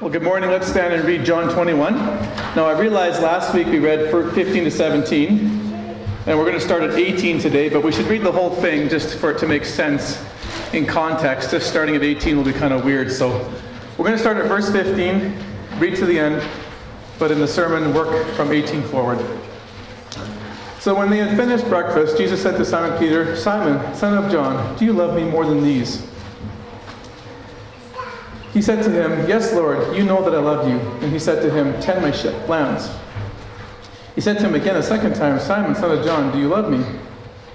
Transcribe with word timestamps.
Well, 0.00 0.10
good 0.10 0.22
morning. 0.22 0.48
Let's 0.48 0.68
stand 0.68 0.94
and 0.94 1.04
read 1.04 1.24
John 1.24 1.52
21. 1.52 1.92
Now, 2.54 2.66
I 2.66 2.78
realized 2.78 3.20
last 3.20 3.52
week 3.52 3.66
we 3.66 3.80
read 3.80 4.12
15 4.12 4.62
to 4.62 4.70
17, 4.70 5.40
and 6.24 6.38
we're 6.38 6.44
going 6.44 6.52
to 6.52 6.60
start 6.60 6.84
at 6.84 6.92
18 6.92 7.40
today, 7.40 7.68
but 7.68 7.82
we 7.82 7.90
should 7.90 8.06
read 8.06 8.22
the 8.22 8.30
whole 8.30 8.50
thing 8.50 8.88
just 8.88 9.16
for 9.16 9.32
it 9.32 9.38
to 9.38 9.48
make 9.48 9.64
sense 9.64 10.24
in 10.72 10.86
context. 10.86 11.50
Just 11.50 11.68
starting 11.68 11.96
at 11.96 12.04
18 12.04 12.36
will 12.36 12.44
be 12.44 12.52
kind 12.52 12.72
of 12.72 12.84
weird. 12.84 13.10
So, 13.10 13.38
we're 13.96 14.04
going 14.04 14.12
to 14.12 14.20
start 14.20 14.36
at 14.36 14.46
verse 14.46 14.70
15, 14.70 15.36
read 15.80 15.96
to 15.96 16.06
the 16.06 16.16
end, 16.16 16.48
but 17.18 17.32
in 17.32 17.40
the 17.40 17.48
sermon, 17.48 17.92
work 17.92 18.24
from 18.36 18.52
18 18.52 18.84
forward. 18.84 19.18
So, 20.78 20.94
when 20.94 21.10
they 21.10 21.18
had 21.18 21.36
finished 21.36 21.64
breakfast, 21.64 22.16
Jesus 22.16 22.40
said 22.40 22.56
to 22.58 22.64
Simon 22.64 22.96
Peter, 23.00 23.34
Simon, 23.34 23.92
son 23.96 24.16
of 24.16 24.30
John, 24.30 24.78
do 24.78 24.84
you 24.84 24.92
love 24.92 25.16
me 25.16 25.24
more 25.24 25.44
than 25.44 25.60
these? 25.60 26.06
He 28.52 28.62
said 28.62 28.82
to 28.84 28.90
him, 28.90 29.28
Yes, 29.28 29.52
Lord, 29.52 29.96
you 29.96 30.04
know 30.04 30.22
that 30.22 30.34
I 30.34 30.40
love 30.40 30.68
you. 30.68 30.78
And 31.02 31.12
he 31.12 31.18
said 31.18 31.42
to 31.42 31.50
him, 31.50 31.78
Tend 31.80 32.02
my 32.02 32.10
sheep, 32.10 32.48
lambs. 32.48 32.90
He 34.14 34.20
said 34.20 34.38
to 34.38 34.46
him 34.48 34.54
again 34.54 34.76
a 34.76 34.82
second 34.82 35.14
time, 35.14 35.38
Simon, 35.38 35.74
son 35.74 35.96
of 35.96 36.04
John, 36.04 36.32
do 36.32 36.38
you 36.38 36.48
love 36.48 36.70
me? 36.70 36.84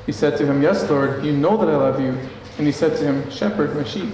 He 0.05 0.11
said 0.11 0.37
to 0.37 0.45
him, 0.45 0.61
Yes, 0.61 0.89
Lord, 0.89 1.25
you 1.25 1.35
know 1.35 1.57
that 1.57 1.67
I 1.67 1.75
love 1.75 1.99
you. 1.99 2.17
And 2.57 2.67
he 2.67 2.71
said 2.71 2.95
to 2.97 3.03
him, 3.03 3.29
Shepherd 3.31 3.75
my 3.75 3.83
sheep. 3.83 4.13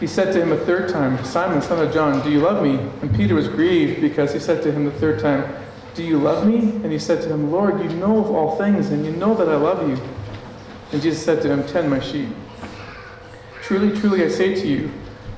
He 0.00 0.06
said 0.06 0.32
to 0.32 0.42
him 0.42 0.52
a 0.52 0.56
third 0.56 0.90
time, 0.90 1.22
Simon, 1.24 1.62
son 1.62 1.84
of 1.84 1.92
John, 1.92 2.22
do 2.22 2.30
you 2.30 2.40
love 2.40 2.62
me? 2.62 2.78
And 3.02 3.14
Peter 3.14 3.34
was 3.34 3.48
grieved 3.48 4.00
because 4.00 4.32
he 4.32 4.38
said 4.38 4.62
to 4.62 4.72
him 4.72 4.84
the 4.84 4.92
third 4.92 5.20
time, 5.20 5.54
Do 5.94 6.04
you 6.04 6.18
love 6.18 6.46
me? 6.46 6.58
And 6.58 6.92
he 6.92 6.98
said 6.98 7.22
to 7.22 7.32
him, 7.32 7.50
Lord, 7.50 7.80
you 7.82 7.88
know 7.96 8.18
of 8.18 8.30
all 8.30 8.56
things, 8.56 8.90
and 8.90 9.04
you 9.04 9.12
know 9.12 9.34
that 9.34 9.48
I 9.48 9.56
love 9.56 9.88
you. 9.88 10.02
And 10.92 11.00
Jesus 11.00 11.24
said 11.24 11.42
to 11.42 11.48
him, 11.48 11.66
Tend 11.66 11.88
my 11.88 12.00
sheep. 12.00 12.28
Truly, 13.62 13.98
truly, 13.98 14.24
I 14.24 14.28
say 14.28 14.54
to 14.54 14.66
you, 14.66 14.90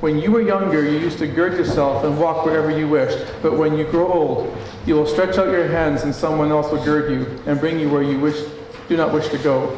when 0.06 0.20
you 0.20 0.30
were 0.30 0.40
younger, 0.40 0.84
you 0.84 1.00
used 1.00 1.18
to 1.18 1.26
gird 1.26 1.54
yourself 1.54 2.04
and 2.04 2.16
walk 2.16 2.46
wherever 2.46 2.70
you 2.70 2.86
wished. 2.86 3.26
But 3.42 3.58
when 3.58 3.76
you 3.76 3.82
grow 3.82 4.06
old, 4.06 4.56
you 4.86 4.94
will 4.94 5.04
stretch 5.04 5.36
out 5.36 5.48
your 5.48 5.66
hands, 5.66 6.04
and 6.04 6.14
someone 6.14 6.52
else 6.52 6.70
will 6.70 6.84
gird 6.84 7.10
you 7.10 7.42
and 7.44 7.58
bring 7.58 7.80
you 7.80 7.90
where 7.90 8.04
you 8.04 8.20
wish, 8.20 8.40
do 8.88 8.96
not 8.96 9.12
wish 9.12 9.26
to 9.30 9.38
go. 9.38 9.76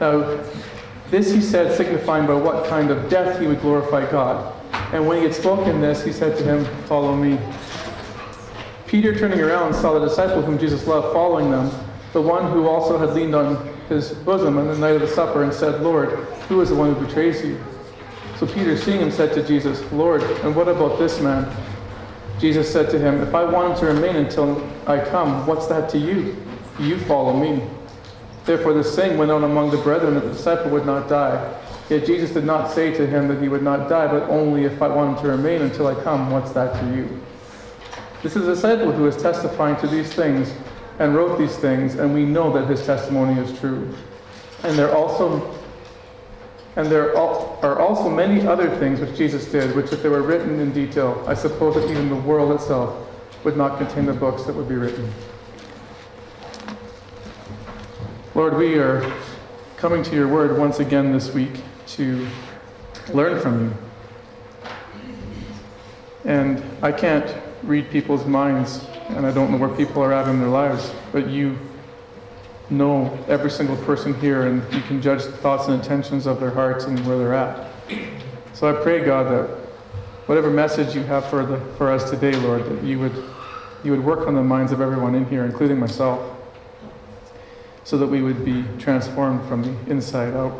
Now, 0.00 0.42
this 1.12 1.32
he 1.32 1.40
said, 1.40 1.76
signifying 1.76 2.26
by 2.26 2.34
what 2.34 2.66
kind 2.66 2.90
of 2.90 3.08
death 3.08 3.40
he 3.40 3.46
would 3.46 3.60
glorify 3.60 4.10
God. 4.10 4.52
And 4.92 5.06
when 5.06 5.18
he 5.18 5.22
had 5.22 5.36
spoken 5.36 5.80
this, 5.80 6.04
he 6.04 6.10
said 6.10 6.36
to 6.38 6.42
him, 6.42 6.64
Follow 6.86 7.14
me. 7.14 7.38
Peter, 8.88 9.16
turning 9.16 9.38
around, 9.38 9.72
saw 9.72 9.96
the 9.96 10.04
disciple 10.04 10.42
whom 10.42 10.58
Jesus 10.58 10.84
loved 10.88 11.12
following 11.12 11.48
them, 11.48 11.70
the 12.12 12.20
one 12.20 12.50
who 12.50 12.66
also 12.66 12.98
had 12.98 13.10
leaned 13.10 13.36
on 13.36 13.72
his 13.88 14.10
bosom 14.10 14.58
on 14.58 14.66
the 14.66 14.76
night 14.78 14.96
of 14.96 15.00
the 15.02 15.06
supper, 15.06 15.44
and 15.44 15.54
said, 15.54 15.80
Lord, 15.80 16.08
who 16.48 16.60
is 16.60 16.70
the 16.70 16.74
one 16.74 16.92
who 16.92 17.06
betrays 17.06 17.44
you? 17.44 17.56
So 18.40 18.46
Peter, 18.46 18.74
seeing 18.74 19.00
him, 19.00 19.10
said 19.10 19.34
to 19.34 19.46
Jesus, 19.46 19.82
Lord, 19.92 20.22
and 20.22 20.56
what 20.56 20.66
about 20.66 20.98
this 20.98 21.20
man? 21.20 21.46
Jesus 22.38 22.72
said 22.72 22.88
to 22.88 22.98
him, 22.98 23.20
If 23.20 23.34
I 23.34 23.44
want 23.44 23.74
him 23.74 23.80
to 23.80 23.92
remain 23.92 24.16
until 24.16 24.66
I 24.86 24.98
come, 24.98 25.46
what's 25.46 25.66
that 25.66 25.90
to 25.90 25.98
you? 25.98 26.34
You 26.78 26.98
follow 27.00 27.38
me. 27.38 27.62
Therefore, 28.46 28.72
the 28.72 28.82
saying 28.82 29.18
went 29.18 29.30
on 29.30 29.44
among 29.44 29.72
the 29.72 29.76
brethren 29.76 30.14
that 30.14 30.24
the 30.24 30.32
disciple 30.32 30.70
would 30.70 30.86
not 30.86 31.06
die. 31.06 31.54
Yet 31.90 32.06
Jesus 32.06 32.30
did 32.30 32.44
not 32.44 32.70
say 32.72 32.94
to 32.94 33.06
him 33.06 33.28
that 33.28 33.42
he 33.42 33.48
would 33.50 33.62
not 33.62 33.90
die, 33.90 34.06
but 34.06 34.22
only, 34.30 34.64
If 34.64 34.80
I 34.80 34.88
want 34.88 35.18
him 35.18 35.24
to 35.24 35.30
remain 35.32 35.60
until 35.60 35.88
I 35.88 36.02
come, 36.02 36.30
what's 36.30 36.52
that 36.52 36.80
to 36.80 36.96
you? 36.96 37.20
This 38.22 38.36
is 38.36 38.48
a 38.48 38.54
disciple 38.54 38.90
who 38.90 39.06
is 39.06 39.18
testifying 39.18 39.76
to 39.82 39.86
these 39.86 40.14
things 40.14 40.50
and 40.98 41.14
wrote 41.14 41.38
these 41.38 41.58
things, 41.58 41.96
and 41.96 42.14
we 42.14 42.24
know 42.24 42.50
that 42.54 42.70
his 42.70 42.86
testimony 42.86 43.38
is 43.38 43.60
true. 43.60 43.94
And 44.62 44.78
there 44.78 44.96
also 44.96 45.59
and 46.76 46.86
there 46.86 47.16
are 47.16 47.78
also 47.80 48.08
many 48.08 48.46
other 48.46 48.74
things 48.78 49.00
which 49.00 49.16
Jesus 49.16 49.46
did, 49.46 49.74
which, 49.74 49.92
if 49.92 50.02
they 50.02 50.08
were 50.08 50.22
written 50.22 50.60
in 50.60 50.72
detail, 50.72 51.22
I 51.26 51.34
suppose 51.34 51.74
that 51.74 51.90
even 51.90 52.08
the 52.08 52.16
world 52.16 52.52
itself 52.52 53.08
would 53.44 53.56
not 53.56 53.78
contain 53.78 54.06
the 54.06 54.12
books 54.12 54.44
that 54.44 54.54
would 54.54 54.68
be 54.68 54.76
written. 54.76 55.12
Lord, 58.34 58.56
we 58.56 58.78
are 58.78 59.12
coming 59.76 60.04
to 60.04 60.14
your 60.14 60.28
word 60.28 60.56
once 60.58 60.78
again 60.78 61.12
this 61.12 61.34
week 61.34 61.60
to 61.88 62.28
learn 63.12 63.40
from 63.40 63.64
you. 63.64 64.70
And 66.24 66.62
I 66.82 66.92
can't 66.92 67.34
read 67.64 67.90
people's 67.90 68.26
minds, 68.26 68.86
and 69.08 69.26
I 69.26 69.32
don't 69.32 69.50
know 69.50 69.56
where 69.56 69.74
people 69.74 70.02
are 70.02 70.12
at 70.12 70.28
in 70.28 70.38
their 70.38 70.48
lives, 70.48 70.92
but 71.10 71.28
you 71.28 71.58
know 72.70 73.18
every 73.28 73.50
single 73.50 73.76
person 73.78 74.14
here 74.20 74.46
and 74.46 74.62
you 74.72 74.80
can 74.82 75.02
judge 75.02 75.24
the 75.24 75.32
thoughts 75.32 75.66
and 75.66 75.74
intentions 75.74 76.26
of 76.26 76.40
their 76.40 76.50
hearts 76.50 76.84
and 76.84 76.98
where 77.06 77.18
they're 77.18 77.34
at. 77.34 77.70
So 78.52 78.68
I 78.68 78.82
pray, 78.82 79.04
God, 79.04 79.30
that 79.30 79.48
whatever 80.26 80.50
message 80.50 80.94
you 80.94 81.02
have 81.02 81.24
for, 81.26 81.44
the, 81.44 81.58
for 81.76 81.90
us 81.90 82.08
today, 82.08 82.32
Lord, 82.32 82.64
that 82.64 82.84
you 82.84 82.98
would, 83.00 83.24
you 83.82 83.90
would 83.90 84.04
work 84.04 84.28
on 84.28 84.34
the 84.34 84.42
minds 84.42 84.70
of 84.70 84.80
everyone 84.80 85.14
in 85.14 85.26
here, 85.26 85.44
including 85.44 85.78
myself, 85.78 86.36
so 87.84 87.98
that 87.98 88.06
we 88.06 88.22
would 88.22 88.44
be 88.44 88.64
transformed 88.78 89.46
from 89.48 89.62
the 89.62 89.90
inside 89.90 90.34
out. 90.34 90.54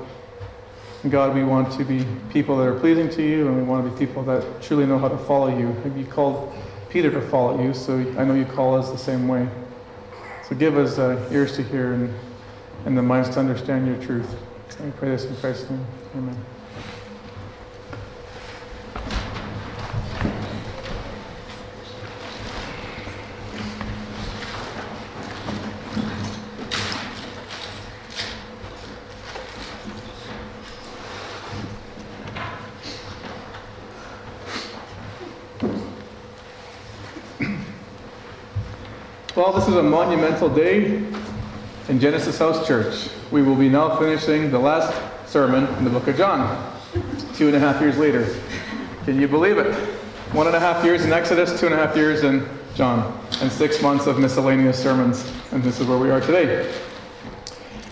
And 1.02 1.12
God, 1.12 1.34
we 1.34 1.44
want 1.44 1.72
to 1.78 1.84
be 1.84 2.04
people 2.30 2.56
that 2.58 2.64
are 2.64 2.78
pleasing 2.78 3.08
to 3.10 3.22
you, 3.22 3.46
and 3.46 3.56
we 3.56 3.62
want 3.62 3.84
to 3.84 3.90
be 3.90 4.06
people 4.06 4.22
that 4.24 4.60
truly 4.60 4.86
know 4.86 4.98
how 4.98 5.08
to 5.08 5.18
follow 5.18 5.56
you. 5.56 5.74
You 5.96 6.04
called 6.04 6.52
Peter 6.88 7.10
to 7.10 7.20
follow 7.20 7.62
you, 7.62 7.72
so 7.72 7.98
I 8.18 8.24
know 8.24 8.34
you 8.34 8.44
call 8.44 8.76
us 8.76 8.90
the 8.90 8.98
same 8.98 9.28
way. 9.28 9.48
So 10.50 10.56
give 10.56 10.76
us 10.76 10.98
uh, 10.98 11.28
ears 11.30 11.54
to 11.56 11.62
hear 11.62 11.92
and, 11.92 12.12
and 12.84 12.98
the 12.98 13.02
minds 13.02 13.28
to 13.30 13.38
understand 13.38 13.86
your 13.86 13.96
truth. 13.98 14.28
I 14.84 14.90
pray 14.90 15.10
this 15.10 15.24
in 15.24 15.36
Christ's 15.36 15.70
name. 15.70 15.86
Amen. 16.16 16.44
Is 39.70 39.76
a 39.76 39.82
monumental 39.84 40.48
day 40.48 41.00
in 41.88 42.00
Genesis 42.00 42.36
House 42.40 42.66
Church. 42.66 43.08
We 43.30 43.42
will 43.42 43.54
be 43.54 43.68
now 43.68 43.96
finishing 44.00 44.50
the 44.50 44.58
last 44.58 44.92
sermon 45.30 45.72
in 45.76 45.84
the 45.84 45.90
book 45.90 46.08
of 46.08 46.16
John, 46.16 46.74
two 47.34 47.46
and 47.46 47.54
a 47.54 47.60
half 47.60 47.80
years 47.80 47.96
later. 47.96 48.34
Can 49.04 49.20
you 49.20 49.28
believe 49.28 49.58
it? 49.58 49.72
One 50.32 50.48
and 50.48 50.56
a 50.56 50.58
half 50.58 50.84
years 50.84 51.04
in 51.04 51.12
Exodus, 51.12 51.60
two 51.60 51.66
and 51.66 51.74
a 51.76 51.78
half 51.78 51.94
years 51.94 52.24
in 52.24 52.48
John, 52.74 53.16
and 53.42 53.52
six 53.52 53.80
months 53.80 54.08
of 54.08 54.18
miscellaneous 54.18 54.76
sermons, 54.76 55.30
and 55.52 55.62
this 55.62 55.78
is 55.78 55.86
where 55.86 55.98
we 55.98 56.10
are 56.10 56.20
today. 56.20 56.68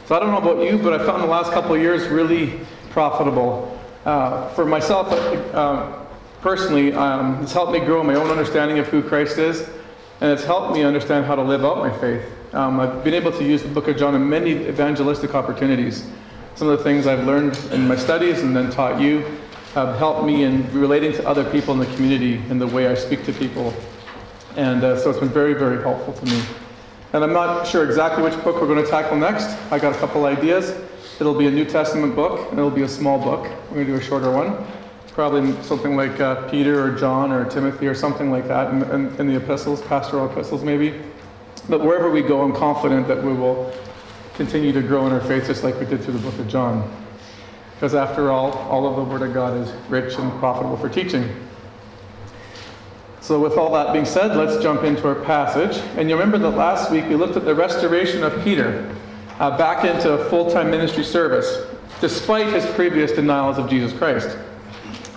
So 0.07 0.17
I 0.17 0.19
don't 0.19 0.33
know 0.33 0.39
about 0.39 0.65
you, 0.65 0.79
but 0.79 1.01
I 1.01 1.07
found 1.07 1.23
the 1.23 1.29
last 1.29 1.53
couple 1.53 1.77
of 1.77 1.81
years 1.81 2.09
really 2.09 2.59
profitable. 2.91 3.79
Uh, 4.05 4.49
for 4.49 4.65
myself, 4.65 5.13
uh, 5.55 5.97
personally, 6.41 6.93
um, 6.95 7.41
it's 7.41 7.53
helped 7.53 7.71
me 7.71 7.79
grow 7.79 8.03
my 8.03 8.17
own 8.17 8.31
understanding 8.31 8.81
of 8.81 8.89
who 8.89 9.01
Christ 9.01 9.39
is 9.39 9.69
and 10.21 10.33
it's 10.33 10.45
helped 10.45 10.75
me 10.75 10.83
understand 10.83 11.25
how 11.27 11.35
to 11.35 11.43
live 11.43 11.65
out 11.65 11.79
my 11.79 11.97
faith. 11.99 12.23
Um, 12.53 12.81
I've 12.81 13.05
been 13.05 13.15
able 13.15 13.31
to 13.33 13.45
use 13.45 13.63
the 13.63 13.69
book 13.69 13.89
of 13.89 13.97
John 13.97 14.15
in 14.15 14.29
many 14.29 14.53
evangelistic 14.67 15.35
opportunities. 15.35 16.07
Some 16.57 16.69
of 16.69 16.79
the 16.79 16.85
things 16.85 17.07
I've 17.07 17.25
learned 17.25 17.57
in 17.73 17.87
my 17.87 17.95
studies 17.95 18.41
and 18.41 18.57
then 18.57 18.71
taught 18.71 19.01
you 19.01 19.25
have 19.75 19.97
helped 19.97 20.25
me 20.25 20.43
in 20.43 20.71
relating 20.73 21.13
to 21.13 21.29
other 21.29 21.49
people 21.51 21.73
in 21.75 21.79
the 21.79 21.95
community 21.95 22.43
in 22.51 22.59
the 22.59 22.67
way 22.67 22.89
I 22.89 22.95
speak 22.95 23.25
to 23.27 23.33
people. 23.33 23.73
And 24.57 24.83
uh, 24.83 24.99
so 24.99 25.11
it's 25.11 25.21
been 25.21 25.29
very, 25.29 25.55
very 25.55 25.81
helpful 25.83 26.15
to 26.15 26.25
me. 26.25 26.43
And 27.13 27.23
I'm 27.23 27.33
not 27.33 27.67
sure 27.67 27.85
exactly 27.85 28.25
which 28.25 28.35
book 28.43 28.61
we're 28.61 28.67
going 28.67 28.85
to 28.85 28.91
tackle 28.91 29.17
next. 29.17 29.47
I 29.71 29.79
got 29.79 29.95
a 29.95 29.99
couple 29.99 30.25
ideas. 30.25 30.75
It'll 31.21 31.35
be 31.35 31.47
a 31.47 31.51
New 31.51 31.65
Testament 31.65 32.17
book, 32.17 32.51
and 32.51 32.59
it'll 32.59 32.71
be 32.71 32.83
a 32.83 32.89
small 32.89 33.19
book. 33.19 33.45
We're 33.69 33.85
going 33.85 33.87
to 33.87 33.93
do 33.93 33.99
a 33.99 34.03
shorter 34.03 34.31
one 34.31 34.67
probably 35.19 35.53
something 35.65 35.97
like 35.97 36.21
uh, 36.21 36.49
Peter 36.49 36.81
or 36.81 36.97
John 36.97 37.33
or 37.33 37.45
Timothy 37.45 37.89
or 37.89 37.95
something 37.97 38.31
like 38.31 38.47
that 38.47 38.73
in, 38.73 38.83
in, 38.85 39.17
in, 39.17 39.27
the 39.27 39.35
epistles, 39.35 39.83
pastoral 39.83 40.31
epistles 40.31 40.63
maybe. 40.63 40.95
But 41.69 41.81
wherever 41.81 42.09
we 42.09 42.23
go, 42.23 42.41
I'm 42.41 42.55
confident 42.55 43.09
that 43.09 43.25
we 43.25 43.33
will 43.33 43.75
continue 44.35 44.71
to 44.71 44.81
grow 44.81 45.09
in 45.09 45.13
our 45.13 45.21
faith 45.21 45.49
just 45.49 45.65
like 45.65 45.75
we 45.81 45.87
did 45.87 46.05
through 46.05 46.13
the 46.13 46.21
book 46.21 46.39
of 46.39 46.47
John. 46.47 46.89
Because 47.75 47.97
after 47.97 48.31
all, 48.31 48.53
all 48.53 48.87
of 48.87 48.95
the 48.95 49.03
Word 49.03 49.23
of 49.23 49.35
God 49.35 49.57
is 49.57 49.73
rich 49.91 50.17
and 50.19 50.31
profitable 50.39 50.77
for 50.77 50.89
teaching. 50.89 51.29
So, 53.21 53.41
with 53.41 53.59
all 53.59 53.73
that 53.73 53.93
being 53.93 54.05
said, 54.05 54.37
let's 54.37 54.63
jump 54.63 54.85
into 54.85 55.09
our 55.09 55.17
passage. 55.17 55.83
And 55.97 56.09
you 56.09 56.15
remember 56.15 56.39
that 56.39 56.57
last 56.57 56.93
week 56.93 57.09
we 57.09 57.17
looked 57.17 57.37
at 57.37 57.45
the 57.45 57.57
restoration 57.57 58.23
of 58.23 58.41
Peter 58.45 58.95
uh, 59.41 59.59
back 59.59 59.85
into 59.85 60.25
full 60.27 60.49
time 60.49 60.71
ministry 60.71 61.03
service, 61.03 61.67
despite 62.01 62.53
his 62.53 62.65
previous 62.77 63.11
denials 63.11 63.59
of 63.59 63.69
Jesus 63.69 63.93
Christ. 63.93 64.39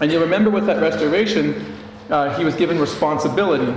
And 0.01 0.11
you 0.11 0.19
remember 0.19 0.49
with 0.49 0.65
that 0.65 0.81
restoration, 0.81 1.77
uh, 2.09 2.35
he 2.35 2.43
was 2.43 2.55
given 2.55 2.79
responsibility. 2.79 3.71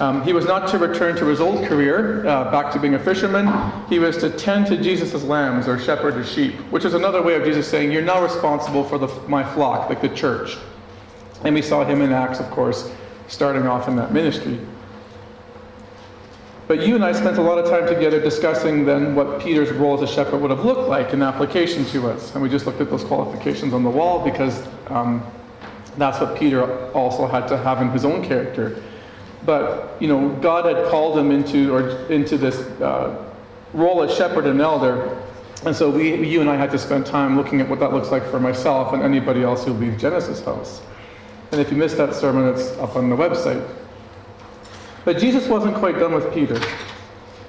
Um, 0.00 0.22
he 0.22 0.32
was 0.32 0.44
not 0.44 0.68
to 0.68 0.78
return 0.78 1.16
to 1.16 1.26
his 1.26 1.40
old 1.40 1.64
career, 1.66 2.26
uh, 2.26 2.50
back 2.50 2.72
to 2.74 2.78
being 2.78 2.94
a 2.94 2.98
fisherman. 2.98 3.48
He 3.88 3.98
was 3.98 4.18
to 4.18 4.30
tend 4.30 4.66
to 4.66 4.76
Jesus' 4.76 5.22
lambs 5.24 5.68
or 5.68 5.78
shepherd 5.78 6.14
his 6.14 6.30
sheep, 6.30 6.54
which 6.70 6.84
is 6.84 6.92
another 6.92 7.22
way 7.22 7.34
of 7.34 7.44
Jesus 7.44 7.66
saying, 7.66 7.90
You're 7.90 8.02
now 8.02 8.22
responsible 8.22 8.84
for 8.84 8.98
the, 8.98 9.08
my 9.28 9.42
flock, 9.54 9.88
like 9.88 10.02
the 10.02 10.10
church. 10.10 10.58
And 11.44 11.54
we 11.54 11.62
saw 11.62 11.84
him 11.84 12.02
in 12.02 12.12
Acts, 12.12 12.38
of 12.38 12.50
course, 12.50 12.92
starting 13.28 13.66
off 13.66 13.88
in 13.88 13.96
that 13.96 14.12
ministry. 14.12 14.60
But 16.68 16.86
you 16.86 16.94
and 16.94 17.04
I 17.04 17.12
spent 17.12 17.38
a 17.38 17.42
lot 17.42 17.58
of 17.58 17.68
time 17.68 17.86
together 17.86 18.20
discussing 18.20 18.84
then 18.84 19.14
what 19.14 19.40
Peter's 19.40 19.70
role 19.72 19.94
as 20.00 20.08
a 20.08 20.12
shepherd 20.12 20.40
would 20.40 20.50
have 20.50 20.64
looked 20.64 20.88
like 20.88 21.12
in 21.12 21.22
application 21.22 21.84
to 21.86 22.08
us. 22.08 22.34
And 22.34 22.42
we 22.42 22.48
just 22.48 22.66
looked 22.66 22.80
at 22.80 22.90
those 22.90 23.04
qualifications 23.04 23.74
on 23.74 23.82
the 23.82 23.90
wall 23.90 24.24
because 24.24 24.66
um, 24.88 25.22
that's 25.96 26.20
what 26.20 26.36
Peter 26.38 26.90
also 26.92 27.26
had 27.26 27.46
to 27.48 27.56
have 27.56 27.82
in 27.82 27.90
his 27.90 28.04
own 28.04 28.24
character. 28.24 28.82
But, 29.44 29.96
you 30.00 30.08
know, 30.08 30.30
God 30.40 30.64
had 30.64 30.88
called 30.90 31.18
him 31.18 31.30
into, 31.30 31.74
or 31.74 31.90
into 32.06 32.38
this 32.38 32.60
uh, 32.80 33.30
role 33.74 34.02
as 34.02 34.14
shepherd 34.14 34.46
and 34.46 34.60
elder. 34.60 35.18
And 35.64 35.74
so 35.74 35.90
we, 35.90 36.26
you 36.26 36.40
and 36.40 36.48
I 36.48 36.56
had 36.56 36.70
to 36.70 36.78
spend 36.78 37.06
time 37.06 37.36
looking 37.36 37.60
at 37.60 37.68
what 37.68 37.80
that 37.80 37.92
looks 37.92 38.10
like 38.10 38.24
for 38.24 38.40
myself 38.40 38.92
and 38.92 39.02
anybody 39.02 39.42
else 39.42 39.64
who 39.64 39.72
leaves 39.72 40.00
Genesis 40.00 40.44
House. 40.44 40.82
And 41.50 41.60
if 41.60 41.70
you 41.70 41.76
missed 41.76 41.96
that 41.98 42.14
sermon, 42.14 42.48
it's 42.48 42.70
up 42.78 42.96
on 42.96 43.10
the 43.10 43.16
website. 43.16 43.68
But 45.04 45.18
Jesus 45.18 45.48
wasn't 45.48 45.76
quite 45.76 45.98
done 45.98 46.14
with 46.14 46.32
Peter. 46.32 46.60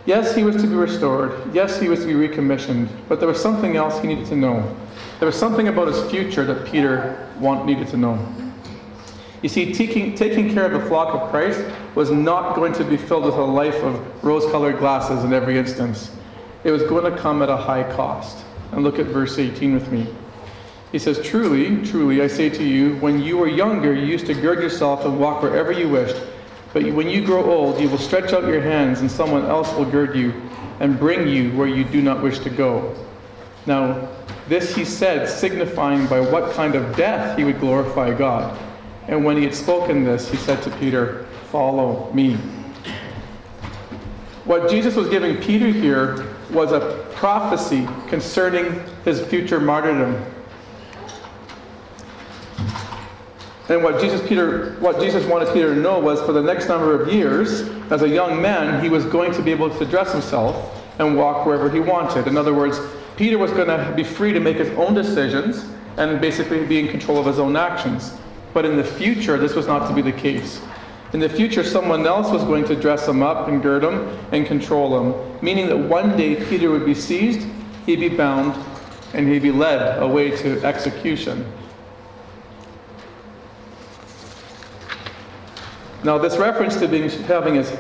Yes, 0.06 0.36
he 0.36 0.44
was 0.44 0.58
to 0.58 0.68
be 0.68 0.76
restored. 0.76 1.54
Yes, 1.54 1.80
he 1.80 1.88
was 1.88 2.02
to 2.02 2.08
be 2.08 2.16
recommissioned. 2.16 2.90
But 3.08 3.20
there 3.20 3.28
was 3.30 3.42
something 3.42 3.78
else 3.78 4.02
he 4.02 4.08
needed 4.08 4.26
to 4.28 4.36
know. 4.36 4.76
There 5.20 5.28
was 5.28 5.40
something 5.40 5.70
about 5.70 5.88
his 5.88 6.04
future 6.12 6.44
that 6.44 6.66
Peter 6.66 7.23
want, 7.44 7.66
needed 7.66 7.90
to 7.90 7.98
know. 7.98 8.18
You 9.44 9.50
see, 9.50 9.74
taking, 9.74 10.16
taking 10.16 10.54
care 10.54 10.66
of 10.66 10.72
the 10.72 10.88
flock 10.88 11.14
of 11.14 11.30
Christ 11.30 11.62
was 11.96 12.10
not 12.10 12.56
going 12.56 12.72
to 12.74 12.84
be 12.86 12.96
filled 12.96 13.26
with 13.26 13.36
a 13.36 13.44
life 13.44 13.76
of 13.84 14.24
rose 14.24 14.50
colored 14.52 14.80
glasses 14.80 15.26
in 15.26 15.34
every 15.34 15.58
instance. 15.58 16.16
It 16.64 16.72
was 16.72 16.82
going 16.84 17.12
to 17.12 17.20
come 17.20 17.42
at 17.42 17.50
a 17.50 17.58
high 17.58 17.84
cost. 17.94 18.46
And 18.72 18.84
look 18.84 18.98
at 18.98 19.08
verse 19.08 19.38
18 19.38 19.74
with 19.74 19.92
me. 19.92 20.08
He 20.94 21.00
says, 21.00 21.22
Truly, 21.22 21.86
truly, 21.86 22.22
I 22.22 22.28
say 22.28 22.50
to 22.50 22.64
you, 22.64 22.96
when 22.98 23.22
you 23.22 23.38
were 23.38 23.50
younger, 23.50 23.94
you 23.94 24.06
used 24.06 24.26
to 24.28 24.34
gird 24.34 24.64
yourself 24.64 25.06
and 25.06 25.20
walk 25.20 25.44
wherever 25.44 25.72
you 25.72 25.90
wished. 25.90 26.16
But 26.72 26.92
when 26.94 27.10
you 27.10 27.24
grow 27.26 27.44
old, 27.44 27.80
you 27.80 27.90
will 27.90 28.00
stretch 28.00 28.32
out 28.32 28.48
your 28.48 28.62
hands, 28.62 29.02
and 29.02 29.12
someone 29.12 29.46
else 29.46 29.72
will 29.74 29.86
gird 29.86 30.16
you 30.16 30.34
and 30.80 30.98
bring 30.98 31.28
you 31.28 31.52
where 31.52 31.68
you 31.68 31.84
do 31.84 32.02
not 32.02 32.24
wish 32.24 32.40
to 32.40 32.50
go. 32.50 32.96
Now, 33.66 34.10
this 34.48 34.76
he 34.76 34.84
said, 34.84 35.30
signifying 35.30 36.06
by 36.08 36.20
what 36.20 36.52
kind 36.54 36.76
of 36.76 36.96
death 36.96 37.38
he 37.38 37.44
would 37.44 37.60
glorify 37.60 38.14
God. 38.14 38.60
And 39.08 39.24
when 39.24 39.38
he 39.38 39.44
had 39.44 39.56
spoken 39.56 40.04
this, 40.04 40.30
he 40.30 40.38
said 40.38 40.62
to 40.64 40.70
Peter, 40.78 41.26
Follow 41.52 42.12
me. 42.14 42.36
What 44.46 44.70
Jesus 44.70 44.96
was 44.96 45.08
giving 45.10 45.38
Peter 45.38 45.68
here 45.68 46.36
was 46.50 46.72
a 46.72 47.06
prophecy 47.14 47.88
concerning 48.08 48.84
his 49.06 49.22
future 49.22 49.60
martyrdom. 49.60 50.22
And 53.70 53.82
what 53.82 54.02
Jesus, 54.02 54.26
Peter, 54.28 54.76
what 54.80 55.00
Jesus 55.00 55.26
wanted 55.26 55.54
Peter 55.54 55.74
to 55.74 55.80
know 55.80 56.00
was 56.00 56.20
for 56.22 56.34
the 56.34 56.42
next 56.42 56.68
number 56.68 57.00
of 57.00 57.14
years, 57.14 57.62
as 57.92 58.02
a 58.02 58.10
young 58.10 58.42
man, 58.42 58.84
he 58.84 58.90
was 58.90 59.06
going 59.06 59.32
to 59.34 59.42
be 59.42 59.52
able 59.52 59.70
to 59.70 59.86
dress 59.86 60.12
himself 60.12 60.82
and 61.00 61.16
walk 61.16 61.46
wherever 61.46 61.70
he 61.70 61.80
wanted. 61.80 62.28
In 62.28 62.36
other 62.36 62.54
words, 62.54 62.80
Peter 63.16 63.38
was 63.38 63.52
going 63.52 63.68
to 63.68 63.94
be 63.96 64.04
free 64.04 64.34
to 64.34 64.40
make 64.40 64.58
his 64.58 64.70
own 64.78 64.94
decisions 64.94 65.66
and 65.98 66.20
basically 66.20 66.66
be 66.66 66.80
in 66.80 66.88
control 66.88 67.20
of 67.20 67.26
his 67.26 67.40
own 67.40 67.56
actions. 67.56 68.14
But 68.54 68.66
in 68.66 68.78
the 68.78 68.84
future, 68.84 69.38
this 69.38 69.56
was 69.56 69.68
not 69.68 69.88
to 69.88 69.94
be 69.94 70.02
the 70.02 70.12
case. 70.12 70.62
In 71.14 71.20
the 71.20 71.30
future, 71.30 71.64
someone 71.64 72.06
else 72.08 72.32
was 72.32 72.44
going 72.44 72.66
to 72.66 72.76
dress 72.76 73.08
him 73.08 73.22
up 73.22 73.48
and 73.48 73.62
gird 73.62 73.84
him 73.84 74.08
and 74.32 74.48
control 74.48 75.00
him, 75.00 75.40
meaning 75.44 75.68
that 75.68 75.78
one 75.78 76.18
day 76.18 76.44
Peter 76.46 76.72
would 76.72 76.86
be 76.86 76.96
seized, 76.96 77.48
he'd 77.86 78.00
be 78.00 78.10
bound, 78.10 78.56
and 79.14 79.28
he'd 79.28 79.44
be 79.44 79.52
led 79.52 80.02
away 80.02 80.32
to 80.38 80.64
execution. 80.64 81.46
Now, 86.04 86.18
this 86.18 86.38
reference 86.38 86.78
to 86.78 86.88
being, 86.88 87.10
having 87.10 87.56
his 87.56 87.72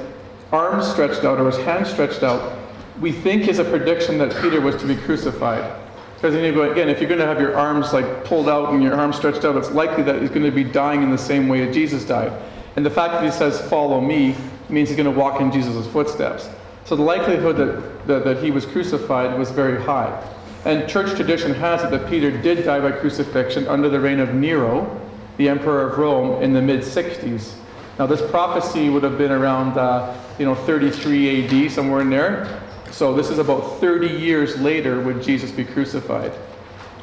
arms 0.51 0.87
stretched 0.87 1.23
out 1.23 1.39
or 1.39 1.47
his 1.47 1.57
hands 1.57 1.89
stretched 1.89 2.21
out, 2.21 2.62
we 2.99 3.11
think 3.11 3.47
is 3.47 3.59
a 3.59 3.63
prediction 3.63 4.17
that 4.19 4.31
Peter 4.41 4.61
was 4.61 4.75
to 4.77 4.85
be 4.85 4.95
crucified. 4.95 5.79
Because 6.15 6.35
again, 6.35 6.87
if 6.87 6.99
you're 6.99 7.09
going 7.09 7.19
to 7.19 7.25
have 7.25 7.41
your 7.41 7.55
arms 7.57 7.91
like 7.91 8.23
pulled 8.23 8.47
out 8.47 8.73
and 8.73 8.81
your 8.81 8.95
arms 8.95 9.17
stretched 9.17 9.43
out, 9.43 9.57
it's 9.57 9.71
likely 9.71 10.03
that 10.03 10.21
he's 10.21 10.29
going 10.29 10.43
to 10.43 10.51
be 10.51 10.63
dying 10.63 11.03
in 11.03 11.11
the 11.11 11.17
same 11.17 11.49
way 11.49 11.65
that 11.65 11.73
Jesus 11.73 12.05
died. 12.05 12.31
And 12.75 12.85
the 12.85 12.89
fact 12.89 13.13
that 13.13 13.23
he 13.23 13.31
says, 13.31 13.61
"Follow 13.69 13.99
me," 13.99 14.35
means 14.69 14.89
he's 14.89 14.97
going 14.97 15.13
to 15.13 15.19
walk 15.19 15.41
in 15.41 15.51
Jesus' 15.51 15.85
footsteps. 15.87 16.49
So 16.85 16.95
the 16.95 17.03
likelihood 17.03 17.57
that, 17.57 18.07
that, 18.07 18.23
that 18.25 18.43
he 18.43 18.51
was 18.51 18.65
crucified 18.65 19.37
was 19.37 19.51
very 19.51 19.81
high. 19.81 20.21
And 20.65 20.89
church 20.89 21.15
tradition 21.15 21.53
has 21.55 21.83
it 21.83 21.91
that 21.91 22.09
Peter 22.09 22.31
did 22.31 22.63
die 22.63 22.79
by 22.79 22.91
crucifixion 22.91 23.67
under 23.67 23.89
the 23.89 23.99
reign 23.99 24.19
of 24.19 24.33
Nero, 24.33 24.99
the 25.37 25.49
emperor 25.49 25.89
of 25.89 25.97
Rome, 25.97 26.41
in 26.41 26.53
the 26.53 26.61
mid 26.61 26.81
60s. 26.81 27.55
Now, 27.99 28.07
this 28.07 28.27
prophecy 28.31 28.89
would 28.89 29.03
have 29.03 29.17
been 29.17 29.31
around, 29.31 29.77
uh, 29.77 30.17
you 30.39 30.45
know, 30.45 30.55
33 30.55 31.65
AD, 31.65 31.71
somewhere 31.71 32.01
in 32.01 32.09
there. 32.09 32.62
So 32.93 33.11
this 33.11 33.31
is 33.31 33.39
about 33.39 33.79
30 33.79 34.07
years 34.07 34.59
later 34.59 35.01
would 35.01 35.23
Jesus 35.23 35.49
be 35.49 35.65
crucified. 35.65 36.31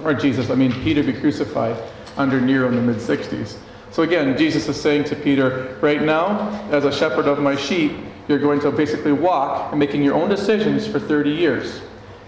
Or 0.05 0.15
Jesus, 0.15 0.49
I 0.49 0.55
mean, 0.55 0.73
Peter 0.85 1.03
be 1.03 1.13
crucified 1.13 1.77
under 2.17 2.41
Nero 2.41 2.69
in 2.69 2.77
the 2.77 2.81
mid 2.81 2.99
60s. 2.99 3.57
So 3.91 4.05
again, 4.05 4.39
Jesus 4.39 4.69
is 4.69 4.81
saying 4.81 5.05
to 5.05 5.17
Peter, 5.17 5.77
right 5.81 6.01
now, 6.01 6.49
as 6.71 6.85
a 6.85 6.93
shepherd 6.93 7.27
of 7.27 7.41
my 7.41 7.57
sheep, 7.57 7.91
you're 8.29 8.39
going 8.39 8.61
to 8.61 8.71
basically 8.71 9.11
walk 9.11 9.73
and 9.73 9.81
making 9.81 10.05
your 10.05 10.15
own 10.15 10.29
decisions 10.29 10.87
for 10.87 11.01
30 11.01 11.31
years. 11.31 11.83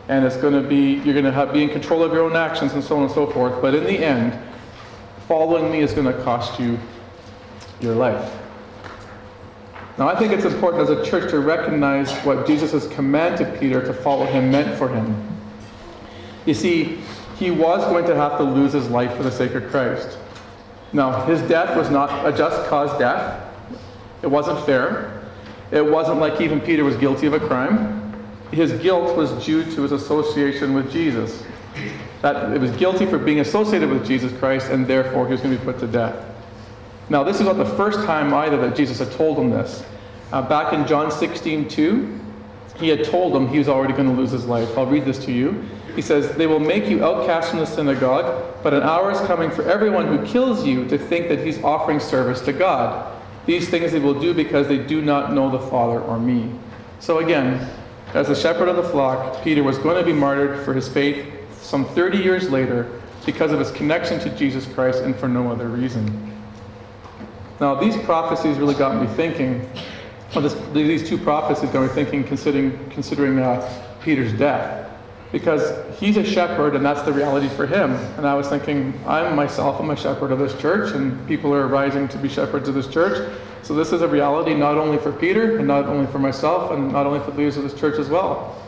And 0.08 0.24
it's 0.24 0.36
going 0.36 0.60
to 0.60 0.68
be, 0.68 0.94
you're 1.04 1.14
going 1.14 1.24
to 1.24 1.30
have, 1.30 1.52
be 1.52 1.62
in 1.62 1.68
control 1.68 2.02
of 2.02 2.12
your 2.12 2.24
own 2.24 2.34
actions 2.34 2.72
and 2.72 2.82
so 2.82 2.96
on 2.96 3.04
and 3.04 3.12
so 3.12 3.28
forth. 3.28 3.62
But 3.62 3.76
in 3.76 3.84
the 3.84 3.96
end, 3.96 4.36
following 5.28 5.70
me 5.70 5.82
is 5.82 5.92
going 5.92 6.12
to 6.12 6.24
cost 6.24 6.58
you 6.58 6.80
your 7.80 7.94
life. 7.94 8.41
Now, 9.98 10.08
I 10.08 10.18
think 10.18 10.32
it's 10.32 10.46
important 10.46 10.82
as 10.82 10.90
a 10.90 11.04
church 11.04 11.30
to 11.30 11.40
recognize 11.40 12.10
what 12.24 12.46
Jesus' 12.46 12.88
command 12.88 13.36
to 13.38 13.44
Peter 13.58 13.84
to 13.84 13.92
follow 13.92 14.24
him 14.24 14.50
meant 14.50 14.78
for 14.78 14.88
him. 14.88 15.14
You 16.46 16.54
see, 16.54 16.98
he 17.36 17.50
was 17.50 17.84
going 17.84 18.06
to 18.06 18.16
have 18.16 18.38
to 18.38 18.44
lose 18.44 18.72
his 18.72 18.88
life 18.88 19.14
for 19.16 19.22
the 19.22 19.30
sake 19.30 19.52
of 19.52 19.68
Christ. 19.70 20.16
Now, 20.94 21.24
his 21.26 21.42
death 21.42 21.76
was 21.76 21.90
not 21.90 22.26
a 22.26 22.36
just 22.36 22.68
cause 22.68 22.96
death. 22.98 23.42
It 24.22 24.26
wasn't 24.28 24.64
fair. 24.64 25.22
It 25.70 25.84
wasn't 25.84 26.20
like 26.20 26.40
even 26.40 26.60
Peter 26.60 26.84
was 26.84 26.96
guilty 26.96 27.26
of 27.26 27.34
a 27.34 27.40
crime. 27.40 28.00
His 28.50 28.72
guilt 28.74 29.16
was 29.16 29.32
due 29.44 29.64
to 29.74 29.82
his 29.82 29.92
association 29.92 30.74
with 30.74 30.90
Jesus. 30.90 31.42
That 32.20 32.52
it 32.52 32.60
was 32.60 32.70
guilty 32.72 33.06
for 33.06 33.18
being 33.18 33.40
associated 33.40 33.90
with 33.90 34.06
Jesus 34.06 34.32
Christ, 34.38 34.70
and 34.70 34.86
therefore 34.86 35.26
he 35.26 35.32
was 35.32 35.40
going 35.40 35.54
to 35.54 35.58
be 35.58 35.64
put 35.64 35.80
to 35.80 35.86
death. 35.86 36.31
Now, 37.12 37.22
this 37.22 37.40
is 37.40 37.42
not 37.42 37.58
the 37.58 37.66
first 37.66 38.06
time 38.06 38.32
either 38.32 38.56
that 38.62 38.74
Jesus 38.74 38.98
had 38.98 39.12
told 39.12 39.38
him 39.38 39.50
this. 39.50 39.84
Uh, 40.32 40.40
back 40.40 40.72
in 40.72 40.86
John 40.86 41.10
16, 41.10 41.68
2, 41.68 42.20
he 42.78 42.88
had 42.88 43.04
told 43.04 43.36
him 43.36 43.46
he 43.48 43.58
was 43.58 43.68
already 43.68 43.92
going 43.92 44.08
to 44.08 44.14
lose 44.14 44.30
his 44.30 44.46
life. 44.46 44.78
I'll 44.78 44.86
read 44.86 45.04
this 45.04 45.22
to 45.26 45.30
you. 45.30 45.62
He 45.94 46.00
says, 46.00 46.34
They 46.36 46.46
will 46.46 46.58
make 46.58 46.88
you 46.88 47.04
outcast 47.04 47.50
from 47.50 47.58
the 47.58 47.66
synagogue, 47.66 48.54
but 48.62 48.72
an 48.72 48.82
hour 48.82 49.10
is 49.10 49.20
coming 49.26 49.50
for 49.50 49.62
everyone 49.68 50.06
who 50.06 50.24
kills 50.24 50.66
you 50.66 50.88
to 50.88 50.96
think 50.96 51.28
that 51.28 51.40
he's 51.40 51.62
offering 51.62 52.00
service 52.00 52.40
to 52.46 52.52
God. 52.54 53.14
These 53.44 53.68
things 53.68 53.92
they 53.92 54.00
will 54.00 54.18
do 54.18 54.32
because 54.32 54.66
they 54.66 54.78
do 54.78 55.02
not 55.02 55.34
know 55.34 55.50
the 55.50 55.60
Father 55.68 56.00
or 56.00 56.18
me. 56.18 56.50
So 56.98 57.18
again, 57.18 57.68
as 58.14 58.28
the 58.28 58.34
shepherd 58.34 58.68
of 58.68 58.76
the 58.76 58.84
flock, 58.84 59.44
Peter 59.44 59.62
was 59.62 59.76
going 59.76 59.98
to 59.98 60.02
be 60.02 60.14
martyred 60.18 60.64
for 60.64 60.72
his 60.72 60.88
faith 60.88 61.26
some 61.60 61.84
30 61.84 62.16
years 62.16 62.48
later 62.48 63.02
because 63.26 63.52
of 63.52 63.58
his 63.58 63.70
connection 63.70 64.18
to 64.20 64.30
Jesus 64.30 64.64
Christ 64.72 65.02
and 65.02 65.14
for 65.14 65.28
no 65.28 65.52
other 65.52 65.68
reason. 65.68 66.31
Now, 67.62 67.76
these 67.76 67.96
prophecies 67.98 68.58
really 68.58 68.74
got 68.74 69.00
me 69.00 69.06
thinking. 69.14 69.70
This, 70.34 70.56
these 70.72 71.08
two 71.08 71.16
prophecies 71.16 71.70
got 71.70 71.82
me 71.82 71.88
thinking, 71.90 72.24
considering, 72.24 72.90
considering 72.90 73.38
uh, 73.38 73.84
Peter's 74.02 74.32
death. 74.32 74.90
Because 75.30 75.72
he's 76.00 76.16
a 76.16 76.24
shepherd, 76.24 76.74
and 76.74 76.84
that's 76.84 77.02
the 77.02 77.12
reality 77.12 77.48
for 77.50 77.64
him. 77.64 77.92
And 78.18 78.26
I 78.26 78.34
was 78.34 78.48
thinking, 78.48 79.00
I'm 79.06 79.36
myself, 79.36 79.78
I'm 79.78 79.90
a 79.90 79.96
shepherd 79.96 80.32
of 80.32 80.40
this 80.40 80.60
church, 80.60 80.92
and 80.92 81.24
people 81.28 81.54
are 81.54 81.68
rising 81.68 82.08
to 82.08 82.18
be 82.18 82.28
shepherds 82.28 82.68
of 82.68 82.74
this 82.74 82.88
church. 82.88 83.32
So 83.62 83.74
this 83.74 83.92
is 83.92 84.02
a 84.02 84.08
reality 84.08 84.54
not 84.54 84.76
only 84.76 84.98
for 84.98 85.12
Peter, 85.12 85.58
and 85.58 85.68
not 85.68 85.84
only 85.84 86.10
for 86.10 86.18
myself, 86.18 86.72
and 86.72 86.90
not 86.90 87.06
only 87.06 87.20
for 87.20 87.30
the 87.30 87.38
leaders 87.38 87.58
of 87.58 87.62
this 87.62 87.78
church 87.78 88.00
as 88.00 88.08
well. 88.08 88.60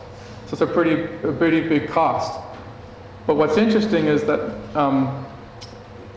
So 0.45 0.53
it's 0.53 0.61
a 0.61 0.67
pretty, 0.67 1.03
a 1.27 1.33
pretty 1.33 1.67
big 1.67 1.89
cost. 1.89 2.39
But 3.27 3.35
what's 3.35 3.57
interesting 3.57 4.05
is 4.05 4.23
that 4.23 4.55
um, 4.73 5.24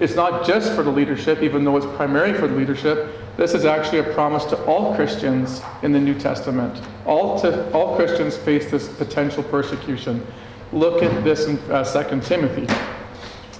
it's 0.00 0.14
not 0.14 0.47
just 0.47 0.75
for 0.75 0.83
the 0.83 0.90
leadership, 0.90 1.43
even 1.43 1.64
though 1.64 1.76
it's 1.76 1.87
primarily 1.97 2.35
for 2.35 2.47
the 2.47 2.55
leadership. 2.55 3.11
This 3.37 3.55
is 3.55 3.64
actually 3.64 3.99
a 3.99 4.14
promise 4.14 4.45
to 4.47 4.64
all 4.64 4.95
Christians 4.95 5.61
in 5.83 5.93
the 5.93 5.99
New 5.99 6.19
Testament. 6.19 6.81
All, 7.05 7.40
to, 7.40 7.73
all 7.73 7.97
Christians 7.97 8.37
face 8.37 8.71
this 8.71 8.88
potential 8.88 9.43
persecution. 9.43 10.25
Look 10.73 11.02
at 11.02 11.25
this 11.25 11.47
in 11.47 11.59
uh, 11.71 11.85
2 11.85 12.21
Timothy. 12.21 12.67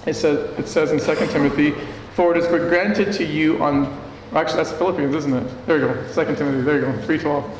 It 0.05 0.13
says, 0.13 0.57
it 0.57 0.67
says 0.67 0.91
in 0.91 0.99
2 0.99 1.27
Timothy, 1.31 1.71
For 2.13 2.35
it 2.35 2.37
is 2.37 2.47
granted 2.47 3.11
to 3.13 3.25
you 3.25 3.61
on, 3.61 3.85
actually 4.33 4.57
that's 4.57 4.71
Philippians, 4.71 5.15
isn't 5.15 5.33
it? 5.33 5.65
There 5.65 5.77
you 5.77 5.87
go, 5.87 6.25
2 6.25 6.35
Timothy, 6.35 6.61
there 6.61 6.75
you 6.75 6.85
go, 6.85 6.91
3.12. 7.05 7.51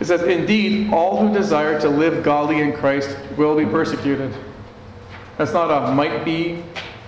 It 0.00 0.06
says, 0.06 0.22
Indeed, 0.22 0.92
all 0.92 1.18
who 1.18 1.32
desire 1.32 1.80
to 1.80 1.88
live 1.88 2.24
godly 2.24 2.60
in 2.60 2.72
Christ 2.72 3.16
will 3.36 3.56
be 3.56 3.66
persecuted. 3.66 4.34
That's 5.36 5.52
not 5.52 5.70
a 5.70 5.94
might 5.94 6.24
be, 6.24 6.62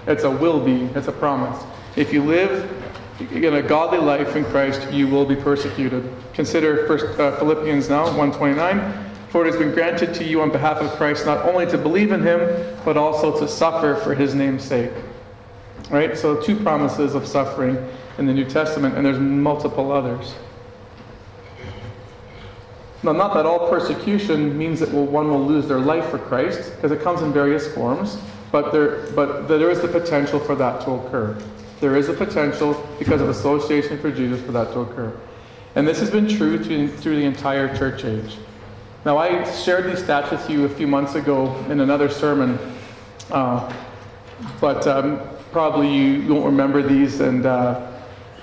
it's 0.07 0.25
a 0.25 0.31
will 0.31 0.61
be. 0.61 0.85
It's 0.95 1.09
a 1.09 1.13
promise. 1.13 1.63
If 1.97 2.13
you 2.13 2.23
live 2.23 2.71
in 3.33 3.55
a 3.55 3.63
godly 3.63 3.99
life 3.99 4.37
in 4.37 4.45
Christ, 4.45 4.93
you 4.93 5.09
will 5.09 5.25
be 5.25 5.37
persecuted. 5.37 6.11
Consider 6.35 6.87
First 6.87 7.19
uh, 7.19 7.37
Philippians 7.39 7.89
now 7.89 8.05
129. 8.05 9.05
For 9.31 9.45
it 9.45 9.51
has 9.51 9.57
been 9.57 9.73
granted 9.73 10.15
to 10.15 10.25
you 10.25 10.41
on 10.41 10.51
behalf 10.51 10.79
of 10.79 10.91
Christ 10.93 11.27
not 11.27 11.45
only 11.45 11.67
to 11.67 11.77
believe 11.77 12.13
in 12.13 12.23
him, 12.23 12.41
but 12.85 12.97
also 12.97 13.39
to 13.41 13.49
suffer 13.49 13.97
for 13.97 14.15
his 14.15 14.35
name's 14.35 14.65
sake. 14.65 14.93
Right? 15.91 16.17
So, 16.17 16.41
two 16.41 16.57
promises 16.57 17.15
of 17.15 17.27
suffering 17.27 17.77
in 18.19 18.27
the 18.27 18.33
New 18.33 18.45
Testament, 18.45 18.97
and 18.97 19.05
there's 19.05 19.19
multiple 19.19 19.93
others. 19.93 20.35
Now, 23.03 23.13
not 23.13 23.35
that 23.35 23.47
all 23.47 23.69
persecution 23.69 24.57
means 24.57 24.81
that 24.81 24.91
one 24.91 25.31
will 25.31 25.45
lose 25.45 25.69
their 25.69 25.81
life 25.81 26.09
for 26.09 26.19
Christ, 26.19 26.73
because 26.75 26.91
it 26.91 27.03
comes 27.03 27.23
in 27.23 27.33
various 27.33 27.73
forms, 27.75 28.19
but 28.53 28.73
there, 28.73 29.07
but 29.13 29.49
there 29.49 29.71
is 29.71 29.81
the 29.81 29.89
potential 29.89 30.39
for 30.39 30.55
that 30.55 30.81
to 30.83 30.93
occur. 30.93 31.37
There 31.81 31.97
is 31.97 32.09
a 32.09 32.15
potential, 32.15 32.89
because 32.99 33.21
of 33.21 33.29
association 33.29 33.99
for 33.99 34.11
Jesus, 34.11 34.41
for 34.41 34.53
that 34.53 34.73
to 34.73 34.81
occur. 34.81 35.15
And 35.75 35.87
this 35.87 36.01
has 36.01 36.11
been 36.11 36.27
true 36.27 36.63
through, 36.63 36.89
through 36.89 37.17
the 37.17 37.25
entire 37.25 37.75
church 37.77 38.05
age. 38.05 38.39
Now, 39.05 39.19
I 39.19 39.45
shared 39.53 39.85
these 39.85 40.03
stats 40.03 40.31
with 40.31 40.49
you 40.49 40.65
a 40.65 40.69
few 40.69 40.87
months 40.87 41.15
ago 41.15 41.55
in 41.69 41.81
another 41.81 42.09
sermon, 42.09 42.59
uh, 43.31 43.73
but 44.61 44.87
um, 44.87 45.21
probably 45.53 45.95
you 45.95 46.35
won't 46.35 46.47
remember 46.47 46.83
these, 46.83 47.21
and 47.21 47.47
uh, 47.47 47.96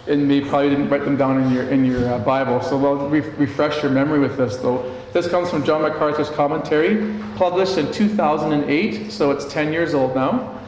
and 0.08 0.28
maybe 0.28 0.48
probably 0.48 0.70
didn't 0.70 0.90
write 0.90 1.06
them 1.06 1.16
down 1.16 1.42
in 1.42 1.52
your 1.52 1.64
in 1.70 1.86
your 1.86 2.14
uh, 2.14 2.20
Bible. 2.20 2.62
So 2.62 2.78
we'll 2.78 3.10
re- 3.10 3.20
refresh 3.20 3.82
your 3.82 3.92
memory 3.92 4.20
with 4.20 4.38
this, 4.38 4.58
though. 4.58 4.94
This 5.14 5.28
comes 5.28 5.50
from 5.50 5.64
John 5.64 5.82
MacArthur's 5.84 6.30
commentary, 6.30 7.14
published 7.36 7.78
in 7.78 7.92
2008, 7.92 9.12
so 9.12 9.32
it's 9.32 9.46
10 9.46 9.72
years 9.72 9.94
old 9.94 10.16
now. 10.16 10.60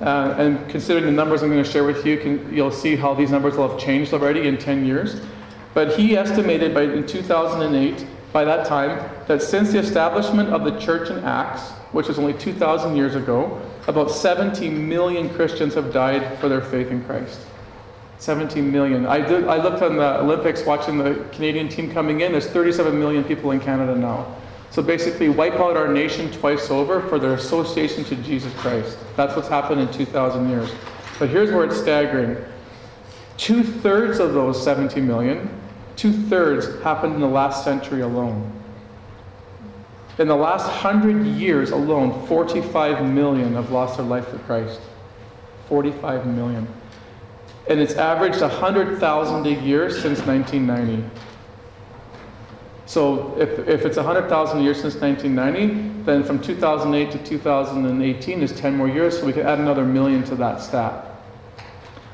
Uh, 0.00 0.34
and 0.36 0.68
considering 0.68 1.06
the 1.06 1.12
numbers 1.12 1.42
I'm 1.42 1.50
going 1.50 1.62
to 1.62 1.70
share 1.70 1.84
with 1.84 2.04
you, 2.04 2.18
can, 2.18 2.52
you'll 2.52 2.72
see 2.72 2.96
how 2.96 3.14
these 3.14 3.30
numbers 3.30 3.56
will 3.56 3.68
have 3.68 3.78
changed 3.78 4.12
already 4.12 4.48
in 4.48 4.58
10 4.58 4.84
years. 4.84 5.20
But 5.72 5.96
he 5.96 6.16
estimated 6.16 6.74
by 6.74 6.82
in 6.82 7.06
2008 7.06 8.06
by 8.32 8.44
that 8.44 8.66
time 8.66 9.08
that 9.28 9.40
since 9.40 9.70
the 9.70 9.78
establishment 9.78 10.48
of 10.48 10.64
the 10.64 10.78
church 10.80 11.10
in 11.10 11.18
Acts, 11.24 11.70
which 11.92 12.08
was 12.08 12.18
only 12.18 12.34
2,000 12.34 12.96
years 12.96 13.14
ago, 13.14 13.62
about 13.86 14.10
70 14.10 14.68
million 14.70 15.30
Christians 15.30 15.74
have 15.74 15.92
died 15.92 16.38
for 16.40 16.48
their 16.48 16.60
faith 16.60 16.88
in 16.88 17.04
Christ. 17.04 17.38
17 18.18 18.70
million. 18.70 19.06
I, 19.06 19.20
did, 19.20 19.46
I 19.48 19.56
looked 19.62 19.82
on 19.82 19.96
the 19.96 20.20
Olympics 20.20 20.64
watching 20.64 20.98
the 20.98 21.26
Canadian 21.32 21.68
team 21.68 21.92
coming 21.92 22.20
in. 22.20 22.32
There's 22.32 22.46
37 22.46 22.98
million 22.98 23.24
people 23.24 23.50
in 23.50 23.60
Canada 23.60 23.94
now. 23.94 24.36
So 24.70 24.82
basically, 24.82 25.28
wipe 25.28 25.54
out 25.54 25.76
our 25.76 25.88
nation 25.88 26.30
twice 26.32 26.70
over 26.70 27.00
for 27.08 27.18
their 27.18 27.34
association 27.34 28.04
to 28.04 28.16
Jesus 28.16 28.52
Christ. 28.54 28.98
That's 29.16 29.36
what's 29.36 29.48
happened 29.48 29.80
in 29.80 29.92
2,000 29.92 30.48
years. 30.48 30.70
But 31.18 31.28
here's 31.28 31.50
where 31.50 31.64
it's 31.64 31.78
staggering 31.78 32.36
two 33.36 33.62
thirds 33.64 34.20
of 34.20 34.32
those 34.32 34.62
70 34.62 35.00
million 35.00 35.48
Two 35.96 36.12
thirds 36.12 36.82
happened 36.82 37.14
in 37.14 37.20
the 37.20 37.28
last 37.28 37.64
century 37.64 38.00
alone. 38.00 38.50
In 40.18 40.28
the 40.28 40.36
last 40.36 40.68
hundred 40.68 41.26
years 41.26 41.70
alone, 41.70 42.26
45 42.26 43.04
million 43.06 43.54
have 43.54 43.70
lost 43.70 43.96
their 43.96 44.06
life 44.06 44.28
for 44.28 44.38
Christ. 44.38 44.80
45 45.68 46.26
million. 46.26 46.66
And 47.68 47.80
it's 47.80 47.94
averaged 47.94 48.40
100,000 48.40 49.46
a 49.46 49.50
year 49.62 49.90
since 49.90 50.20
1990. 50.20 51.08
So 52.86 53.34
if, 53.38 53.58
if 53.66 53.86
it's 53.86 53.96
100,000 53.96 54.58
a 54.58 54.62
year 54.62 54.74
since 54.74 54.96
1990, 54.96 56.02
then 56.04 56.22
from 56.22 56.40
2008 56.40 57.10
to 57.12 57.18
2018 57.24 58.42
is 58.42 58.52
10 58.52 58.76
more 58.76 58.88
years, 58.88 59.18
so 59.18 59.24
we 59.24 59.32
could 59.32 59.46
add 59.46 59.58
another 59.58 59.84
million 59.84 60.22
to 60.24 60.34
that 60.36 60.60
stat. 60.60 61.06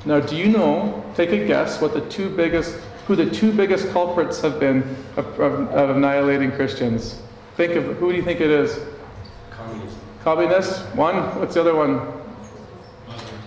Now, 0.04 0.21
do 0.21 0.37
you 0.37 0.47
know, 0.47 1.04
take 1.14 1.30
a 1.30 1.45
guess, 1.47 1.80
what 1.80 1.92
the 1.92 2.09
two 2.09 2.35
biggest 2.35 2.76
who 3.11 3.16
the 3.16 3.28
two 3.28 3.52
biggest 3.52 3.90
culprits 3.90 4.40
have 4.40 4.61
been 4.61 4.83
of, 5.16 5.26
of, 5.40 5.69
of 5.71 5.97
annihilating 5.97 6.52
Christians. 6.52 7.21
Think 7.57 7.75
of 7.75 7.97
who 7.97 8.12
do 8.12 8.16
you 8.16 8.23
think 8.23 8.40
it 8.40 8.50
is? 8.50 8.78
Communism. 9.50 9.99
Communists. 10.23 10.78
One. 10.95 11.16
What's 11.40 11.54
the 11.54 11.61
other 11.62 11.75
one? 11.75 12.19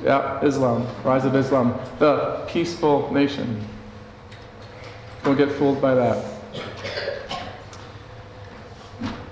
Yeah, 0.03 0.43
Islam. 0.43 0.85
Rise 1.05 1.23
of 1.23 1.35
Islam. 1.35 1.79
The 1.99 2.43
peaceful 2.47 3.11
nation. 3.13 3.65
Don't 5.23 5.37
get 5.37 5.49
fooled 5.51 5.81
by 5.81 5.95
that. 5.95 6.25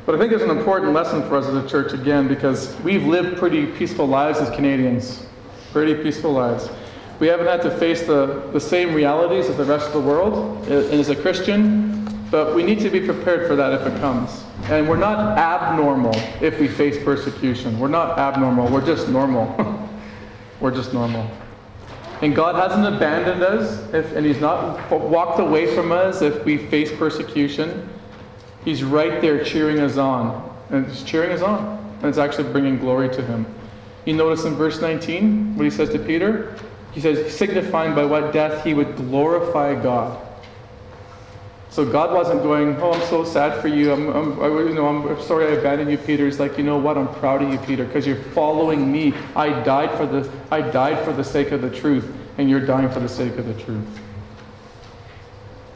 But 0.06 0.16
I 0.16 0.18
think 0.18 0.32
it's 0.32 0.44
an 0.44 0.50
important 0.50 0.94
lesson 0.94 1.22
for 1.28 1.36
us 1.36 1.46
as 1.46 1.56
a 1.56 1.68
church 1.68 1.94
again 1.94 2.28
because 2.28 2.80
we've 2.82 3.06
lived 3.06 3.38
pretty 3.38 3.66
peaceful 3.66 4.08
lives 4.08 4.40
as 4.40 4.50
Canadians. 4.56 5.25
Pretty 5.74 6.01
peaceful 6.01 6.32
lives. 6.32 6.70
We 7.20 7.28
haven't 7.28 7.48
had 7.48 7.62
to 7.63 7.78
face 7.78 8.01
the, 8.01 8.50
the 8.51 8.60
same 8.60 8.94
realities 8.94 9.48
as 9.48 9.58
the 9.58 9.66
rest 9.66 9.88
of 9.88 9.94
the 9.94 10.01
world 10.01 10.68
as 10.70 11.10
a 11.10 11.16
Christian, 11.16 12.08
but 12.32 12.56
we 12.56 12.63
need 12.63 12.80
to 12.80 12.90
be 12.90 13.00
prepared 13.00 13.48
for 13.48 13.56
that 13.58 13.74
if 13.74 13.86
it 13.86 14.00
comes. 14.00 14.44
And 14.63 14.90
we're 14.90 14.98
not 14.98 15.38
abnormal 15.38 16.16
if 16.42 16.60
we 16.60 16.68
face 16.68 17.01
persecution. 17.04 17.78
We're 17.78 17.90
not 17.90 18.18
abnormal, 18.18 18.72
we're 18.72 18.86
just 18.86 19.10
normal. 19.10 19.88
we're 20.62 20.74
just 20.74 20.94
normal. 20.94 21.30
And 22.22 22.36
God 22.36 22.56
hasn't 22.56 22.96
abandoned 22.96 23.41
us, 23.41 23.80
if, 23.94 24.15
and 24.15 24.25
He's 24.25 24.39
not 24.39 24.91
walked 24.91 25.39
away 25.39 25.75
from 25.75 25.91
us 25.91 26.22
if 26.22 26.46
we 26.46 26.58
face 26.58 26.91
persecution. 26.96 27.89
He's 28.63 28.84
right 28.84 29.20
there 29.22 29.44
cheering 29.44 29.80
us 29.80 29.98
on. 29.98 30.56
And 30.70 30.88
He's 30.88 31.03
cheering 31.03 31.32
us 31.32 31.41
on. 31.41 31.80
And 31.98 32.06
it's 32.06 32.20
actually 32.20 32.51
bringing 32.51 32.77
glory 32.77 33.10
to 33.10 33.22
Him. 33.24 33.46
You 34.06 34.13
notice 34.13 34.46
in 34.46 34.53
verse 34.53 34.80
19 34.80 35.56
what 35.58 35.63
He 35.63 35.72
says 35.72 35.89
to 35.89 36.00
Peter? 36.00 36.56
He 36.91 37.00
says, 37.00 37.34
signifying 37.34 37.96
by 37.96 38.06
what 38.06 38.34
death 38.34 38.63
he 38.63 38.74
would 38.74 38.96
glorify 38.98 39.82
God. 39.82 40.20
So 41.72 41.90
God 41.90 42.13
wasn't 42.13 42.44
going, 42.44 42.75
oh, 42.82 42.92
I'm 42.92 43.08
so 43.08 43.24
sad 43.24 43.62
for 43.62 43.70
you. 43.70 43.94
I'm, 43.94 44.10
I'm, 44.10 44.42
I, 44.42 44.48
you 44.48 44.74
know, 44.74 44.88
I'm 44.88 45.22
sorry 45.22 45.48
I 45.48 45.51
abandoned 45.51 45.90
you, 45.90 45.98
Peter. 45.98 46.25
He's 46.25 46.38
like, 46.38 46.58
you 46.58 46.66
know 46.66 46.78
what? 46.78 46.98
I'm 46.98 47.08
proud 47.16 47.42
of 47.42 47.50
you, 47.50 47.58
Peter, 47.60 47.86
because 47.86 48.06
you're 48.06 48.22
following 48.34 48.92
me. 48.92 49.13
I 49.38 49.63
died 49.63 49.98
for 49.98 50.06
the, 50.06 50.30
I 50.51 50.60
died 50.60 51.04
for 51.06 51.13
the 51.13 51.24
sake 51.24 51.51
of 51.51 51.62
the 51.62 51.70
truth, 51.70 52.13
and 52.38 52.50
you're 52.50 52.66
dying 52.66 52.90
for 52.90 53.00
the 53.00 53.08
sake 53.08 53.38
of 53.38 53.46
the 53.46 53.54
truth. 53.54 53.88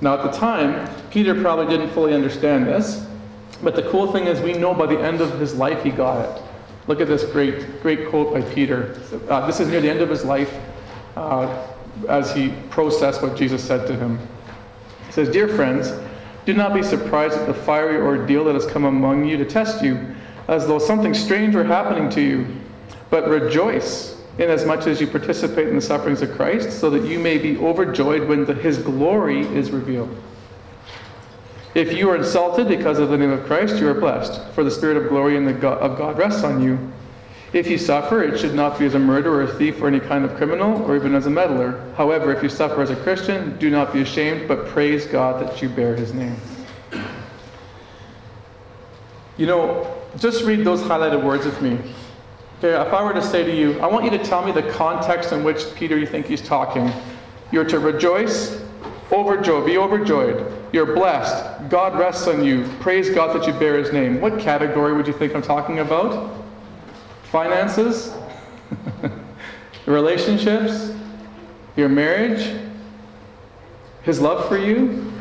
Now, 0.02 0.16
at 0.20 0.30
the 0.30 0.38
time, 0.38 0.94
Peter 1.12 1.34
probably 1.34 1.68
didn't 1.68 1.92
fully 1.92 2.14
understand 2.14 2.68
this, 2.68 3.08
but 3.64 3.78
the 3.78 3.84
cool 3.84 4.12
thing 4.12 4.26
is, 4.26 4.42
we 4.42 4.52
know 4.52 4.74
by 4.74 4.88
the 4.88 5.00
end 5.00 5.22
of 5.22 5.40
his 5.40 5.56
life 5.56 5.82
he 5.82 5.92
got 5.92 6.26
it. 6.26 6.44
Look 6.88 7.00
at 7.00 7.08
this 7.08 7.24
great, 7.24 7.82
great 7.82 8.10
quote 8.10 8.34
by 8.34 8.42
Peter. 8.54 9.00
Uh, 9.30 9.48
this 9.48 9.62
is 9.62 9.70
near 9.70 9.80
the 9.80 9.90
end 9.90 10.02
of 10.02 10.10
his 10.10 10.26
life 10.26 10.54
uh, 11.16 11.68
as 12.10 12.34
he 12.34 12.54
processed 12.70 13.22
what 13.22 13.38
Jesus 13.38 13.64
said 13.64 13.88
to 13.88 13.96
him. 13.96 14.20
Says, 15.16 15.30
Dear 15.30 15.48
friends, 15.48 15.94
do 16.46 16.54
not 16.54 16.74
be 16.74 16.84
surprised 16.84 17.38
at 17.38 17.48
the 17.48 17.54
fiery 17.54 18.02
ordeal 18.02 18.44
that 18.44 18.54
has 18.54 18.66
come 18.66 18.84
among 18.84 19.24
you 19.24 19.38
to 19.38 19.46
test 19.46 19.82
you, 19.82 20.14
as 20.50 20.68
though 20.68 20.78
something 20.78 21.14
strange 21.14 21.56
were 21.56 21.64
happening 21.64 22.10
to 22.10 22.22
you. 22.22 22.46
But 23.10 23.30
rejoice 23.30 24.22
inasmuch 24.40 24.88
as 24.88 25.00
you 25.00 25.08
participate 25.08 25.70
in 25.70 25.76
the 25.76 25.82
sufferings 25.82 26.22
of 26.22 26.34
Christ, 26.34 26.82
so 26.82 26.90
that 26.90 27.06
you 27.06 27.18
may 27.18 27.38
be 27.38 27.56
overjoyed 27.60 28.28
when 28.28 28.44
the, 28.44 28.56
his 28.56 28.78
glory 28.78 29.48
is 29.56 29.72
revealed. 29.72 30.14
If 31.76 31.94
you 31.94 32.10
are 32.10 32.18
insulted 32.18 32.68
because 32.68 33.00
of 33.00 33.08
the 33.08 33.18
name 33.18 33.32
of 33.32 33.46
Christ, 33.46 33.78
you 33.78 33.88
are 33.88 33.94
blessed, 33.94 34.52
for 34.52 34.66
the 34.66 34.72
Spirit 34.72 34.98
of 34.98 35.08
glory 35.08 35.38
and 35.38 35.48
the 35.48 35.54
God, 35.54 35.78
of 35.78 35.98
God 35.98 36.18
rests 36.18 36.44
on 36.44 36.62
you. 36.62 36.78
If 37.54 37.68
you 37.68 37.78
suffer, 37.78 38.22
it 38.22 38.40
should 38.40 38.54
not 38.54 38.78
be 38.78 38.86
as 38.86 38.96
a 38.96 39.00
murderer, 39.00 39.44
a 39.44 39.48
thief, 39.48 39.82
or 39.82 39.88
any 39.88 40.00
kind 40.00 40.26
of 40.26 40.36
criminal, 40.36 40.84
or 40.84 40.96
even 40.96 41.16
as 41.16 41.26
a 41.26 41.30
meddler. 41.30 41.94
However, 41.96 42.34
if 42.34 42.44
you 42.44 42.50
suffer 42.50 42.82
as 42.82 42.90
a 42.90 42.96
Christian, 42.98 43.58
do 43.58 43.70
not 43.70 43.94
be 43.94 44.02
ashamed, 44.02 44.48
but 44.48 44.68
praise 44.68 45.06
God 45.06 45.42
that 45.42 45.62
you 45.62 45.70
bear 45.70 45.96
his 45.96 46.14
name. 46.14 46.36
You 49.38 49.46
know, 49.46 49.96
just 50.18 50.44
read 50.44 50.66
those 50.66 50.82
highlighted 50.82 51.24
words 51.24 51.46
with 51.46 51.62
me. 51.62 51.78
Okay, 52.60 52.72
if 52.72 52.94
I 52.94 53.04
were 53.04 53.14
to 53.14 53.22
say 53.22 53.44
to 53.44 53.56
you, 53.56 53.80
I 53.80 53.88
want 53.88 54.06
you 54.06 54.12
to 54.12 54.24
tell 54.24 54.46
me 54.46 54.52
the 54.52 54.64
context 54.72 55.34
in 55.34 55.44
which 55.44 55.74
Peter 55.76 55.98
you 55.98 56.08
think 56.08 56.26
he's 56.26 56.42
talking. 56.42 56.92
You're 57.52 57.66
to 57.66 57.80
rejoice, 57.80 58.62
overjoyed, 59.12 59.66
be 59.66 59.78
overjoyed. 59.78 60.52
You're 60.72 60.96
blessed. 60.96 61.70
God 61.70 61.98
rests 62.00 62.28
on 62.28 62.44
you. 62.44 62.66
Praise 62.80 63.10
God 63.10 63.36
that 63.36 63.46
you 63.46 63.54
bear 63.60 63.78
his 63.78 63.92
name. 63.94 64.20
What 64.20 64.40
category 64.40 64.94
would 64.94 65.06
you 65.06 65.14
think 65.14 65.36
I'm 65.36 65.42
talking 65.42 65.80
about? 65.80 66.45
Finances, 67.36 68.14
relationships, 69.86 70.94
your 71.76 71.90
marriage, 71.90 72.58
his 74.04 74.22
love 74.22 74.48
for 74.48 74.58
you, 74.58 75.12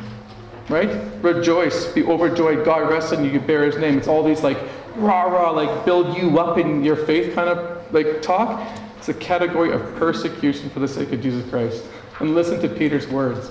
right? 0.68 0.90
Rejoice, 1.22 1.86
be 1.86 2.04
overjoyed. 2.04 2.64
God 2.64 2.88
rests 2.88 3.10
in 3.10 3.24
you, 3.24 3.32
you 3.32 3.40
bear 3.40 3.64
his 3.64 3.78
name. 3.78 3.98
It's 3.98 4.06
all 4.06 4.22
these 4.22 4.44
like 4.44 4.58
rah 4.94 5.24
rah, 5.24 5.50
like 5.50 5.84
build 5.84 6.16
you 6.16 6.38
up 6.38 6.56
in 6.56 6.84
your 6.84 6.94
faith 6.94 7.34
kind 7.34 7.48
of 7.48 7.92
like 7.92 8.22
talk. 8.22 8.64
It's 8.96 9.08
a 9.08 9.14
category 9.14 9.72
of 9.72 9.82
persecution 9.96 10.70
for 10.70 10.78
the 10.78 10.86
sake 10.86 11.10
of 11.10 11.20
Jesus 11.20 11.44
Christ. 11.50 11.82
And 12.20 12.36
listen 12.36 12.60
to 12.60 12.68
Peter's 12.68 13.08
words. 13.08 13.50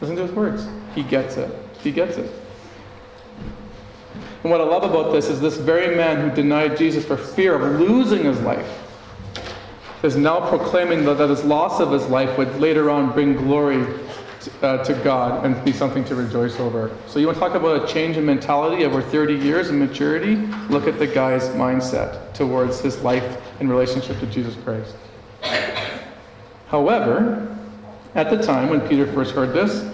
Listen 0.00 0.14
to 0.14 0.22
his 0.22 0.30
words. 0.30 0.64
He 0.94 1.02
gets 1.02 1.38
it. 1.38 1.52
He 1.80 1.90
gets 1.90 2.18
it. 2.18 2.30
And 4.44 4.50
what 4.50 4.60
I 4.60 4.64
love 4.64 4.84
about 4.84 5.10
this 5.10 5.30
is 5.30 5.40
this 5.40 5.56
very 5.56 5.96
man 5.96 6.28
who 6.28 6.36
denied 6.36 6.76
Jesus 6.76 7.02
for 7.02 7.16
fear 7.16 7.54
of 7.54 7.80
losing 7.80 8.24
his 8.24 8.38
life. 8.42 8.82
is 10.02 10.16
now 10.16 10.38
proclaiming 10.50 11.02
that, 11.06 11.16
that 11.16 11.30
his 11.30 11.44
loss 11.44 11.80
of 11.80 11.90
his 11.90 12.06
life 12.08 12.36
would 12.36 12.60
later 12.60 12.90
on 12.90 13.10
bring 13.14 13.34
glory 13.34 13.86
to, 14.40 14.66
uh, 14.66 14.84
to 14.84 14.92
God 15.02 15.46
and 15.46 15.64
be 15.64 15.72
something 15.72 16.04
to 16.04 16.14
rejoice 16.14 16.60
over. 16.60 16.94
So, 17.06 17.18
you 17.18 17.26
want 17.26 17.38
to 17.38 17.40
talk 17.40 17.54
about 17.54 17.88
a 17.88 17.90
change 17.90 18.18
in 18.18 18.26
mentality 18.26 18.84
over 18.84 19.00
30 19.00 19.34
years 19.34 19.70
in 19.70 19.78
maturity? 19.78 20.36
Look 20.68 20.86
at 20.86 20.98
the 20.98 21.06
guy's 21.06 21.48
mindset 21.50 22.34
towards 22.34 22.80
his 22.80 22.98
life 22.98 23.40
in 23.60 23.68
relationship 23.70 24.20
to 24.20 24.26
Jesus 24.26 24.54
Christ. 24.62 24.94
However, 26.68 27.56
at 28.14 28.28
the 28.28 28.42
time 28.42 28.68
when 28.68 28.86
Peter 28.86 29.10
first 29.10 29.34
heard 29.34 29.54
this, 29.54 29.90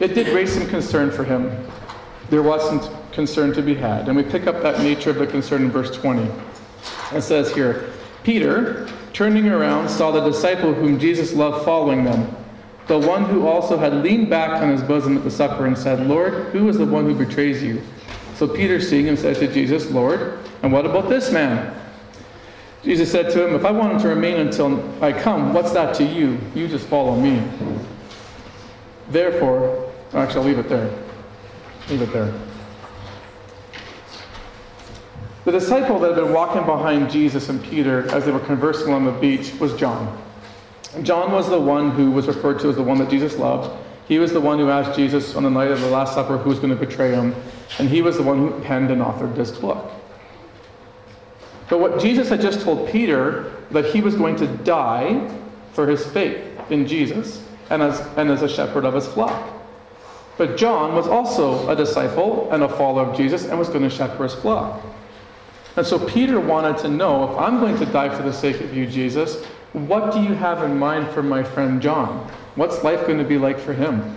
it 0.00 0.14
did 0.14 0.26
raise 0.34 0.52
some 0.52 0.66
concern 0.66 1.12
for 1.12 1.22
him. 1.22 1.70
There 2.30 2.42
wasn't 2.42 2.88
concern 3.12 3.52
to 3.54 3.62
be 3.62 3.74
had. 3.74 4.08
And 4.08 4.16
we 4.16 4.22
pick 4.22 4.46
up 4.46 4.62
that 4.62 4.80
nature 4.80 5.10
of 5.10 5.16
the 5.16 5.26
concern 5.26 5.62
in 5.62 5.70
verse 5.70 5.90
20. 5.96 6.30
It 7.12 7.22
says 7.22 7.52
here 7.52 7.92
Peter, 8.22 8.88
turning 9.12 9.48
around, 9.48 9.88
saw 9.88 10.10
the 10.10 10.20
disciple 10.20 10.72
whom 10.72 10.98
Jesus 10.98 11.32
loved 11.32 11.64
following 11.64 12.04
them, 12.04 12.34
the 12.86 12.98
one 12.98 13.24
who 13.24 13.46
also 13.46 13.76
had 13.76 13.94
leaned 13.94 14.30
back 14.30 14.62
on 14.62 14.70
his 14.70 14.82
bosom 14.82 15.16
at 15.16 15.24
the 15.24 15.30
supper 15.30 15.66
and 15.66 15.76
said, 15.76 16.06
Lord, 16.06 16.48
who 16.52 16.68
is 16.68 16.78
the 16.78 16.86
one 16.86 17.04
who 17.04 17.14
betrays 17.14 17.62
you? 17.62 17.82
So 18.34 18.48
Peter, 18.48 18.80
seeing 18.80 19.06
him, 19.06 19.16
said 19.16 19.36
to 19.36 19.52
Jesus, 19.52 19.90
Lord, 19.90 20.38
and 20.62 20.72
what 20.72 20.86
about 20.86 21.08
this 21.08 21.30
man? 21.30 21.76
Jesus 22.82 23.10
said 23.10 23.30
to 23.32 23.46
him, 23.46 23.54
If 23.54 23.64
I 23.64 23.70
want 23.70 23.92
him 23.92 24.00
to 24.00 24.08
remain 24.08 24.36
until 24.36 24.82
I 25.02 25.12
come, 25.12 25.52
what's 25.52 25.72
that 25.72 25.94
to 25.96 26.04
you? 26.04 26.38
You 26.54 26.66
just 26.66 26.86
follow 26.86 27.14
me. 27.14 27.46
Therefore, 29.10 29.92
actually, 30.14 30.40
I'll 30.40 30.46
leave 30.46 30.58
it 30.58 30.68
there. 30.68 30.90
Leave 31.90 32.02
it 32.02 32.12
there. 32.12 32.32
The 35.44 35.52
disciple 35.52 35.98
that 35.98 36.14
had 36.14 36.24
been 36.24 36.32
walking 36.32 36.64
behind 36.64 37.10
Jesus 37.10 37.48
and 37.48 37.60
Peter 37.64 38.08
as 38.14 38.24
they 38.24 38.30
were 38.30 38.38
conversing 38.38 38.92
on 38.92 39.04
the 39.04 39.10
beach 39.10 39.52
was 39.54 39.74
John. 39.74 40.22
John 41.02 41.32
was 41.32 41.48
the 41.48 41.58
one 41.58 41.90
who 41.90 42.12
was 42.12 42.28
referred 42.28 42.60
to 42.60 42.68
as 42.68 42.76
the 42.76 42.82
one 42.82 42.98
that 42.98 43.10
Jesus 43.10 43.36
loved. 43.38 43.76
He 44.06 44.18
was 44.18 44.32
the 44.32 44.40
one 44.40 44.58
who 44.58 44.70
asked 44.70 44.96
Jesus 44.96 45.34
on 45.34 45.42
the 45.42 45.50
night 45.50 45.70
of 45.72 45.80
the 45.80 45.88
Last 45.88 46.14
Supper 46.14 46.38
who 46.38 46.50
was 46.50 46.58
going 46.58 46.70
to 46.70 46.76
betray 46.76 47.10
him, 47.10 47.34
and 47.78 47.88
he 47.88 48.02
was 48.02 48.16
the 48.16 48.22
one 48.22 48.38
who 48.38 48.60
penned 48.60 48.90
and 48.90 49.00
authored 49.00 49.34
this 49.34 49.50
book. 49.50 49.90
But 51.68 51.80
what 51.80 52.00
Jesus 52.00 52.28
had 52.28 52.40
just 52.40 52.60
told 52.60 52.88
Peter, 52.88 53.52
that 53.70 53.86
he 53.86 54.00
was 54.00 54.14
going 54.14 54.36
to 54.36 54.46
die 54.48 55.28
for 55.72 55.88
his 55.88 56.04
faith 56.06 56.44
in 56.70 56.86
Jesus 56.86 57.44
and 57.70 57.82
as, 57.82 58.00
and 58.16 58.30
as 58.30 58.42
a 58.42 58.48
shepherd 58.48 58.84
of 58.84 58.94
his 58.94 59.06
flock. 59.06 59.59
But 60.40 60.56
John 60.56 60.94
was 60.94 61.06
also 61.06 61.68
a 61.68 61.76
disciple 61.76 62.50
and 62.50 62.62
a 62.62 62.68
follower 62.70 63.04
of 63.04 63.14
Jesus 63.14 63.44
and 63.44 63.58
was 63.58 63.68
going 63.68 63.82
to 63.82 63.90
shepherd 63.90 64.22
his 64.22 64.32
flock. 64.32 64.80
And 65.76 65.86
so 65.86 65.98
Peter 65.98 66.40
wanted 66.40 66.78
to 66.78 66.88
know 66.88 67.30
if 67.30 67.38
I'm 67.38 67.60
going 67.60 67.76
to 67.76 67.84
die 67.84 68.08
for 68.08 68.22
the 68.22 68.32
sake 68.32 68.58
of 68.62 68.74
you, 68.74 68.86
Jesus, 68.86 69.44
what 69.74 70.14
do 70.14 70.22
you 70.22 70.32
have 70.32 70.62
in 70.62 70.78
mind 70.78 71.10
for 71.10 71.22
my 71.22 71.42
friend 71.42 71.82
John? 71.82 72.26
What's 72.54 72.82
life 72.82 73.06
going 73.06 73.18
to 73.18 73.24
be 73.24 73.36
like 73.36 73.58
for 73.58 73.74
him? 73.74 74.16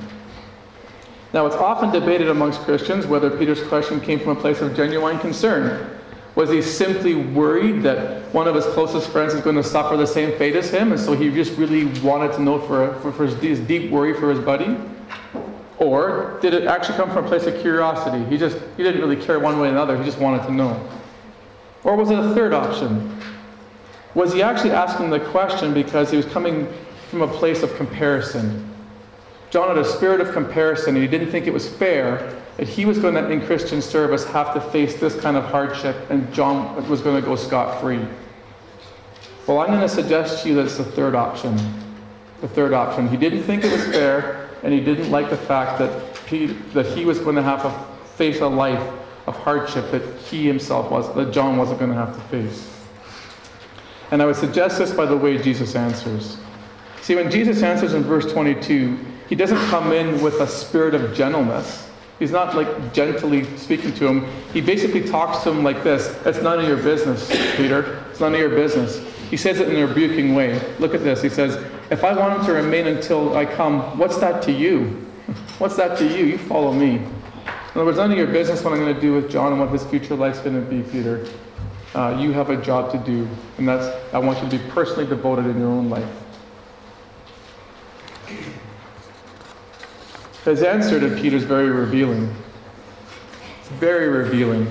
Now, 1.33 1.45
it's 1.45 1.57
often 1.57 1.91
debated 1.91 2.29
amongst 2.29 2.61
Christians 2.61 3.05
whether 3.05 3.29
Peter's 3.29 3.61
question 3.61 3.99
came 3.99 4.21
from 4.21 4.37
a 4.37 4.39
place 4.39 4.61
of 4.61 4.73
genuine 4.77 5.19
concern 5.19 5.99
was 6.35 6.49
he 6.49 6.61
simply 6.61 7.15
worried 7.15 7.83
that 7.83 8.33
one 8.33 8.47
of 8.47 8.55
his 8.55 8.65
closest 8.67 9.09
friends 9.09 9.33
is 9.33 9.41
going 9.41 9.57
to 9.57 9.63
suffer 9.63 9.97
the 9.97 10.07
same 10.07 10.37
fate 10.37 10.55
as 10.55 10.71
him, 10.71 10.93
and 10.93 11.01
so 11.01 11.11
he 11.11 11.29
just 11.29 11.57
really 11.57 11.83
wanted 11.99 12.31
to 12.31 12.41
know 12.41 12.61
for, 12.61 12.93
for, 13.01 13.11
for 13.11 13.27
his 13.27 13.59
deep 13.59 13.91
worry 13.91 14.13
for 14.13 14.29
his 14.29 14.39
buddy? 14.39 14.77
Or 15.83 16.39
did 16.41 16.53
it 16.53 16.63
actually 16.63 16.95
come 16.95 17.11
from 17.11 17.25
a 17.25 17.27
place 17.27 17.45
of 17.45 17.59
curiosity? 17.59 18.23
He 18.25 18.37
just 18.37 18.57
he 18.77 18.83
didn't 18.83 19.01
really 19.01 19.21
care 19.21 19.39
one 19.39 19.59
way 19.59 19.67
or 19.67 19.71
another, 19.71 19.97
he 19.97 20.03
just 20.05 20.17
wanted 20.17 20.43
to 20.43 20.53
know. 20.53 20.89
Or 21.83 21.97
was 21.97 22.09
it 22.09 22.17
a 22.17 22.33
third 22.33 22.53
option? 22.53 23.19
Was 24.15 24.31
he 24.31 24.41
actually 24.41 24.71
asking 24.71 25.09
the 25.09 25.19
question 25.19 25.73
because 25.73 26.09
he 26.09 26.15
was 26.15 26.25
coming 26.25 26.71
from 27.09 27.21
a 27.21 27.27
place 27.27 27.63
of 27.63 27.75
comparison? 27.75 28.69
John 29.49 29.67
had 29.67 29.77
a 29.77 29.85
spirit 29.85 30.21
of 30.21 30.31
comparison, 30.31 30.95
and 30.95 31.03
he 31.03 31.07
didn't 31.09 31.31
think 31.31 31.47
it 31.47 31.53
was 31.53 31.67
fair 31.67 32.41
that 32.57 32.67
he 32.67 32.85
was 32.85 32.97
going 32.97 33.15
to, 33.15 33.29
in 33.29 33.45
Christian 33.45 33.81
service, 33.81 34.23
have 34.25 34.53
to 34.53 34.61
face 34.61 34.99
this 34.99 35.19
kind 35.19 35.35
of 35.35 35.43
hardship, 35.45 35.95
and 36.09 36.31
John 36.33 36.87
was 36.89 37.01
going 37.01 37.21
to 37.21 37.27
go 37.27 37.35
scot 37.35 37.81
free. 37.81 37.99
Well, 39.45 39.59
I'm 39.59 39.67
going 39.67 39.81
to 39.81 39.89
suggest 39.89 40.43
to 40.43 40.49
you 40.49 40.55
that 40.55 40.65
it's 40.65 40.77
the 40.77 40.85
third 40.85 41.15
option. 41.15 41.57
The 42.41 42.47
third 42.47 42.73
option. 42.73 43.09
He 43.09 43.17
didn't 43.17 43.43
think 43.43 43.63
it 43.65 43.71
was 43.71 43.83
fair, 43.85 44.49
and 44.63 44.73
he 44.73 44.79
didn't 44.79 45.11
like 45.11 45.29
the 45.29 45.37
fact 45.37 45.79
that, 45.79 46.15
Peter, 46.25 46.53
that 46.73 46.85
he 46.85 47.05
was 47.05 47.19
going 47.19 47.35
to 47.35 47.43
have 47.43 47.61
to 47.61 48.07
face 48.15 48.39
a 48.39 48.47
life 48.47 48.81
of 49.27 49.35
hardship 49.35 49.91
that 49.91 50.03
he 50.21 50.45
himself 50.45 50.89
was, 50.91 51.13
that 51.15 51.31
John 51.31 51.57
wasn't 51.57 51.79
going 51.79 51.91
to 51.91 51.97
have 51.97 52.15
to 52.15 52.21
face. 52.23 52.69
And 54.11 54.21
I 54.21 54.25
would 54.25 54.35
suggest 54.35 54.77
this 54.77 54.91
by 54.91 55.05
the 55.05 55.17
way 55.17 55.37
Jesus 55.37 55.75
answers. 55.75 56.37
See, 57.01 57.15
when 57.15 57.29
Jesus 57.29 57.63
answers 57.63 57.93
in 57.93 58.03
verse 58.03 58.31
22, 58.31 58.97
he 59.27 59.35
doesn't 59.35 59.57
come 59.69 59.91
in 59.91 60.21
with 60.21 60.35
a 60.35 60.47
spirit 60.47 60.93
of 60.93 61.13
gentleness. 61.13 61.89
He's 62.19 62.31
not 62.31 62.55
like 62.55 62.93
gently 62.93 63.43
speaking 63.57 63.93
to 63.95 64.07
him. 64.07 64.25
He 64.53 64.61
basically 64.61 65.03
talks 65.03 65.43
to 65.43 65.49
him 65.49 65.63
like 65.63 65.83
this 65.83 66.15
It's 66.25 66.41
none 66.41 66.59
of 66.59 66.67
your 66.67 66.77
business, 66.77 67.27
Peter. 67.57 68.05
It's 68.11 68.19
none 68.19 68.33
of 68.33 68.39
your 68.39 68.49
business. 68.49 69.05
He 69.29 69.37
says 69.37 69.59
it 69.59 69.67
in 69.67 69.75
a 69.75 69.87
rebuking 69.87 70.35
way. 70.35 70.61
Look 70.77 70.93
at 70.93 71.03
this. 71.03 71.21
He 71.21 71.29
says, 71.29 71.57
If 71.89 72.03
I 72.03 72.13
want 72.13 72.39
him 72.39 72.45
to 72.45 72.53
remain 72.53 72.87
until 72.87 73.35
I 73.35 73.45
come, 73.45 73.97
what's 73.97 74.17
that 74.17 74.41
to 74.43 74.51
you? 74.51 75.05
What's 75.57 75.75
that 75.75 75.97
to 75.99 76.07
you? 76.07 76.25
You 76.25 76.37
follow 76.37 76.73
me. 76.73 76.95
In 76.95 77.79
other 77.79 77.85
words, 77.85 77.97
none 77.97 78.11
of 78.11 78.17
your 78.17 78.27
business 78.27 78.63
what 78.63 78.73
I'm 78.73 78.79
going 78.79 78.93
to 78.93 79.01
do 79.01 79.13
with 79.13 79.31
John 79.31 79.51
and 79.51 79.59
what 79.59 79.69
his 79.69 79.83
future 79.85 80.15
life's 80.15 80.39
going 80.39 80.55
to 80.55 80.61
be, 80.61 80.81
Peter. 80.91 81.27
Uh, 81.95 82.17
you 82.19 82.31
have 82.31 82.49
a 82.49 82.57
job 82.57 82.91
to 82.91 82.97
do, 82.99 83.27
and 83.57 83.67
that's 83.67 84.13
I 84.13 84.19
want 84.19 84.41
you 84.43 84.49
to 84.49 84.57
be 84.57 84.71
personally 84.71 85.07
devoted 85.07 85.45
in 85.45 85.59
your 85.59 85.69
own 85.69 85.89
life. 85.89 86.09
His 90.45 90.61
answer 90.61 90.99
to 90.99 91.15
Peter 91.15 91.37
is 91.37 91.43
very 91.43 91.69
revealing. 91.69 92.33
It's 93.59 93.69
very 93.69 94.09
revealing. 94.09 94.67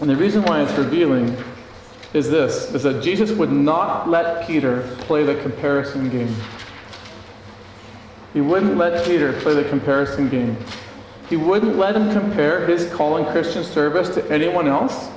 And 0.00 0.08
the 0.08 0.16
reason 0.16 0.42
why 0.42 0.62
it's 0.62 0.72
revealing 0.72 1.36
is 2.14 2.30
this 2.30 2.72
is 2.72 2.84
that 2.84 3.02
Jesus 3.02 3.32
would 3.32 3.52
not 3.52 4.08
let 4.08 4.46
Peter 4.46 4.88
play 5.00 5.24
the 5.24 5.34
comparison 5.42 6.08
game. 6.08 6.34
He 8.32 8.40
wouldn't 8.40 8.76
let 8.76 9.04
Peter 9.04 9.32
play 9.40 9.54
the 9.54 9.68
comparison 9.68 10.28
game. 10.28 10.56
He 11.28 11.36
wouldn't 11.36 11.76
let 11.76 11.96
him 11.96 12.12
compare 12.12 12.66
his 12.66 12.92
call 12.92 13.16
in 13.16 13.24
Christian 13.32 13.64
service 13.64 14.08
to 14.10 14.30
anyone 14.30 14.68
else. 14.68 15.08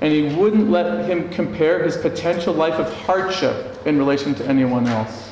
And 0.00 0.12
he 0.12 0.34
wouldn't 0.34 0.70
let 0.70 1.08
him 1.08 1.30
compare 1.30 1.82
his 1.82 1.96
potential 1.96 2.52
life 2.52 2.74
of 2.74 2.92
hardship 2.92 3.86
in 3.86 3.98
relation 3.98 4.34
to 4.36 4.46
anyone 4.46 4.86
else. 4.86 5.30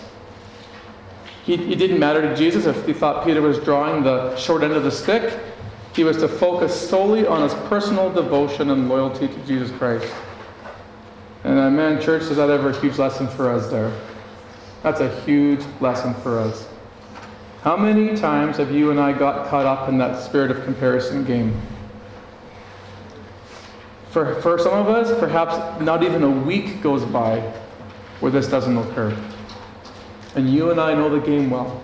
He, 1.44 1.54
it 1.54 1.76
didn't 1.76 1.98
matter 1.98 2.22
to 2.22 2.34
Jesus 2.36 2.66
if 2.66 2.86
he 2.86 2.92
thought 2.92 3.24
Peter 3.24 3.42
was 3.42 3.58
drawing 3.58 4.04
the 4.04 4.34
short 4.36 4.62
end 4.62 4.72
of 4.72 4.84
the 4.84 4.90
stick. 4.90 5.38
He 5.94 6.04
was 6.04 6.16
to 6.18 6.28
focus 6.28 6.88
solely 6.88 7.26
on 7.26 7.42
his 7.42 7.52
personal 7.68 8.10
devotion 8.10 8.70
and 8.70 8.88
loyalty 8.88 9.28
to 9.28 9.38
Jesus 9.44 9.76
Christ. 9.76 10.10
And 11.44 11.58
uh, 11.58 11.70
man, 11.70 12.00
church, 12.00 12.22
is 12.22 12.36
that 12.36 12.50
ever 12.50 12.70
a 12.70 12.80
huge 12.80 12.98
lesson 12.98 13.26
for 13.28 13.50
us 13.50 13.68
there? 13.70 13.92
That's 14.82 15.00
a 15.00 15.20
huge 15.22 15.60
lesson 15.80 16.14
for 16.14 16.38
us. 16.38 16.68
How 17.62 17.76
many 17.76 18.16
times 18.16 18.56
have 18.56 18.72
you 18.72 18.90
and 18.90 19.00
I 19.00 19.12
got 19.12 19.48
caught 19.48 19.66
up 19.66 19.88
in 19.88 19.98
that 19.98 20.20
spirit 20.20 20.50
of 20.50 20.64
comparison 20.64 21.24
game? 21.24 21.60
For, 24.10 24.40
for 24.42 24.58
some 24.58 24.74
of 24.74 24.88
us, 24.88 25.18
perhaps 25.18 25.80
not 25.80 26.02
even 26.02 26.22
a 26.22 26.30
week 26.30 26.82
goes 26.82 27.04
by 27.04 27.40
where 28.20 28.30
this 28.30 28.46
doesn't 28.46 28.76
occur. 28.76 29.16
And 30.34 30.52
you 30.52 30.70
and 30.70 30.80
I 30.80 30.94
know 30.94 31.08
the 31.08 31.24
game 31.24 31.50
well. 31.50 31.82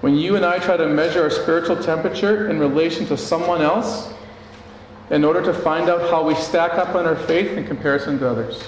When 0.00 0.16
you 0.16 0.36
and 0.36 0.44
I 0.44 0.58
try 0.58 0.76
to 0.76 0.86
measure 0.86 1.22
our 1.22 1.30
spiritual 1.30 1.82
temperature 1.82 2.48
in 2.48 2.58
relation 2.58 3.06
to 3.06 3.16
someone 3.16 3.60
else, 3.60 4.12
in 5.10 5.24
order 5.24 5.42
to 5.42 5.52
find 5.52 5.90
out 5.90 6.08
how 6.10 6.24
we 6.24 6.34
stack 6.36 6.74
up 6.74 6.94
on 6.94 7.04
our 7.04 7.16
faith 7.16 7.56
in 7.58 7.66
comparison 7.66 8.18
to 8.20 8.28
others. 8.28 8.62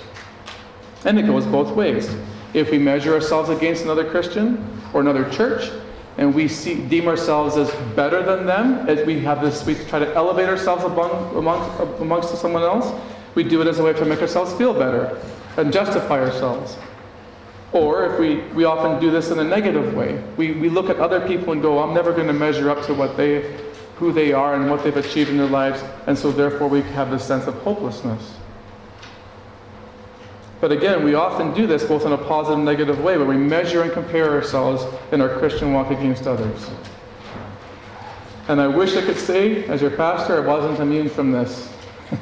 And 1.04 1.18
it 1.18 1.26
goes 1.26 1.46
both 1.46 1.74
ways. 1.74 2.14
If 2.54 2.70
we 2.70 2.78
measure 2.78 3.14
ourselves 3.14 3.48
against 3.48 3.84
another 3.84 4.08
Christian 4.08 4.80
or 4.92 5.00
another 5.00 5.28
church, 5.30 5.70
and 6.18 6.34
we 6.34 6.46
see, 6.48 6.74
deem 6.88 7.08
ourselves 7.08 7.56
as 7.56 7.70
better 7.94 8.22
than 8.22 8.44
them, 8.44 8.88
as 8.88 9.06
we 9.06 9.20
have 9.20 9.40
this, 9.40 9.64
we 9.64 9.74
try 9.74 9.98
to 9.98 10.14
elevate 10.14 10.48
ourselves 10.48 10.84
among, 10.84 11.34
amongst, 11.36 12.00
amongst 12.00 12.36
someone 12.36 12.62
else, 12.62 12.92
we 13.34 13.42
do 13.42 13.62
it 13.62 13.66
as 13.66 13.78
a 13.78 13.82
way 13.82 13.94
to 13.94 14.04
make 14.04 14.20
ourselves 14.20 14.52
feel 14.54 14.74
better 14.74 15.18
and 15.56 15.72
justify 15.72 16.20
ourselves. 16.20 16.76
Or 17.72 18.04
if 18.04 18.20
we, 18.20 18.40
we 18.54 18.64
often 18.64 19.00
do 19.00 19.10
this 19.10 19.30
in 19.30 19.38
a 19.38 19.44
negative 19.44 19.94
way, 19.94 20.22
we, 20.36 20.52
we 20.52 20.68
look 20.68 20.90
at 20.90 20.98
other 20.98 21.26
people 21.26 21.52
and 21.54 21.62
go, 21.62 21.78
I'm 21.78 21.94
never 21.94 22.12
going 22.12 22.26
to 22.26 22.34
measure 22.34 22.68
up 22.68 22.84
to 22.86 22.94
what 22.94 23.16
they, 23.16 23.58
who 24.02 24.12
they 24.12 24.32
are 24.32 24.56
and 24.56 24.68
what 24.68 24.82
they've 24.82 24.96
achieved 24.96 25.30
in 25.30 25.36
their 25.36 25.46
lives, 25.46 25.80
and 26.08 26.18
so 26.18 26.32
therefore 26.32 26.66
we 26.66 26.82
have 26.82 27.08
this 27.12 27.24
sense 27.24 27.46
of 27.46 27.54
hopelessness. 27.62 28.34
But 30.60 30.72
again, 30.72 31.04
we 31.04 31.14
often 31.14 31.54
do 31.54 31.68
this 31.68 31.84
both 31.84 32.04
in 32.04 32.10
a 32.10 32.18
positive 32.18 32.56
and 32.56 32.64
negative 32.64 32.98
way, 33.00 33.16
where 33.16 33.26
we 33.26 33.36
measure 33.36 33.82
and 33.82 33.92
compare 33.92 34.28
ourselves 34.32 34.84
in 35.12 35.20
our 35.20 35.28
Christian 35.38 35.72
walk 35.72 35.92
against 35.92 36.26
others. 36.26 36.68
And 38.48 38.60
I 38.60 38.66
wish 38.66 38.96
I 38.96 39.02
could 39.02 39.16
say, 39.16 39.66
as 39.66 39.80
your 39.80 39.92
pastor, 39.92 40.42
I 40.42 40.44
wasn't 40.44 40.80
immune 40.80 41.08
from 41.08 41.30
this. 41.30 41.72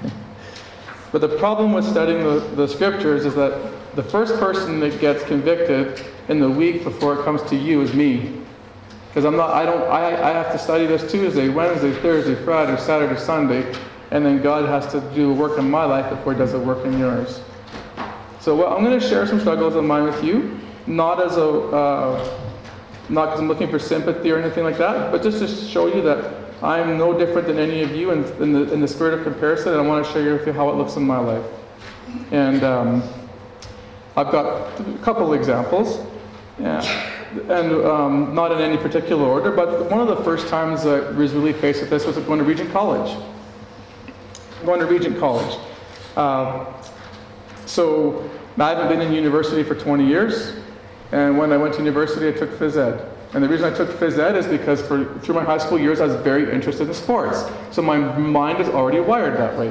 But 1.12 1.22
the 1.22 1.36
problem 1.38 1.72
with 1.72 1.84
studying 1.84 2.22
the, 2.22 2.38
the 2.54 2.68
scriptures 2.68 3.26
is 3.26 3.34
that 3.34 3.72
the 3.96 4.02
first 4.04 4.38
person 4.38 4.78
that 4.78 5.00
gets 5.00 5.24
convicted 5.24 6.00
in 6.28 6.38
the 6.38 6.48
week 6.48 6.84
before 6.84 7.18
it 7.18 7.24
comes 7.24 7.42
to 7.50 7.56
you 7.56 7.82
is 7.82 7.92
me. 7.94 8.39
Because 9.10 9.24
I'm 9.24 9.36
not, 9.36 9.50
I 9.50 9.66
don't, 9.66 9.82
I, 9.90 10.30
I 10.30 10.30
have 10.30 10.52
to 10.52 10.58
study 10.58 10.86
this 10.86 11.10
Tuesday, 11.10 11.48
Wednesday, 11.48 11.92
Thursday, 12.00 12.36
Friday, 12.44 12.80
Saturday, 12.80 13.18
Sunday, 13.18 13.74
and 14.12 14.24
then 14.24 14.40
God 14.40 14.68
has 14.68 14.90
to 14.92 15.00
do 15.14 15.32
a 15.32 15.34
work 15.34 15.58
in 15.58 15.68
my 15.68 15.84
life 15.84 16.08
before 16.08 16.32
He 16.32 16.38
does 16.38 16.54
a 16.54 16.60
work 16.60 16.84
in 16.84 16.96
yours. 16.96 17.42
So 18.38 18.54
well, 18.54 18.72
I'm 18.72 18.84
going 18.84 18.98
to 18.98 19.04
share 19.04 19.26
some 19.26 19.40
struggles 19.40 19.74
of 19.74 19.82
mine 19.82 20.04
with 20.04 20.22
you, 20.22 20.60
not 20.86 21.20
as 21.20 21.36
a, 21.36 21.42
uh, 21.44 22.40
not 23.08 23.26
because 23.26 23.40
I'm 23.40 23.48
looking 23.48 23.68
for 23.68 23.80
sympathy 23.80 24.30
or 24.30 24.38
anything 24.38 24.62
like 24.62 24.78
that, 24.78 25.10
but 25.10 25.24
just 25.24 25.40
to 25.40 25.48
show 25.48 25.92
you 25.92 26.02
that 26.02 26.32
I'm 26.62 26.96
no 26.96 27.18
different 27.18 27.48
than 27.48 27.58
any 27.58 27.82
of 27.82 27.90
you 27.90 28.12
in, 28.12 28.24
in, 28.40 28.52
the, 28.52 28.72
in 28.72 28.80
the 28.80 28.88
spirit 28.88 29.14
of 29.14 29.24
comparison, 29.24 29.72
and 29.72 29.80
I 29.80 29.84
want 29.84 30.06
to 30.06 30.12
share 30.12 30.32
with 30.34 30.46
you 30.46 30.52
how 30.52 30.70
it 30.70 30.76
looks 30.76 30.94
in 30.94 31.02
my 31.02 31.18
life. 31.18 31.44
And 32.30 32.62
um, 32.62 33.02
I've 34.16 34.30
got 34.30 34.78
a 34.78 34.98
couple 34.98 35.32
examples, 35.32 36.06
yeah, 36.60 37.09
and 37.32 37.72
um, 37.84 38.34
not 38.34 38.52
in 38.52 38.58
any 38.58 38.76
particular 38.76 39.24
order, 39.24 39.52
but 39.52 39.90
one 39.90 40.00
of 40.00 40.08
the 40.08 40.22
first 40.24 40.48
times 40.48 40.84
I 40.86 41.10
was 41.10 41.32
really 41.32 41.52
faced 41.52 41.80
with 41.80 41.90
this 41.90 42.04
was 42.04 42.16
going 42.18 42.38
to 42.38 42.44
Regent 42.44 42.70
College. 42.72 43.16
Going 44.64 44.80
to 44.80 44.86
Regent 44.86 45.18
College. 45.18 45.58
Uh, 46.16 46.66
so 47.66 48.28
I 48.58 48.70
haven't 48.70 48.88
been 48.88 49.00
in 49.00 49.12
university 49.12 49.62
for 49.62 49.74
20 49.74 50.06
years, 50.06 50.56
and 51.12 51.38
when 51.38 51.52
I 51.52 51.56
went 51.56 51.74
to 51.74 51.78
university, 51.80 52.28
I 52.28 52.32
took 52.32 52.50
phys 52.50 52.76
ed. 52.76 53.06
And 53.32 53.44
the 53.44 53.48
reason 53.48 53.72
I 53.72 53.76
took 53.76 53.90
phys 53.90 54.18
ed 54.18 54.34
is 54.34 54.46
because 54.46 54.82
for, 54.82 55.04
through 55.20 55.36
my 55.36 55.44
high 55.44 55.58
school 55.58 55.78
years, 55.78 56.00
I 56.00 56.06
was 56.06 56.16
very 56.16 56.52
interested 56.52 56.88
in 56.88 56.94
sports. 56.94 57.44
So 57.70 57.80
my 57.80 57.96
mind 57.96 58.60
is 58.60 58.68
already 58.68 58.98
wired 58.98 59.38
that 59.38 59.56
way. 59.56 59.70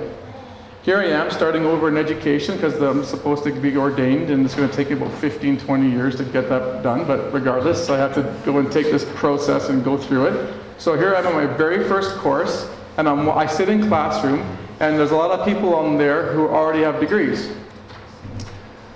Here 0.81 0.97
I 0.97 1.07
am 1.07 1.29
starting 1.29 1.65
over 1.65 1.89
in 1.89 1.97
education 1.97 2.55
because 2.55 2.81
I'm 2.81 3.03
supposed 3.03 3.43
to 3.43 3.51
be 3.51 3.75
ordained 3.75 4.29
and 4.29 4.45
it's 4.45 4.55
going 4.55 4.69
to 4.69 4.73
take 4.73 4.91
about 4.91 5.11
15, 5.15 5.59
20 5.59 5.89
years 5.91 6.15
to 6.15 6.23
get 6.23 6.47
that 6.47 6.83
done. 6.83 7.05
But 7.05 7.33
regardless, 7.33 7.89
I 7.89 7.97
have 7.97 8.15
to 8.15 8.23
go 8.45 8.59
and 8.59 8.71
take 8.71 8.85
this 8.85 9.03
process 9.15 9.67
and 9.67 9.83
go 9.83 9.97
through 9.97 10.27
it. 10.27 10.53
So 10.77 10.95
here 10.95 11.15
I'm 11.15 11.27
on 11.27 11.33
my 11.33 11.45
very 11.45 11.83
first 11.89 12.15
course 12.15 12.71
and 12.95 13.09
I'm, 13.09 13.29
I 13.29 13.45
sit 13.45 13.67
in 13.67 13.89
classroom 13.89 14.39
and 14.79 14.97
there's 14.97 15.11
a 15.11 15.17
lot 15.17 15.37
of 15.37 15.45
people 15.45 15.75
on 15.75 15.97
there 15.97 16.31
who 16.31 16.47
already 16.47 16.83
have 16.83 17.01
degrees. 17.01 17.51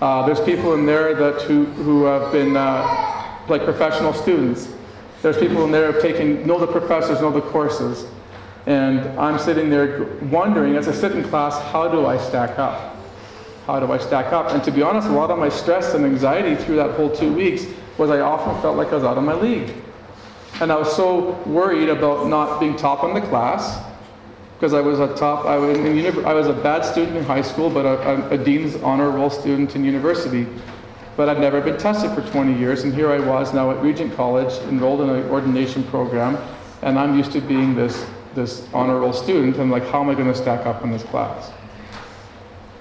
Uh, 0.02 0.26
there's 0.26 0.40
people 0.40 0.76
in 0.76 0.86
there 0.86 1.14
that 1.14 1.42
who, 1.42 1.66
who 1.66 2.06
have 2.06 2.32
been 2.32 2.56
uh, 2.56 3.42
like 3.50 3.66
professional 3.66 4.14
students. 4.14 4.74
There's 5.22 5.38
people 5.38 5.66
in 5.66 5.72
there 5.72 5.88
who 5.88 5.94
have 5.94 6.02
taken, 6.02 6.48
know 6.48 6.60
the 6.60 6.68
professors, 6.68 7.20
know 7.20 7.32
the 7.32 7.42
courses. 7.42 8.06
And 8.66 9.02
I'm 9.20 9.38
sitting 9.40 9.70
there 9.70 10.06
wondering, 10.32 10.76
as 10.76 10.88
I 10.88 10.94
sit 10.94 11.12
in 11.12 11.24
class, 11.24 11.60
how 11.72 11.88
do 11.88 12.06
I 12.06 12.18
stack 12.18 12.58
up? 12.58 12.96
How 13.68 13.80
do 13.80 13.92
I 13.92 13.98
stack 13.98 14.32
up? 14.32 14.52
And 14.52 14.64
to 14.64 14.72
be 14.72 14.82
honest, 14.82 15.08
a 15.08 15.12
lot 15.12 15.32
of 15.32 15.40
my 15.40 15.50
stress 15.50 15.94
and 15.94 16.06
anxiety 16.06 16.56
through 16.56 16.78
that 16.78 16.92
whole 16.92 17.10
two 17.10 17.34
weeks 17.34 17.66
was 17.98 18.10
I 18.10 18.20
often 18.20 18.60
felt 18.62 18.78
like 18.78 18.90
I 18.90 18.96
was 18.96 19.04
out 19.04 19.18
of 19.18 19.24
my 19.24 19.34
league. 19.34 19.74
And 20.62 20.72
I 20.72 20.78
was 20.78 20.96
so 20.96 21.32
worried 21.46 21.90
about 21.90 22.28
not 22.28 22.60
being 22.60 22.76
top 22.76 23.04
in 23.04 23.14
the 23.14 23.22
class 23.22 23.84
because 24.56 24.74
I 24.74 24.80
was 24.80 25.00
a 25.00 25.14
top, 25.16 25.46
I 25.46 25.58
was, 25.58 25.78
in, 25.78 26.26
I 26.26 26.34
was 26.34 26.48
a 26.48 26.54
bad 26.54 26.86
student 26.86 27.18
in 27.18 27.24
high 27.26 27.42
school, 27.42 27.70
but 27.70 27.86
a, 27.86 28.10
a, 28.10 28.30
a 28.30 28.38
dean's 28.38 28.78
honor 28.78 29.10
roll 29.10 29.30
student 29.30 29.76
in 29.76 29.84
university. 29.84 30.48
But 31.18 31.28
I'd 31.28 31.40
never 31.40 31.60
been 31.60 31.78
tested 31.78 32.12
for 32.12 32.22
20 32.32 32.58
years, 32.58 32.86
and 32.86 32.94
here 32.94 33.12
I 33.12 33.20
was 33.20 33.54
now 33.54 33.72
at 33.72 33.82
Regent 33.84 34.16
College, 34.16 34.54
enrolled 34.70 35.02
in 35.02 35.10
an 35.10 35.30
ordination 35.30 35.84
program, 35.84 36.38
and 36.82 36.98
I'm 36.98 37.18
used 37.18 37.34
to 37.34 37.42
being 37.42 37.76
this, 37.76 38.06
this 38.36 38.68
honor 38.74 39.00
roll 39.00 39.14
student, 39.14 39.58
and 39.58 39.72
like, 39.72 39.86
how 39.88 40.02
am 40.02 40.10
I 40.10 40.14
going 40.14 40.28
to 40.28 40.36
stack 40.36 40.66
up 40.66 40.84
in 40.84 40.92
this 40.92 41.04
class? 41.04 41.52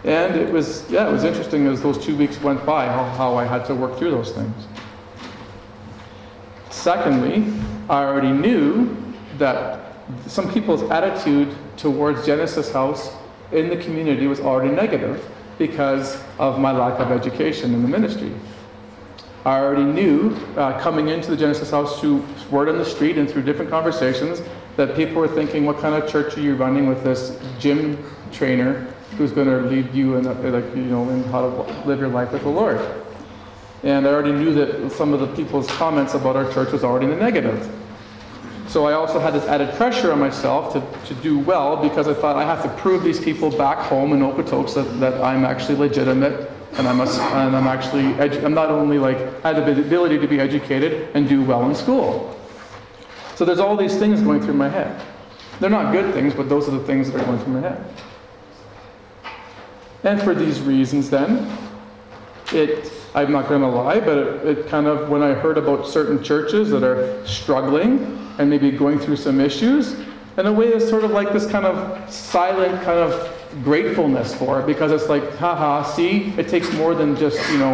And 0.05 0.35
it 0.35 0.53
was, 0.53 0.91
yeah, 0.91 1.09
it 1.09 1.12
was 1.12 1.25
interesting 1.25 1.67
as 1.67 1.81
those 1.81 2.03
two 2.03 2.17
weeks 2.17 2.41
went 2.41 2.65
by, 2.67 2.87
how, 2.87 3.05
how 3.11 3.37
I 3.37 3.45
had 3.45 3.65
to 3.67 3.75
work 3.75 3.99
through 3.99 4.11
those 4.11 4.33
things. 4.33 4.67
Secondly, 6.71 7.45
I 7.88 8.03
already 8.05 8.33
knew 8.33 8.97
that 9.38 9.95
some 10.27 10.53
people's 10.53 10.83
attitude 10.91 11.55
towards 11.77 12.27
Genesis 12.27 12.73
House 12.73 13.12
in 13.53 13.69
the 13.69 13.77
community 13.77 14.27
was 14.27 14.41
already 14.41 14.75
negative 14.75 15.25
because 15.59 16.21
of 16.38 16.59
my 16.59 16.73
lack 16.73 16.99
of 16.99 17.12
education 17.12 17.73
in 17.75 17.83
the 17.83 17.88
ministry. 17.88 18.33
I 19.45 19.59
already 19.59 19.85
knew 19.85 20.37
uh, 20.57 20.81
coming 20.81 21.09
into 21.09 21.31
the 21.31 21.37
Genesis 21.37 21.71
house 21.71 22.01
through 22.01 22.25
word 22.51 22.69
on 22.69 22.79
the 22.79 22.85
street 22.85 23.19
and 23.19 23.29
through 23.29 23.43
different 23.43 23.71
conversations 23.71 24.41
that 24.77 24.97
people 24.97 25.17
were 25.17 25.29
thinking, 25.29 25.65
what 25.65 25.79
kind 25.79 25.95
of 25.95 26.11
church 26.11 26.37
are 26.37 26.41
you 26.41 26.55
running 26.55 26.87
with 26.87 27.05
this 27.05 27.39
gym 27.59 28.03
trainer 28.31 28.87
who's 29.19 29.33
going 29.33 29.49
to 29.49 29.59
lead 29.69 29.93
you 29.95 30.17
in, 30.17 30.25
like, 30.25 30.75
you 30.75 30.85
know, 30.85 31.09
in 31.11 31.23
how 31.25 31.51
to 31.51 31.87
live 31.87 32.01
your 32.01 32.09
life 32.09 32.33
with 32.33 32.43
the 32.43 32.49
Lord? 32.49 32.81
And 33.83 34.07
I 34.07 34.11
already 34.11 34.33
knew 34.33 34.55
that 34.55 34.93
some 34.93 35.13
of 35.13 35.21
the 35.21 35.27
people's 35.27 35.67
comments 35.67 36.15
about 36.15 36.37
our 36.37 36.51
church 36.53 36.73
was 36.73 36.85
already 36.85 37.07
in 37.07 37.11
the 37.11 37.17
negative. 37.17 37.71
So 38.69 38.87
I 38.87 38.95
also 38.95 39.19
had 39.19 39.35
this 39.35 39.45
added 39.45 39.75
pressure 39.75 40.13
on 40.13 40.19
myself 40.21 40.73
to, 40.73 41.15
to 41.15 41.21
do 41.21 41.39
well 41.39 41.77
because 41.77 42.09
I 42.09 42.15
thought 42.15 42.37
I 42.37 42.45
have 42.45 42.63
to 42.63 42.71
prove 42.81 43.03
these 43.03 43.21
people 43.21 43.51
back 43.51 43.79
home 43.79 44.15
in 44.15 44.21
Okotoks 44.21 44.75
that, 44.75 44.85
that 45.01 45.21
I'm 45.21 45.45
actually 45.45 45.77
legitimate 45.77 46.51
and 46.79 46.89
I'm, 46.89 47.01
a, 47.01 47.05
and 47.05 47.55
I'm 47.55 47.67
actually, 47.67 48.05
edu- 48.15 48.43
I'm 48.43 48.55
not 48.55 48.71
only 48.71 48.99
like, 48.99 49.19
I 49.45 49.53
have 49.53 49.67
the 49.67 49.79
ability 49.79 50.19
to 50.21 50.27
be 50.27 50.41
educated 50.41 51.15
and 51.15 51.29
do 51.29 51.43
well 51.43 51.69
in 51.69 51.75
school. 51.75 52.35
So 53.35 53.45
there's 53.45 53.59
all 53.59 53.77
these 53.77 53.99
things 53.99 54.21
going 54.21 54.40
through 54.42 54.55
my 54.55 54.68
head. 54.68 55.01
They're 55.61 55.71
not 55.71 55.92
good 55.92 56.12
things, 56.14 56.35
but 56.35 56.49
those 56.49 56.68
are 56.68 56.73
the 56.73 56.85
things 56.85 57.11
that 57.11 57.21
are 57.21 57.25
going 57.25 57.38
through 57.38 57.61
my 57.61 57.68
head. 57.68 57.85
And 60.05 60.21
for 60.21 60.35
these 60.35 60.61
reasons, 60.61 61.09
then, 61.11 61.47
it, 62.53 62.92
I'm 63.14 63.31
not 63.31 63.49
going 63.49 63.61
to 63.61 63.68
lie, 63.68 64.01
but 64.01 64.18
it, 64.18 64.59
it 64.59 64.66
kind 64.66 64.87
of, 64.87 65.09
when 65.09 65.23
I 65.23 65.33
heard 65.33 65.59
about 65.59 65.87
certain 65.87 66.23
churches 66.23 66.71
that 66.71 66.83
are 66.83 67.25
struggling, 67.27 68.18
and 68.38 68.49
maybe 68.49 68.71
going 68.71 68.99
through 68.99 69.16
some 69.16 69.40
issues. 69.40 69.95
In 70.38 70.47
a 70.47 70.53
way, 70.53 70.68
it's 70.68 70.88
sort 70.88 71.05
of 71.05 71.11
like 71.11 71.33
this 71.33 71.47
kind 71.47 71.66
of 71.66 72.11
silent 72.12 72.83
kind 72.83 72.99
of 72.99 73.35
gratefulness 73.62 74.35
for 74.35 74.61
it 74.61 74.66
because 74.66 74.92
it's 74.92 75.09
like, 75.09 75.37
haha, 75.37 75.83
see, 75.83 76.33
it 76.38 76.49
takes 76.49 76.73
more 76.73 76.95
than 76.95 77.14
just, 77.16 77.38
you 77.53 77.59
know, 77.59 77.73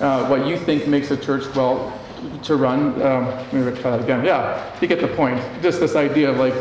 uh, 0.00 0.26
what 0.28 0.46
you 0.46 0.56
think 0.56 0.86
makes 0.86 1.10
a 1.10 1.16
church 1.16 1.52
well 1.54 1.98
to 2.42 2.56
run. 2.56 3.00
Um, 3.02 3.26
let 3.26 3.52
me 3.52 3.80
try 3.80 3.90
that 3.90 4.02
again. 4.02 4.24
Yeah, 4.24 4.74
you 4.80 4.88
get 4.88 5.00
the 5.00 5.08
point. 5.08 5.40
Just 5.62 5.80
this 5.80 5.96
idea 5.96 6.30
of 6.30 6.36
like, 6.36 6.54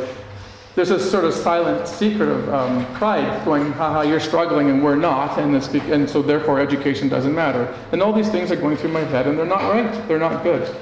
there's 0.75 0.89
this 0.89 1.09
sort 1.09 1.23
of 1.23 1.33
silent 1.33 1.87
secret 1.87 2.27
of 2.27 2.53
um, 2.53 2.85
pride 2.95 3.45
going, 3.45 3.71
haha, 3.71 4.01
you're 4.01 4.19
struggling 4.19 4.69
and 4.69 4.83
we're 4.83 4.97
not, 4.97 5.39
and, 5.39 5.55
this, 5.55 5.69
and 5.73 6.09
so 6.09 6.21
therefore 6.21 6.59
education 6.59 7.07
doesn't 7.07 7.33
matter. 7.33 7.73
And 7.93 8.01
all 8.01 8.11
these 8.11 8.29
things 8.29 8.51
are 8.51 8.57
going 8.57 8.75
through 8.75 8.91
my 8.91 9.05
head, 9.05 9.25
and 9.25 9.39
they're 9.39 9.45
not 9.45 9.71
right. 9.71 10.07
They're 10.07 10.19
not 10.19 10.43
good. 10.43 10.75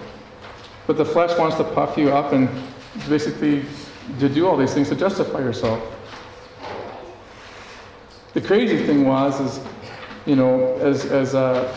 But 0.88 0.98
the 0.98 1.06
flesh 1.06 1.38
wants 1.38 1.58
to 1.58 1.64
puff 1.64 1.96
you 1.98 2.10
up 2.10 2.34
and 2.34 2.50
basically 3.08 3.66
to 4.20 4.28
do 4.28 4.48
all 4.48 4.58
these 4.58 4.74
things 4.74 4.90
to 4.90 4.96
justify 4.96 5.40
yourself. 5.40 5.82
The 8.34 8.42
crazy 8.42 8.84
thing 8.86 9.06
was, 9.06 9.40
is, 9.40 9.66
you 10.26 10.36
know, 10.36 10.76
as, 10.78 11.06
as 11.06 11.36
uh, 11.36 11.72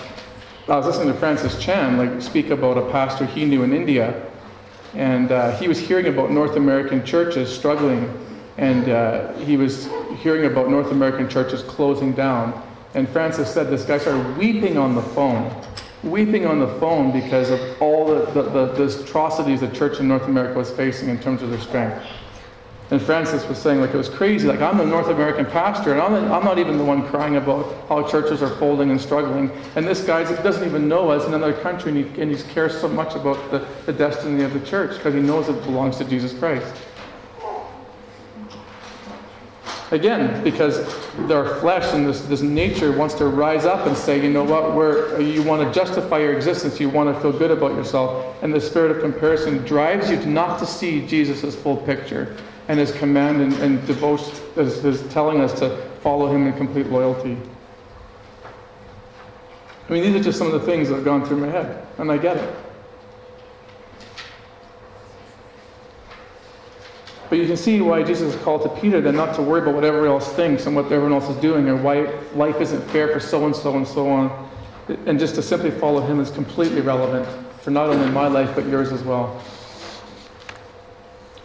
I 0.69 0.77
was 0.77 0.87
listening 0.87 1.13
to 1.13 1.19
Francis 1.19 1.63
Chan 1.63 1.97
like 1.97 2.21
speak 2.21 2.51
about 2.51 2.77
a 2.77 2.91
pastor 2.91 3.25
he 3.25 3.45
knew 3.45 3.63
in 3.63 3.73
India, 3.73 4.29
and 4.95 5.31
uh, 5.31 5.57
he 5.59 5.69
was 5.69 5.79
hearing 5.79 6.07
about 6.07 6.33
North 6.33 6.57
American 6.57 7.05
churches 7.05 7.55
struggling, 7.55 8.13
and 8.59 8.89
uh, 8.89 9.33
he 9.35 9.57
was 9.57 9.89
hearing 10.19 10.47
about 10.47 10.69
North 10.69 10.91
American 10.91 11.29
churches 11.29 11.63
closing 11.63 12.13
down. 12.13 12.63
And 12.95 13.09
Francis 13.09 13.53
said 13.53 13.69
this 13.69 13.85
guy 13.85 13.99
started 13.99 14.37
weeping 14.37 14.77
on 14.77 14.97
the 14.97 15.03
phone 15.03 15.55
weeping 16.03 16.47
on 16.47 16.61
the 16.61 16.69
phone 16.79 17.11
because 17.11 17.51
of 17.51 17.61
all 17.83 18.07
the, 18.07 18.27
the, 18.33 18.43
the, 18.43 18.67
the 18.73 19.03
atrocities 19.03 19.61
the 19.61 19.69
church 19.69 19.99
in 19.99 20.07
North 20.07 20.25
America 20.25 20.59
was 20.59 20.71
facing 20.71 21.09
in 21.09 21.19
terms 21.19 21.43
of 21.43 21.51
their 21.51 21.61
strength. 21.61 22.05
And 22.93 23.03
Francis 23.03 23.45
was 23.49 23.59
saying, 23.59 23.81
like, 23.81 23.93
it 23.93 23.97
was 23.97 24.09
crazy. 24.09 24.47
Like, 24.47 24.61
I'm 24.61 24.79
the 24.79 24.87
North 24.87 25.09
American 25.09 25.45
pastor, 25.45 25.93
and 25.93 26.01
I'm, 26.01 26.15
I'm 26.31 26.45
not 26.45 26.61
even 26.61 26.79
the 26.79 26.85
one 26.85 27.05
crying 27.09 27.35
about 27.35 27.89
how 27.89 28.07
churches 28.09 28.43
are 28.43 28.55
folding 28.57 28.91
and 28.91 29.01
struggling. 29.01 29.51
And 29.75 29.85
this 29.85 30.05
guy 30.05 30.23
doesn't 30.23 30.65
even 30.65 30.89
know 30.89 31.11
us 31.11 31.27
in 31.27 31.35
another 31.35 31.53
country, 31.53 31.91
and 31.91 32.15
he, 32.15 32.21
and 32.23 32.31
he 32.31 32.41
cares 32.53 32.81
so 32.81 32.87
much 32.87 33.17
about 33.17 33.51
the, 33.51 33.67
the 33.87 33.93
destiny 33.93 34.45
of 34.45 34.53
the 34.53 34.61
church 34.61 34.97
because 34.99 35.15
he 35.15 35.21
knows 35.21 35.49
it 35.49 35.61
belongs 35.65 35.97
to 35.97 36.05
Jesus 36.05 36.33
Christ. 36.39 36.73
Again, 39.91 40.43
because 40.45 40.79
their 41.27 41.57
flesh 41.57 41.93
and 41.93 42.07
this, 42.07 42.21
this 42.23 42.43
nature 42.43 42.93
wants 42.93 43.15
to 43.15 43.27
rise 43.27 43.65
up 43.65 43.87
and 43.87 43.97
say, 43.97 44.23
you 44.23 44.31
know 44.31 44.45
what, 44.45 44.75
where 44.75 45.21
you 45.21 45.43
want 45.43 45.63
to 45.67 45.77
justify 45.77 46.19
your 46.19 46.35
existence, 46.35 46.79
you 46.79 46.89
want 46.89 47.13
to 47.13 47.21
feel 47.21 47.33
good 47.33 47.51
about 47.51 47.73
yourself, 47.73 48.37
and 48.43 48.55
the 48.55 48.61
spirit 48.61 48.93
of 48.93 49.03
comparison 49.03 49.59
drives 49.59 50.09
you 50.09 50.17
to 50.17 50.27
not 50.27 50.59
to 50.61 50.67
see 50.67 51.05
Jesus' 51.05 51.57
full 51.57 51.77
picture 51.77 52.37
and 52.69 52.79
his 52.79 52.93
command 52.93 53.41
and, 53.41 53.53
and 53.55 53.87
devotion, 53.87 54.35
is, 54.57 54.85
is 54.85 55.03
telling 55.13 55.41
us 55.41 55.53
to 55.61 55.77
follow 56.03 56.33
him 56.33 56.47
in 56.47 56.53
complete 56.55 56.87
loyalty. 56.87 57.39
I 59.89 59.93
mean, 59.93 60.03
these 60.03 60.17
are 60.17 60.23
just 60.23 60.39
some 60.39 60.49
of 60.49 60.53
the 60.53 60.67
things 60.67 60.89
that 60.89 60.97
have 60.97 61.05
gone 61.05 61.25
through 61.25 61.39
my 61.39 61.49
head, 61.49 61.87
and 61.99 62.11
I 62.11 62.19
get 62.19 62.37
it. 62.37 62.57
But 67.29 67.39
you 67.39 67.47
can 67.47 67.57
see 67.57 67.81
why 67.81 68.03
Jesus 68.03 68.41
called 68.43 68.63
to 68.63 68.81
Peter 68.81 69.01
then 69.01 69.17
not 69.17 69.35
to 69.35 69.43
worry 69.43 69.61
about 69.61 69.75
what 69.75 69.85
everyone 69.85 70.09
else 70.09 70.33
thinks 70.33 70.67
and 70.67 70.77
what 70.77 70.87
everyone 70.87 71.13
else 71.13 71.29
is 71.29 71.37
doing 71.37 71.69
or 71.69 71.77
why 71.77 72.09
life 72.35 72.61
isn't 72.61 72.83
fair 72.91 73.09
for 73.09 73.19
so 73.19 73.45
and 73.47 73.55
so 73.55 73.77
and 73.77 73.87
so 73.87 74.09
on. 74.09 74.51
And 75.07 75.19
just 75.19 75.35
to 75.35 75.43
simply 75.43 75.73
follow 75.73 76.01
him 76.01 76.21
is 76.21 76.31
completely 76.31 76.81
relevant 76.81 77.27
for 77.61 77.71
not 77.71 77.89
only 77.89 78.09
my 78.11 78.29
life 78.29 78.55
but 78.55 78.67
yours 78.67 78.93
as 78.93 79.03
well. 79.03 79.43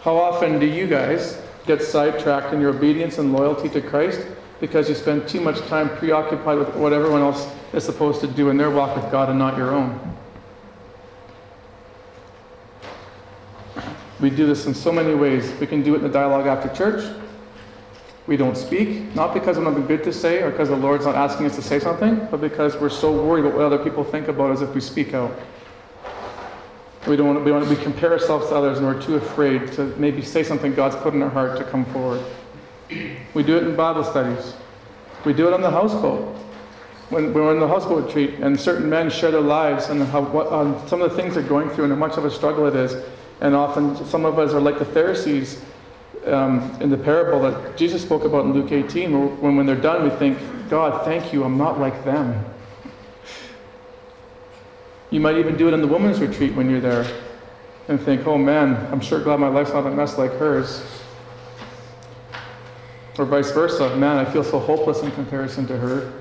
How 0.02 0.16
often 0.16 0.58
do 0.58 0.66
you 0.66 0.88
guys 0.88 1.40
get 1.64 1.80
sidetracked 1.80 2.52
in 2.52 2.60
your 2.60 2.70
obedience 2.70 3.18
and 3.18 3.32
loyalty 3.32 3.68
to 3.68 3.80
Christ 3.80 4.26
because 4.60 4.88
you 4.88 4.96
spend 4.96 5.28
too 5.28 5.40
much 5.40 5.60
time 5.68 5.88
preoccupied 5.96 6.58
with 6.58 6.74
what 6.74 6.92
everyone 6.92 7.20
else 7.20 7.48
is 7.72 7.84
supposed 7.84 8.20
to 8.22 8.26
do 8.26 8.50
in 8.50 8.56
their 8.56 8.70
walk 8.70 8.96
with 8.96 9.08
God 9.12 9.30
and 9.30 9.38
not 9.38 9.56
your 9.56 9.70
own? 9.70 10.16
We 14.18 14.28
do 14.28 14.44
this 14.44 14.66
in 14.66 14.74
so 14.74 14.90
many 14.90 15.14
ways. 15.14 15.52
We 15.60 15.68
can 15.68 15.84
do 15.84 15.94
it 15.94 15.98
in 15.98 16.02
the 16.02 16.08
dialogue 16.08 16.48
after 16.48 16.68
church. 16.74 17.08
We 18.26 18.36
don't 18.36 18.56
speak, 18.56 19.14
not 19.14 19.34
because 19.34 19.56
of 19.56 19.62
nothing 19.62 19.86
good 19.86 20.02
to 20.02 20.12
say 20.12 20.42
or 20.42 20.50
because 20.50 20.68
the 20.68 20.76
Lord's 20.76 21.06
not 21.06 21.14
asking 21.14 21.46
us 21.46 21.54
to 21.54 21.62
say 21.62 21.78
something, 21.78 22.26
but 22.28 22.40
because 22.40 22.76
we're 22.76 22.88
so 22.88 23.12
worried 23.12 23.44
about 23.44 23.56
what 23.56 23.66
other 23.66 23.78
people 23.78 24.02
think 24.02 24.26
about 24.26 24.50
us 24.50 24.62
if 24.62 24.74
we 24.74 24.80
speak 24.80 25.14
out. 25.14 25.32
We 27.06 27.16
don't 27.16 27.26
want 27.26 27.38
to, 27.40 27.44
we, 27.44 27.50
want 27.50 27.64
to, 27.64 27.70
we 27.70 27.82
compare 27.82 28.12
ourselves 28.12 28.48
to 28.48 28.54
others 28.54 28.78
and 28.78 28.86
we're 28.86 29.02
too 29.02 29.16
afraid 29.16 29.72
to 29.72 29.86
maybe 29.96 30.22
say 30.22 30.44
something 30.44 30.72
God's 30.72 30.94
put 30.96 31.14
in 31.14 31.22
our 31.22 31.30
heart 31.30 31.58
to 31.58 31.64
come 31.64 31.84
forward. 31.86 32.22
We 33.34 33.42
do 33.42 33.56
it 33.56 33.64
in 33.64 33.74
Bible 33.74 34.04
studies. 34.04 34.54
We 35.24 35.32
do 35.32 35.48
it 35.48 35.54
on 35.54 35.62
the 35.62 35.70
houseboat. 35.70 36.36
When 37.10 37.34
we're 37.34 37.52
in 37.52 37.60
the 37.60 37.66
houseboat 37.66 38.06
retreat 38.06 38.34
and 38.40 38.58
certain 38.58 38.88
men 38.88 39.10
share 39.10 39.30
their 39.30 39.40
lives 39.40 39.88
and 39.88 40.02
how, 40.04 40.22
what, 40.22 40.52
um, 40.52 40.80
some 40.86 41.02
of 41.02 41.10
the 41.10 41.16
things 41.16 41.34
they're 41.34 41.42
going 41.42 41.70
through 41.70 41.84
and 41.84 41.92
how 41.92 41.98
much 41.98 42.16
of 42.16 42.24
a 42.24 42.30
struggle 42.30 42.66
it 42.66 42.76
is, 42.76 42.94
and 43.40 43.54
often 43.54 43.96
some 44.06 44.24
of 44.24 44.38
us 44.38 44.52
are 44.52 44.60
like 44.60 44.78
the 44.78 44.84
Pharisees 44.84 45.60
um, 46.26 46.76
in 46.80 46.88
the 46.88 46.96
parable 46.96 47.40
that 47.42 47.76
Jesus 47.76 48.02
spoke 48.02 48.24
about 48.24 48.44
in 48.44 48.52
Luke 48.52 48.70
18, 48.70 49.40
when 49.40 49.56
when 49.56 49.66
they're 49.66 49.76
done, 49.76 50.04
we 50.04 50.10
think, 50.10 50.38
God, 50.70 51.04
thank 51.04 51.32
you, 51.32 51.44
I'm 51.44 51.58
not 51.58 51.80
like 51.80 52.04
them. 52.04 52.44
You 55.12 55.20
might 55.20 55.36
even 55.36 55.58
do 55.58 55.68
it 55.68 55.74
in 55.74 55.82
the 55.82 55.86
women's 55.86 56.20
retreat 56.20 56.54
when 56.54 56.70
you're 56.70 56.80
there 56.80 57.06
and 57.88 58.00
think, 58.00 58.26
oh 58.26 58.38
man, 58.38 58.74
I'm 58.90 59.00
sure 59.00 59.22
glad 59.22 59.40
my 59.40 59.48
life's 59.48 59.74
not 59.74 59.86
a 59.86 59.90
mess 59.90 60.16
like 60.16 60.32
hers. 60.32 60.82
Or 63.18 63.26
vice 63.26 63.50
versa, 63.50 63.94
man, 63.96 64.16
I 64.16 64.24
feel 64.24 64.42
so 64.42 64.58
hopeless 64.58 65.02
in 65.02 65.10
comparison 65.10 65.66
to 65.66 65.76
her. 65.76 66.14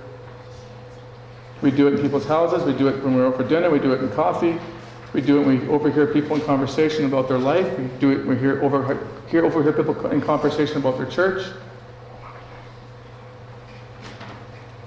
We 1.62 1.72
do 1.72 1.88
it 1.88 1.94
in 1.94 2.02
people's 2.02 2.26
houses, 2.26 2.66
we 2.66 2.78
do 2.78 2.90
it 2.90 3.02
when 3.02 3.16
we're 3.16 3.28
out 3.28 3.38
for 3.38 3.48
dinner, 3.48 3.70
we 3.70 3.80
do 3.80 3.94
it 3.94 4.04
in 4.04 4.10
coffee, 4.12 4.60
we 5.14 5.22
do 5.22 5.40
it 5.40 5.46
when 5.46 5.62
we 5.62 5.68
overhear 5.70 6.08
people 6.08 6.36
in 6.36 6.42
conversation 6.42 7.06
about 7.06 7.30
their 7.30 7.38
life. 7.38 7.80
We 7.80 7.86
do 8.00 8.12
it 8.12 8.18
when 8.26 8.36
we 8.36 8.38
hear, 8.40 8.62
over, 8.62 9.08
hear, 9.30 9.46
overhear 9.46 9.72
people 9.72 10.06
in 10.08 10.20
conversation 10.20 10.78
about 10.78 10.98
their 10.98 11.06
church. 11.06 11.46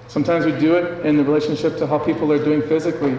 Sometimes 0.09 0.45
we 0.45 0.53
do 0.53 0.77
it 0.77 1.07
in 1.07 1.17
the 1.17 1.25
relationship 1.25 1.79
to 1.79 1.87
how 1.87 1.99
people 1.99 2.31
are 2.33 2.43
doing 2.43 2.61
physically. 2.69 3.17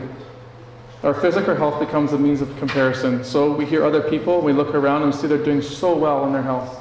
Our 1.06 1.14
physical 1.14 1.54
health 1.54 1.80
becomes 1.80 2.14
a 2.14 2.18
means 2.18 2.42
of 2.42 2.58
comparison. 2.58 3.24
So 3.24 3.52
we 3.52 3.64
hear 3.64 3.86
other 3.86 4.02
people, 4.02 4.42
we 4.42 4.54
look 4.54 4.74
around 4.74 5.04
and 5.04 5.14
see 5.14 5.28
they're 5.28 5.38
doing 5.38 5.62
so 5.62 5.96
well 5.96 6.26
in 6.26 6.34
their 6.34 6.42
health. 6.42 6.80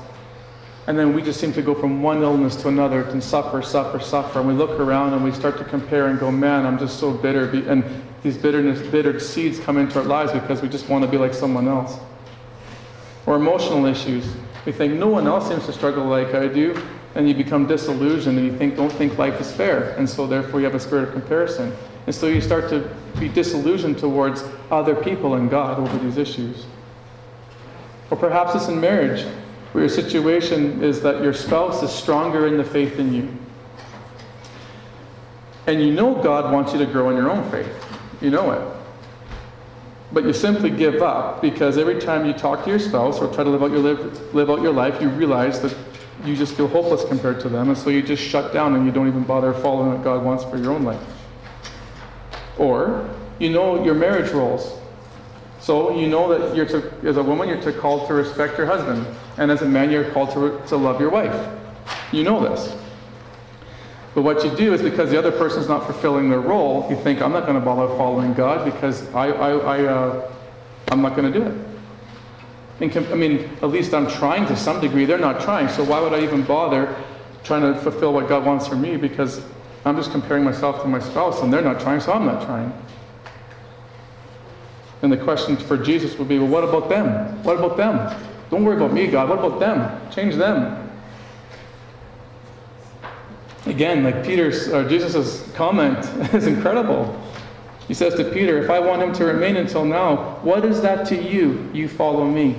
And 0.87 0.99
then 0.99 1.15
we 1.15 1.21
just 1.21 1.39
seem 1.39 1.53
to 1.53 1.61
go 1.61 1.75
from 1.75 2.03
one 2.03 2.23
illness 2.23 2.57
to 2.63 2.69
another 2.69 3.03
and 3.11 3.23
suffer, 3.23 3.61
suffer, 3.61 4.01
suffer. 4.01 4.39
And 4.39 4.49
we 4.49 4.55
look 4.55 4.81
around 4.81 5.13
and 5.13 5.23
we 5.23 5.31
start 5.31 5.59
to 5.59 5.65
compare 5.65 6.07
and 6.07 6.19
go, 6.19 6.31
man, 6.31 6.65
I'm 6.65 6.79
just 6.79 6.99
so 6.99 7.13
bitter. 7.13 7.51
And 7.69 7.85
these 8.23 8.39
bitterness, 8.39 8.81
bitter 8.89 9.21
seeds 9.21 9.61
come 9.61 9.77
into 9.77 9.99
our 9.99 10.07
lives 10.07 10.33
because 10.33 10.63
we 10.63 10.71
just 10.71 10.89
want 10.89 11.05
to 11.05 11.11
be 11.11 11.19
like 11.19 11.35
someone 11.35 11.69
else. 11.69 11.99
Or 13.27 13.37
emotional 13.37 13.85
issues. 13.85 14.27
We 14.65 14.73
think 14.73 14.95
no 14.95 15.09
one 15.09 15.27
else 15.27 15.49
seems 15.49 15.67
to 15.67 15.73
struggle 15.75 16.07
like 16.07 16.35
I 16.35 16.49
do, 16.49 16.83
and 17.15 17.29
you 17.29 17.35
become 17.35 17.67
disillusioned 17.67 18.39
and 18.39 18.47
you 18.47 18.57
think 18.57 18.77
don't 18.77 18.91
think 18.91 19.19
life 19.19 19.39
is 19.39 19.53
fair, 19.53 19.91
and 19.99 20.09
so 20.09 20.27
therefore 20.27 20.61
you 20.61 20.65
have 20.65 20.75
a 20.75 20.81
spirit 20.81 21.09
of 21.09 21.13
comparison. 21.13 21.77
And 22.07 22.15
so 22.15 22.27
you 22.27 22.41
start 22.41 22.69
to 22.71 22.89
be 23.19 23.29
disillusioned 23.29 23.99
towards 23.99 24.45
other 24.71 24.95
people 24.95 25.35
and 25.35 25.49
God 25.49 25.79
over 25.79 25.99
these 25.99 26.19
issues. 26.19 26.67
Or 28.11 28.17
perhaps 28.17 28.55
it's 28.55 28.69
in 28.69 28.81
marriage, 28.81 29.25
where 29.73 29.85
your 29.85 29.89
situation 29.89 30.83
is 30.83 31.01
that 31.03 31.23
your 31.23 31.33
spouse 31.33 31.83
is 31.83 31.91
stronger 31.91 32.47
in 32.47 32.59
the 32.59 32.65
faith 32.65 32.97
than 32.97 33.13
you. 33.13 33.29
And 35.67 35.83
you 35.83 35.93
know 35.93 36.15
God 36.23 36.53
wants 36.53 36.73
you 36.73 36.79
to 36.79 36.87
grow 36.87 37.09
in 37.09 37.17
your 37.17 37.31
own 37.31 37.51
faith. 37.51 37.73
You 38.21 38.31
know 38.31 38.53
it. 38.53 38.77
But 40.13 40.25
you 40.25 40.33
simply 40.33 40.71
give 40.71 41.03
up 41.03 41.41
because 41.41 41.79
every 41.79 41.99
time 41.99 42.27
you 42.27 42.35
talk 42.35 42.65
to 42.65 42.71
your 42.71 42.79
spouse 42.79 43.19
or 43.19 43.33
try 43.33 43.43
to 43.43 43.51
live 43.51 43.63
out 43.63 43.71
your, 43.71 43.81
live, 43.81 44.35
live 44.35 44.51
out 44.51 44.61
your 44.61 44.73
life, 44.73 45.01
you 45.01 45.09
realize 45.09 45.61
that 45.63 45.75
you 46.25 46.37
just 46.37 46.55
feel 46.55 46.69
hopeless 46.69 47.05
compared 47.05 47.41
to 47.41 47.49
them, 47.49 47.69
and 47.69 47.77
so 47.77 47.91
you 47.91 48.01
just 48.01 48.23
shut 48.23 48.53
down 48.53 48.75
and 48.77 48.87
you 48.87 48.93
don't 48.93 49.09
even 49.09 49.25
bother 49.25 49.53
following 49.53 49.93
what 49.93 50.05
God 50.05 50.25
wants 50.25 50.45
for 50.45 50.57
your 50.57 50.73
own 50.73 50.85
life. 50.85 51.01
Or 52.59 53.09
you 53.39 53.51
know 53.51 53.85
your 53.85 53.95
marriage 53.95 54.31
roles. 54.31 54.79
So 55.61 55.97
you 55.99 56.09
know 56.09 56.29
that 56.37 56.55
you're 56.55 56.67
to, 56.67 56.93
as 57.09 57.17
a 57.17 57.23
woman, 57.23 57.49
you're 57.49 57.61
to 57.63 57.73
called 57.73 58.07
to 58.09 58.15
respect 58.15 58.59
your 58.59 58.67
husband, 58.67 59.07
and 59.39 59.51
as 59.51 59.63
a 59.63 59.67
man, 59.67 59.91
you're 59.91 60.11
called 60.11 60.31
to, 60.33 60.61
to 60.69 60.77
love 60.77 61.01
your 61.01 61.11
wife. 61.11 61.59
You 62.13 62.23
know 62.23 62.41
this. 62.47 62.77
But 64.15 64.23
what 64.23 64.45
you 64.45 64.55
do 64.57 64.73
is 64.75 64.83
because 64.83 65.11
the 65.11 65.19
other 65.19 65.33
person's 65.33 65.69
not 65.69 65.87
fulfilling 65.87 66.29
their 66.29 66.41
role, 66.41 66.87
you 66.89 66.97
think, 66.97 67.21
I'm 67.21 67.33
not 67.33 67.47
going 67.47 67.59
to 67.59 67.65
bother 67.65 67.89
following 67.97 68.33
God 68.35 68.65
because 68.65 69.13
I, 69.13 69.29
I, 69.29 69.51
I, 69.57 69.85
uh, 69.85 70.33
I'm 70.89 71.03
not 71.03 71.17
going 71.17 71.33
to 71.33 71.39
do 71.39 71.47
it. 71.47 73.07
I 73.11 73.15
mean, 73.15 73.51
at 73.63 73.71
least 73.71 73.95
I'm 73.95 74.09
trying 74.09 74.47
to 74.47 74.57
some 74.57 74.81
degree. 74.81 75.05
They're 75.05 75.19
not 75.19 75.41
trying. 75.41 75.69
So 75.69 75.83
why 75.83 76.01
would 76.01 76.13
I 76.13 76.23
even 76.23 76.43
bother 76.43 76.95
trying 77.43 77.63
to 77.63 77.81
fulfill 77.81 78.13
what 78.13 78.29
God 78.29 78.45
wants 78.45 78.67
for 78.67 78.77
me? 78.77 78.97
Because 78.97 79.43
I'm 79.85 79.97
just 79.97 80.13
comparing 80.13 80.45
myself 80.45 80.83
to 80.83 80.89
my 80.89 80.99
spouse 80.99 81.43
and 81.43 81.53
they're 81.53 81.63
not 81.63 81.81
trying, 81.81 82.01
so 82.01 82.13
I'm 82.13 82.25
not 82.25 82.45
trying. 82.45 82.73
And 85.03 85.13
the 85.13 85.19
question 85.19 85.57
for 85.57 85.77
Jesus 85.77 86.19
would 86.19 86.29
be, 86.29 86.39
well, 86.39 86.49
what 86.49 86.65
about 86.65 86.89
them? 86.89 87.43
What 87.43 87.59
about 87.59 87.77
them? 87.77 88.29
Don't 88.51 88.65
worry 88.65 88.77
about 88.77 88.93
me, 88.93 89.07
God. 89.07 89.29
What 89.29 89.39
about 89.39 89.61
them? 89.61 90.11
Change 90.11 90.37
them. 90.37 90.81
Again, 93.67 94.05
like 94.05 94.25
Peter's, 94.25 94.69
or 94.69 94.89
Jesus' 94.89 95.51
comment 95.53 95.99
is 96.35 96.47
incredible. 96.47 97.21
He 97.89 97.95
says 97.95 98.15
to 98.15 98.25
Peter, 98.25 98.63
If 98.63 98.71
I 98.71 98.79
want 98.79 99.03
him 99.03 99.13
to 99.15 99.25
remain 99.25 99.57
until 99.57 99.85
now, 99.85 100.39
what 100.43 100.65
is 100.65 100.81
that 100.81 101.07
to 101.09 101.23
you? 101.23 101.71
You 101.75 101.89
follow 101.89 102.25
me. 102.25 102.57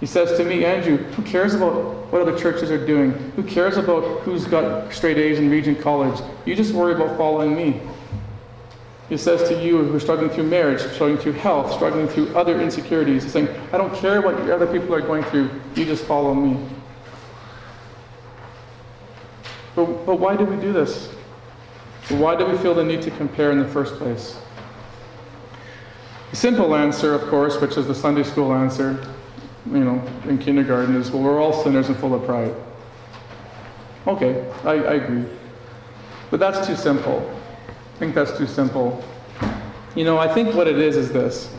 He 0.00 0.06
says 0.06 0.36
to 0.36 0.44
me, 0.44 0.64
Andrew, 0.64 0.98
who 0.98 1.22
cares 1.22 1.54
about 1.54 1.72
what 2.12 2.20
other 2.20 2.38
churches 2.38 2.70
are 2.70 2.84
doing? 2.84 3.12
Who 3.34 3.42
cares 3.42 3.78
about 3.78 4.20
who's 4.20 4.44
got 4.44 4.92
straight 4.92 5.16
A's 5.16 5.38
in 5.38 5.50
Regent 5.50 5.80
College? 5.80 6.20
You 6.44 6.54
just 6.54 6.74
worry 6.74 6.94
about 6.94 7.16
following 7.16 7.54
me. 7.54 7.80
He 9.08 9.16
says 9.16 9.48
to 9.48 9.62
you 9.62 9.84
who 9.84 9.96
are 9.96 10.00
struggling 10.00 10.30
through 10.30 10.44
marriage, 10.44 10.80
struggling 10.80 11.16
through 11.16 11.32
health, 11.32 11.72
struggling 11.72 12.08
through 12.08 12.36
other 12.36 12.60
insecurities, 12.60 13.22
he's 13.22 13.32
saying, 13.32 13.48
I 13.72 13.78
don't 13.78 13.94
care 13.94 14.20
what 14.20 14.34
other 14.50 14.66
people 14.66 14.94
are 14.94 15.00
going 15.00 15.22
through, 15.24 15.48
you 15.76 15.84
just 15.84 16.04
follow 16.04 16.34
me. 16.34 16.58
But, 19.76 20.04
but 20.04 20.16
why 20.16 20.36
do 20.36 20.44
we 20.44 20.56
do 20.56 20.72
this? 20.72 21.08
Why 22.08 22.34
do 22.34 22.46
we 22.46 22.58
feel 22.58 22.74
the 22.74 22.84
need 22.84 23.02
to 23.02 23.10
compare 23.12 23.52
in 23.52 23.60
the 23.60 23.68
first 23.68 23.94
place? 23.94 24.38
The 26.30 26.36
simple 26.36 26.74
answer, 26.74 27.14
of 27.14 27.22
course, 27.28 27.60
which 27.60 27.76
is 27.76 27.86
the 27.86 27.94
Sunday 27.94 28.24
school 28.24 28.52
answer, 28.52 28.98
you 29.70 29.84
know, 29.84 30.02
in 30.28 30.38
kindergarten, 30.38 30.96
is 30.96 31.10
well, 31.10 31.22
we're 31.22 31.40
all 31.40 31.62
sinners 31.64 31.88
and 31.88 31.96
full 31.96 32.14
of 32.14 32.24
pride. 32.24 32.54
Okay, 34.06 34.48
I, 34.64 34.72
I 34.72 34.94
agree. 34.94 35.24
But 36.30 36.40
that's 36.40 36.66
too 36.66 36.76
simple. 36.76 37.28
I 37.68 37.98
think 37.98 38.14
that's 38.14 38.36
too 38.36 38.46
simple. 38.46 39.02
You 39.94 40.04
know, 40.04 40.18
I 40.18 40.32
think 40.32 40.54
what 40.54 40.68
it 40.68 40.78
is 40.78 40.96
is 40.96 41.12
this. 41.12 41.52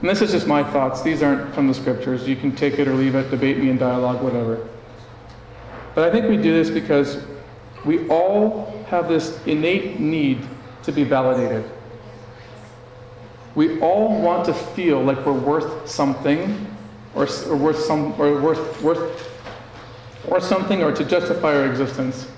And 0.00 0.08
this 0.08 0.20
is 0.20 0.32
just 0.32 0.46
my 0.46 0.62
thoughts. 0.62 1.02
These 1.02 1.22
aren't 1.22 1.54
from 1.54 1.68
the 1.68 1.74
scriptures. 1.74 2.26
You 2.26 2.36
can 2.36 2.54
take 2.54 2.78
it 2.78 2.88
or 2.88 2.94
leave 2.94 3.14
it, 3.14 3.30
debate 3.30 3.58
me 3.58 3.70
in 3.70 3.78
dialogue, 3.78 4.22
whatever. 4.22 4.68
But 5.94 6.08
I 6.08 6.10
think 6.10 6.28
we 6.28 6.36
do 6.36 6.52
this 6.52 6.70
because 6.70 7.24
we 7.84 8.08
all 8.08 8.84
have 8.88 9.08
this 9.08 9.44
innate 9.46 10.00
need 10.00 10.46
to 10.82 10.92
be 10.92 11.04
validated. 11.04 11.70
We 13.54 13.78
all 13.80 14.20
want 14.20 14.44
to 14.46 14.54
feel 14.54 15.02
like 15.02 15.24
we're 15.24 15.32
worth 15.32 15.88
something, 15.88 16.73
or, 17.14 17.28
or 17.48 17.56
worth 17.56 17.78
some, 17.78 18.18
or 18.20 18.40
worth 18.40 18.82
worth, 18.82 19.30
or 20.28 20.40
something, 20.40 20.82
or 20.82 20.92
to 20.92 21.04
justify 21.04 21.56
our 21.56 21.66
existence. 21.66 22.28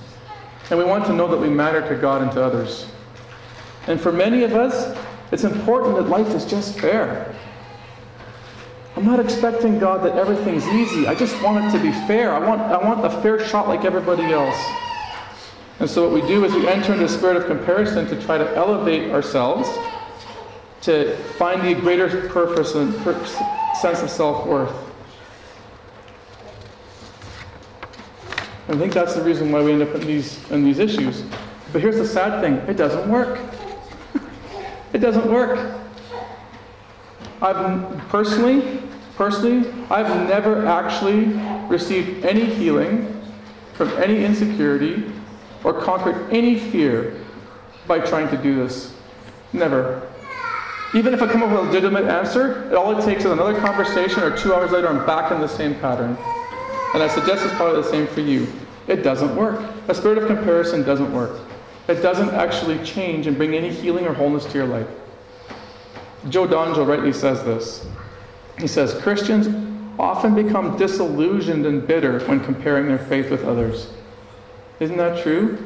And 0.71 0.79
we 0.79 0.85
want 0.85 1.07
to 1.07 1.12
know 1.12 1.29
that 1.29 1.39
we 1.39 1.49
matter 1.49 1.87
to 1.89 1.95
God 1.95 2.23
and 2.23 2.33
to 2.33 2.43
others. 2.43 2.87
And 3.87 4.01
for 4.01 4.12
many 4.12 4.43
of 4.43 4.53
us, 4.55 4.97
it's 5.31 5.45
important 5.45 5.97
that 5.97 6.09
life 6.09 6.29
is 6.35 6.45
just 6.45 6.79
fair. 6.79 7.35
I'm 8.97 9.05
not 9.05 9.21
expecting 9.21 9.79
God 9.79 10.03
that 10.05 10.17
everything's 10.17 10.67
easy. 10.69 11.07
I 11.07 11.15
just 11.15 11.41
want 11.43 11.65
it 11.65 11.77
to 11.77 11.83
be 11.83 11.93
fair. 12.07 12.33
I 12.33 12.39
want, 12.39 12.62
I 12.62 12.79
want 12.79 13.05
a 13.05 13.11
fair 13.21 13.39
shot 13.47 13.69
like 13.69 13.85
everybody 13.85 14.33
else. 14.33 14.57
And 15.79 15.89
so, 15.89 16.09
what 16.09 16.23
we 16.23 16.27
do 16.27 16.45
is 16.45 16.55
we 16.55 16.67
enter 16.67 16.95
into 16.95 17.05
a 17.05 17.09
spirit 17.09 17.37
of 17.37 17.47
comparison 17.47 18.07
to 18.07 18.21
try 18.23 18.39
to 18.39 18.57
elevate 18.57 19.11
ourselves, 19.11 19.69
to 20.83 21.15
find 21.39 21.61
the 21.61 21.79
greater 21.79 22.29
purpose 22.31 22.75
and 22.75 22.97
sense 23.81 24.03
of 24.03 24.11
self 24.11 24.47
worth. 24.47 24.75
I 28.69 28.77
think 28.77 28.93
that's 28.93 29.15
the 29.15 29.23
reason 29.23 29.53
why 29.53 29.62
we 29.62 29.73
end 29.73 29.83
up 29.83 29.95
in 29.95 30.07
these, 30.07 30.51
in 30.51 30.65
these 30.65 30.81
issues. 30.81 31.23
But 31.73 31.81
here's 31.83 31.97
the 31.97 32.07
sad 32.07 32.41
thing 32.41 32.55
it 32.69 32.77
doesn't 32.77 33.09
work. 33.09 33.39
it 34.93 34.99
doesn't 34.99 35.31
work. 35.31 35.81
I've 37.41 38.09
personally, 38.09 38.83
personally, 39.15 39.71
I've 39.91 40.29
never 40.29 40.67
actually 40.67 41.27
received 41.69 42.25
any 42.25 42.47
healing 42.47 43.12
from 43.75 43.91
any 43.99 44.25
insecurity 44.25 45.12
or 45.62 45.75
conquered 45.75 46.33
any 46.33 46.59
fear 46.59 47.17
by 47.87 48.01
trying 48.01 48.29
to 48.31 48.43
do 48.43 48.57
this. 48.57 48.95
Never. 49.53 50.06
Even 50.97 51.13
if 51.13 51.21
I 51.21 51.31
come 51.31 51.43
up 51.43 51.51
with 51.51 51.59
a 51.59 51.63
legitimate 51.65 52.07
answer, 52.07 52.75
all 52.75 52.99
it 52.99 53.05
takes 53.05 53.27
is 53.27 53.31
another 53.31 53.55
conversation, 53.61 54.23
or 54.23 54.35
two 54.35 54.55
hours 54.55 54.71
later, 54.71 54.89
I'm 54.89 55.05
back 55.05 55.31
in 55.31 55.43
the 55.43 55.47
same 55.47 55.75
pattern. 55.75 56.17
And 56.95 57.03
I 57.03 57.09
suggest 57.09 57.45
it's 57.45 57.55
probably 57.57 57.83
the 57.83 57.89
same 57.91 58.07
for 58.07 58.23
you. 58.23 58.51
It 58.89 59.03
doesn't 59.03 59.37
work. 59.37 59.63
A 59.89 59.95
spirit 59.95 60.17
of 60.17 60.27
comparison 60.27 60.85
doesn't 60.85 61.13
work. 61.13 61.39
It 61.87 61.97
doesn't 61.97 62.31
actually 62.31 62.83
change 62.83 63.27
and 63.27 63.37
bring 63.37 63.55
any 63.55 63.69
healing 63.69 64.07
or 64.07 64.15
wholeness 64.15 64.47
to 64.47 64.55
your 64.55 64.67
life. 64.67 64.87
Joe 66.31 66.49
Dongell 66.49 66.89
rightly 66.89 67.13
says 67.13 67.45
this. 67.45 67.87
He 68.59 68.67
says, 68.67 68.95
Christians 69.03 69.49
often 69.99 70.35
become 70.35 70.79
disillusioned 70.79 71.67
and 71.67 71.87
bitter 71.87 72.21
when 72.21 72.41
comparing 72.41 72.87
their 72.87 72.99
faith 72.99 73.31
with 73.31 73.45
others. 73.45 73.91
Isn't 74.81 74.97
that 74.97 75.23
true? 75.23 75.59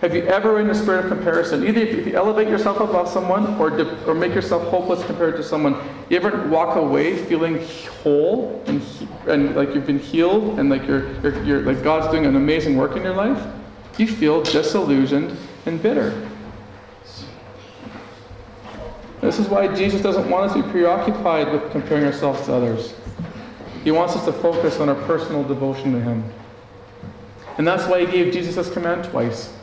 Have 0.00 0.14
you 0.14 0.22
ever, 0.22 0.60
in 0.60 0.68
the 0.68 0.74
spirit 0.74 1.04
of 1.04 1.10
comparison, 1.10 1.66
either 1.66 1.80
if 1.80 2.06
you 2.06 2.14
elevate 2.14 2.48
yourself 2.48 2.80
above 2.80 3.08
someone 3.08 3.54
or, 3.60 3.70
or 4.06 4.14
make 4.14 4.34
yourself 4.34 4.62
hopeless 4.68 5.04
compared 5.06 5.36
to 5.36 5.42
someone, 5.42 5.76
you 6.10 6.16
ever 6.16 6.46
walk 6.48 6.76
away 6.76 7.16
feeling 7.16 7.64
whole 8.02 8.62
and, 8.66 8.82
and 9.26 9.56
like 9.56 9.74
you've 9.74 9.86
been 9.86 9.98
healed 9.98 10.58
and 10.58 10.68
like 10.68 10.86
you're, 10.86 11.12
you're, 11.20 11.42
you're 11.44 11.60
like 11.62 11.82
God's 11.82 12.10
doing 12.10 12.26
an 12.26 12.36
amazing 12.36 12.76
work 12.76 12.96
in 12.96 13.02
your 13.02 13.14
life? 13.14 13.40
You 13.96 14.06
feel 14.06 14.42
disillusioned 14.42 15.36
and 15.64 15.82
bitter. 15.82 16.28
This 19.20 19.38
is 19.38 19.48
why 19.48 19.74
Jesus 19.74 20.02
doesn't 20.02 20.28
want 20.28 20.50
us 20.50 20.56
to 20.56 20.62
be 20.62 20.68
preoccupied 20.70 21.50
with 21.50 21.70
comparing 21.70 22.04
ourselves 22.04 22.44
to 22.44 22.52
others. 22.52 22.92
He 23.82 23.90
wants 23.90 24.16
us 24.16 24.24
to 24.26 24.32
focus 24.32 24.80
on 24.80 24.90
our 24.90 25.00
personal 25.06 25.44
devotion 25.44 25.92
to 25.92 26.00
Him. 26.00 26.30
And 27.56 27.66
that's 27.66 27.86
why 27.88 28.04
He 28.04 28.12
gave 28.12 28.34
Jesus 28.34 28.56
this 28.56 28.70
command 28.70 29.04
twice. 29.04 29.54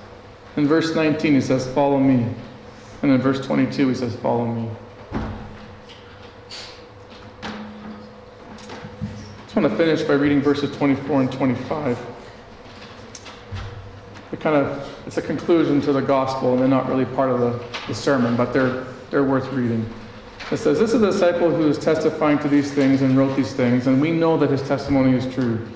In 0.57 0.67
verse 0.67 0.95
19, 0.95 1.33
He 1.33 1.41
says, 1.41 1.71
Follow 1.73 1.99
me. 1.99 2.27
And 3.01 3.11
in 3.11 3.21
verse 3.21 3.45
22, 3.45 3.89
He 3.89 3.95
says, 3.95 4.15
Follow 4.17 4.45
me. 4.45 4.69
I 5.13 5.21
just 9.43 9.55
want 9.55 9.69
to 9.69 9.75
finish 9.75 10.01
by 10.03 10.13
reading 10.13 10.41
verses 10.41 10.75
24 10.77 11.21
and 11.21 11.31
25. 11.31 11.99
It 14.31 14.39
kind 14.39 14.55
of 14.55 15.03
it's 15.05 15.17
a 15.17 15.21
conclusion 15.21 15.81
to 15.81 15.91
the 15.91 16.01
gospel, 16.01 16.53
and 16.53 16.61
they're 16.61 16.69
not 16.69 16.87
really 16.87 17.05
part 17.05 17.29
of 17.29 17.39
the, 17.39 17.63
the 17.87 17.93
sermon, 17.93 18.37
but 18.37 18.53
they're 18.53 18.85
they're 19.11 19.25
worth 19.25 19.51
reading. 19.51 19.85
It 20.51 20.57
says, 20.57 20.79
This 20.79 20.93
is 20.93 21.01
a 21.01 21.11
disciple 21.11 21.49
who 21.49 21.67
is 21.67 21.77
testifying 21.77 22.39
to 22.39 22.47
these 22.47 22.73
things 22.73 23.01
and 23.01 23.17
wrote 23.17 23.35
these 23.35 23.53
things, 23.53 23.87
and 23.87 24.01
we 24.01 24.11
know 24.11 24.37
that 24.37 24.49
his 24.49 24.61
testimony 24.61 25.15
is 25.15 25.31
true. 25.33 25.67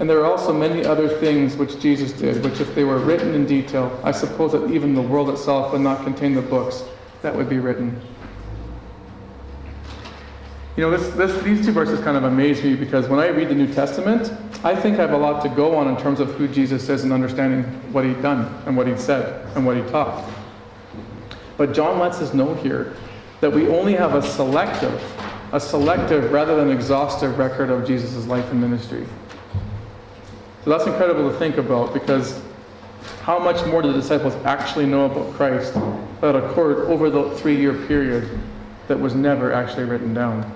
And 0.00 0.08
there 0.08 0.20
are 0.20 0.26
also 0.26 0.52
many 0.52 0.84
other 0.84 1.08
things 1.08 1.56
which 1.56 1.80
Jesus 1.80 2.12
did, 2.12 2.44
which, 2.44 2.60
if 2.60 2.72
they 2.74 2.84
were 2.84 2.98
written 2.98 3.34
in 3.34 3.46
detail, 3.46 3.98
I 4.04 4.12
suppose 4.12 4.52
that 4.52 4.70
even 4.70 4.94
the 4.94 5.02
world 5.02 5.28
itself 5.28 5.72
would 5.72 5.80
not 5.80 6.04
contain 6.04 6.34
the 6.34 6.42
books 6.42 6.84
that 7.22 7.34
would 7.34 7.48
be 7.48 7.58
written. 7.58 8.00
You 10.76 10.82
know, 10.84 10.96
this, 10.96 11.08
this, 11.16 11.42
these 11.42 11.66
two 11.66 11.72
verses 11.72 11.98
kind 12.04 12.16
of 12.16 12.22
amaze 12.22 12.62
me 12.62 12.76
because 12.76 13.08
when 13.08 13.18
I 13.18 13.26
read 13.26 13.48
the 13.48 13.54
New 13.56 13.66
Testament, 13.74 14.32
I 14.62 14.76
think 14.76 15.00
I 15.00 15.02
have 15.02 15.12
a 15.12 15.18
lot 15.18 15.42
to 15.42 15.48
go 15.48 15.74
on 15.74 15.88
in 15.88 15.96
terms 15.96 16.20
of 16.20 16.32
who 16.34 16.46
Jesus 16.46 16.88
is 16.88 17.02
and 17.02 17.12
understanding 17.12 17.64
what 17.92 18.04
he'd 18.04 18.22
done 18.22 18.62
and 18.66 18.76
what 18.76 18.86
he'd 18.86 19.00
said 19.00 19.44
and 19.56 19.66
what 19.66 19.76
he 19.76 19.82
taught. 19.90 20.24
But 21.56 21.74
John 21.74 21.98
lets 21.98 22.20
us 22.20 22.32
know 22.32 22.54
here 22.54 22.94
that 23.40 23.52
we 23.52 23.66
only 23.66 23.94
have 23.94 24.14
a 24.14 24.22
selective, 24.22 25.02
a 25.52 25.58
selective 25.58 26.30
rather 26.30 26.54
than 26.54 26.70
exhaustive 26.70 27.36
record 27.38 27.70
of 27.70 27.84
Jesus' 27.84 28.26
life 28.28 28.48
and 28.52 28.60
ministry. 28.60 29.04
That's 30.68 30.86
incredible 30.86 31.32
to 31.32 31.38
think 31.38 31.56
about 31.56 31.94
because 31.94 32.42
how 33.22 33.38
much 33.38 33.64
more 33.66 33.80
do 33.80 33.90
the 33.90 33.98
disciples 33.98 34.34
actually 34.44 34.84
know 34.84 35.06
about 35.06 35.32
Christ 35.32 35.72
that 36.20 36.36
occurred 36.36 36.90
over 36.90 37.08
the 37.08 37.30
three 37.36 37.56
year 37.56 37.72
period 37.86 38.38
that 38.86 39.00
was 39.00 39.14
never 39.14 39.50
actually 39.50 39.84
written 39.84 40.12
down? 40.12 40.54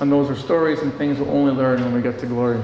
And 0.00 0.10
those 0.10 0.30
are 0.30 0.36
stories 0.36 0.80
and 0.80 0.92
things 0.94 1.18
we'll 1.18 1.30
only 1.30 1.52
learn 1.52 1.82
when 1.82 1.92
we 1.92 2.00
get 2.00 2.18
to 2.20 2.26
glory. 2.26 2.62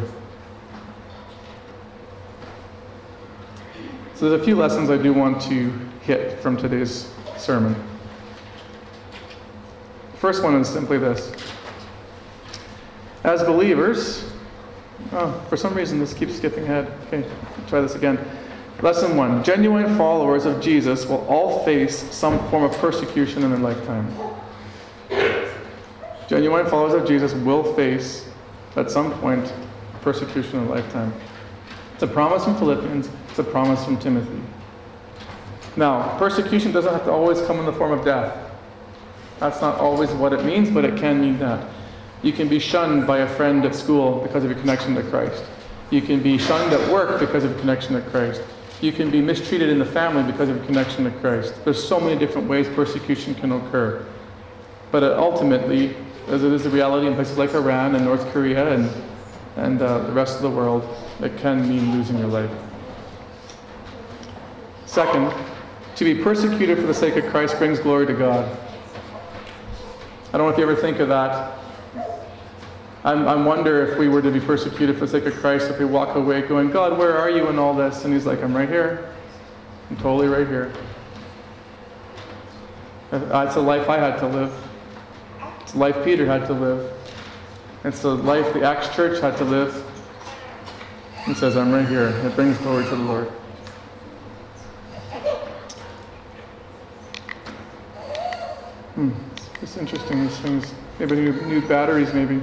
So 4.15 4.31
there's 4.31 4.41
a 4.41 4.45
few 4.45 4.57
lessons 4.57 4.89
I 4.89 4.97
do 4.97 5.13
want 5.13 5.43
to 5.43 5.71
hit 6.01 6.39
from 6.41 6.57
today's 6.57 7.13
sermon. 7.37 7.75
The 10.13 10.19
first 10.19 10.43
one 10.43 10.55
is 10.55 10.69
simply 10.69 10.97
this. 10.97 11.35
As 13.25 13.43
believers, 13.43 14.32
oh, 15.13 15.47
for 15.49 15.57
some 15.57 15.75
reason 15.75 15.99
this 15.99 16.15
keeps 16.15 16.37
skipping 16.37 16.65
ahead. 16.65 16.93
Okay, 17.07 17.29
try 17.69 17.81
this 17.81 17.95
again. 17.95 18.19
Lesson 18.81 19.17
one 19.17 19.45
Genuine 19.45 19.97
followers 19.97 20.45
of 20.45 20.61
Jesus 20.61 21.07
will 21.07 21.25
all 21.29 21.65
face 21.65 21.99
some 22.13 22.39
form 22.51 22.65
of 22.65 22.73
persecution 22.79 23.43
in 23.45 23.51
their 23.51 23.61
lifetime. 23.61 24.13
Genuine 26.29 26.67
followers 26.67 26.95
of 26.95 27.07
Jesus 27.07 27.35
will 27.35 27.75
face, 27.75 28.29
at 28.77 28.91
some 28.91 29.13
point, 29.21 29.53
persecution 30.01 30.59
in 30.59 30.67
their 30.67 30.77
lifetime. 30.77 31.13
It's 31.95 32.03
a 32.03 32.07
promise 32.07 32.45
from 32.45 32.57
Philippians, 32.57 33.09
it's 33.29 33.39
a 33.39 33.45
promise 33.45 33.85
from 33.85 33.99
Timothy. 33.99 34.41
Now, 35.77 36.19
persecution 36.19 36.73
doesn't 36.73 36.93
have 36.93 37.05
to 37.05 37.13
always 37.13 37.41
come 37.43 37.59
in 37.59 37.67
the 37.67 37.73
form 37.73 37.93
of 37.93 38.05
death. 38.05 38.37
That's 39.39 39.61
not 39.61 39.79
always 39.79 40.11
what 40.11 40.33
it 40.33 40.45
means, 40.45 40.71
but 40.71 40.85
it 40.85 40.99
can 40.99 41.21
mean 41.21 41.39
that. 41.39 41.67
You 42.23 42.33
can 42.33 42.49
be 42.49 42.59
shunned 42.59 43.07
by 43.07 43.19
a 43.19 43.29
friend 43.29 43.65
at 43.65 43.75
school 43.75 44.21
because 44.21 44.45
of 44.45 44.51
your 44.51 44.59
connection 44.61 44.95
to 44.95 45.03
Christ. 45.03 45.45
You 45.91 46.01
can 46.01 46.23
be 46.23 46.39
shunned 46.39 46.73
at 46.73 46.93
work 46.93 47.19
because 47.19 47.45
of 47.45 47.51
your 47.51 47.61
connection 47.61 47.95
to 47.95 48.11
Christ. 48.11 48.43
You 48.81 48.93
can 48.93 49.11
be 49.11 49.21
mistreated 49.21 49.69
in 49.69 49.79
the 49.79 49.85
family 49.85 50.23
because 50.31 50.49
of 50.49 50.57
your 50.57 50.65
connection 50.67 51.05
to 51.05 51.11
Christ. 51.21 51.55
There's 51.65 51.83
so 51.83 52.01
many 52.01 52.19
different 52.19 52.49
ways 52.49 52.69
persecution 52.69 53.35
can 53.35 53.53
occur. 53.53 54.07
But 54.91 55.03
ultimately, 55.03 55.97
as 56.29 56.45
it 56.45 56.53
is 56.53 56.63
the 56.63 56.71
reality 56.71 57.07
in 57.07 57.15
places 57.15 57.39
like 57.39 57.55
Iran 57.55 57.95
and 57.97 58.05
North 58.05 58.25
Korea 58.33 58.73
and, 58.75 58.91
and 59.57 59.83
uh, 59.83 59.99
the 59.99 60.13
rest 60.13 60.37
of 60.37 60.43
the 60.43 60.51
world, 60.51 60.89
it 61.21 61.37
can 61.39 61.69
mean 61.69 61.93
losing 61.93 62.19
your 62.19 62.29
life. 62.29 62.51
Second, 64.87 65.33
to 65.97 66.05
be 66.05 66.23
persecuted 66.23 66.79
for 66.79 66.87
the 66.87 66.95
sake 66.95 67.17
of 67.17 67.25
Christ 67.31 67.59
brings 67.59 67.79
glory 67.79 68.07
to 68.07 68.15
God. 68.15 68.59
I 70.33 70.39
don't 70.39 70.47
know 70.47 70.53
if 70.53 70.59
you 70.59 70.65
ever 70.65 70.77
think 70.77 70.99
of 70.99 71.09
that. 71.09 71.62
I'm, 73.05 73.27
I 73.27 73.35
wonder 73.35 73.85
if 73.85 73.99
we 73.99 74.09
were 74.09 74.23
to 74.23 74.31
be 74.31 74.39
persecuted 74.39 74.97
for 74.97 75.07
the 75.07 75.11
sake 75.11 75.25
of 75.27 75.35
Christ, 75.35 75.69
if 75.69 75.79
we 75.79 75.85
walk 75.85 76.15
away 76.17 76.43
going, 76.43 76.71
God, 76.71 76.97
where 76.97 77.19
are 77.19 77.29
you 77.29 77.49
in 77.49 77.59
all 77.59 77.75
this? 77.75 78.05
And 78.05 78.15
He's 78.15 78.27
like, 78.27 78.43
I'm 78.43 78.57
right 78.57 78.69
here. 78.69 79.13
I'm 79.91 79.97
totally 79.97 80.29
right 80.29 80.47
here. 80.47 80.73
It's 83.11 83.57
a 83.57 83.61
life 83.61 83.89
I 83.89 83.99
had 83.99 84.19
to 84.21 84.27
live. 84.27 84.55
It's 85.61 85.75
a 85.75 85.79
life 85.79 86.03
Peter 86.05 86.25
had 86.25 86.47
to 86.47 86.53
live. 86.53 86.93
It's 87.85 88.01
the 88.01 88.15
life 88.15 88.55
the 88.55 88.63
Acts 88.63 88.95
Church 88.95 89.21
had 89.21 89.37
to 89.39 89.45
live. 89.45 89.85
He 91.27 91.35
says, 91.35 91.57
I'm 91.57 91.73
right 91.73 91.87
here. 91.87 92.09
It 92.09 92.35
brings 92.37 92.57
glory 92.59 92.85
to 92.85 92.91
the 92.91 93.03
Lord. 93.03 93.29
Hmm. 98.95 99.11
It's 99.61 99.77
interesting, 99.77 100.23
these 100.23 100.37
things. 100.39 100.75
Maybe 100.99 101.17
new, 101.17 101.33
new 101.43 101.67
batteries, 101.67 102.13
maybe. 102.15 102.41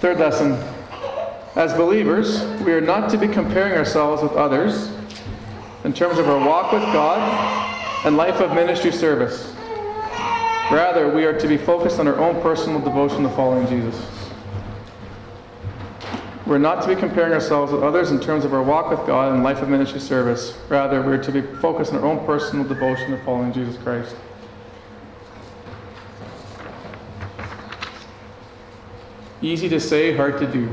Third 0.00 0.18
lesson. 0.18 0.52
As 1.54 1.72
believers, 1.72 2.44
we 2.60 2.72
are 2.74 2.82
not 2.82 3.08
to 3.10 3.16
be 3.16 3.26
comparing 3.26 3.72
ourselves 3.72 4.22
with 4.22 4.32
others 4.32 4.90
in 5.84 5.94
terms 5.94 6.18
of 6.18 6.28
our 6.28 6.38
walk 6.38 6.70
with 6.70 6.82
God 6.92 7.18
and 8.04 8.14
life 8.14 8.40
of 8.40 8.54
ministry 8.54 8.92
service. 8.92 9.54
Rather, 10.70 11.08
we 11.08 11.24
are 11.24 11.38
to 11.38 11.48
be 11.48 11.56
focused 11.56 11.98
on 11.98 12.06
our 12.08 12.18
own 12.18 12.42
personal 12.42 12.78
devotion 12.78 13.22
to 13.22 13.30
following 13.30 13.66
Jesus. 13.68 14.06
We're 16.46 16.58
not 16.58 16.82
to 16.82 16.88
be 16.88 16.94
comparing 16.94 17.32
ourselves 17.32 17.72
with 17.72 17.82
others 17.82 18.10
in 18.10 18.20
terms 18.20 18.44
of 18.44 18.52
our 18.52 18.62
walk 18.62 18.90
with 18.90 19.04
God 19.06 19.32
and 19.32 19.42
life 19.42 19.62
of 19.62 19.70
ministry 19.70 19.98
service. 19.98 20.58
Rather, 20.68 21.00
we're 21.00 21.22
to 21.22 21.32
be 21.32 21.40
focused 21.40 21.94
on 21.94 22.00
our 22.00 22.04
own 22.04 22.24
personal 22.26 22.66
devotion 22.66 23.12
to 23.12 23.24
following 23.24 23.52
Jesus 23.52 23.80
Christ. 23.82 24.14
Easy 29.46 29.68
to 29.68 29.78
say, 29.78 30.12
hard 30.12 30.40
to 30.40 30.46
do. 30.48 30.68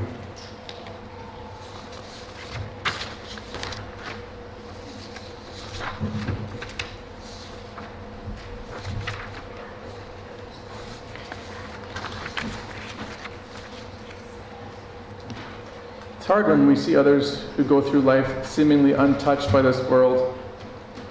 It's 16.18 16.26
hard 16.26 16.48
when 16.48 16.66
we 16.66 16.76
see 16.76 16.96
others 16.96 17.44
who 17.56 17.64
go 17.64 17.80
through 17.80 18.02
life 18.02 18.44
seemingly 18.44 18.94
untouched 18.94 19.54
by 19.54 19.62
this 19.62 19.80
world, 19.88 20.36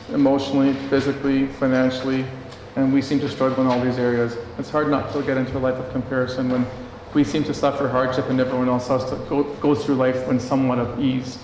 emotionally, 0.08 0.72
physically, 0.90 1.46
financially, 1.46 2.26
and 2.74 2.92
we 2.92 3.00
seem 3.00 3.20
to 3.20 3.28
struggle 3.28 3.64
in 3.64 3.70
all 3.70 3.80
these 3.80 3.98
areas. 3.98 4.36
It's 4.58 4.68
hard 4.70 4.90
not 4.90 5.12
to 5.12 5.22
get 5.22 5.36
into 5.36 5.56
a 5.56 5.60
life 5.60 5.76
of 5.76 5.92
comparison 5.92 6.50
when 6.50 6.66
we 7.14 7.24
seem 7.24 7.44
to 7.44 7.54
suffer 7.54 7.88
hardship 7.88 8.28
and 8.30 8.40
everyone 8.40 8.68
else 8.68 8.88
has 8.88 9.04
to 9.10 9.16
go, 9.28 9.44
go 9.54 9.74
through 9.74 9.96
life 9.96 10.28
in 10.28 10.40
somewhat 10.40 10.78
of 10.78 10.98
ease. 10.98 11.38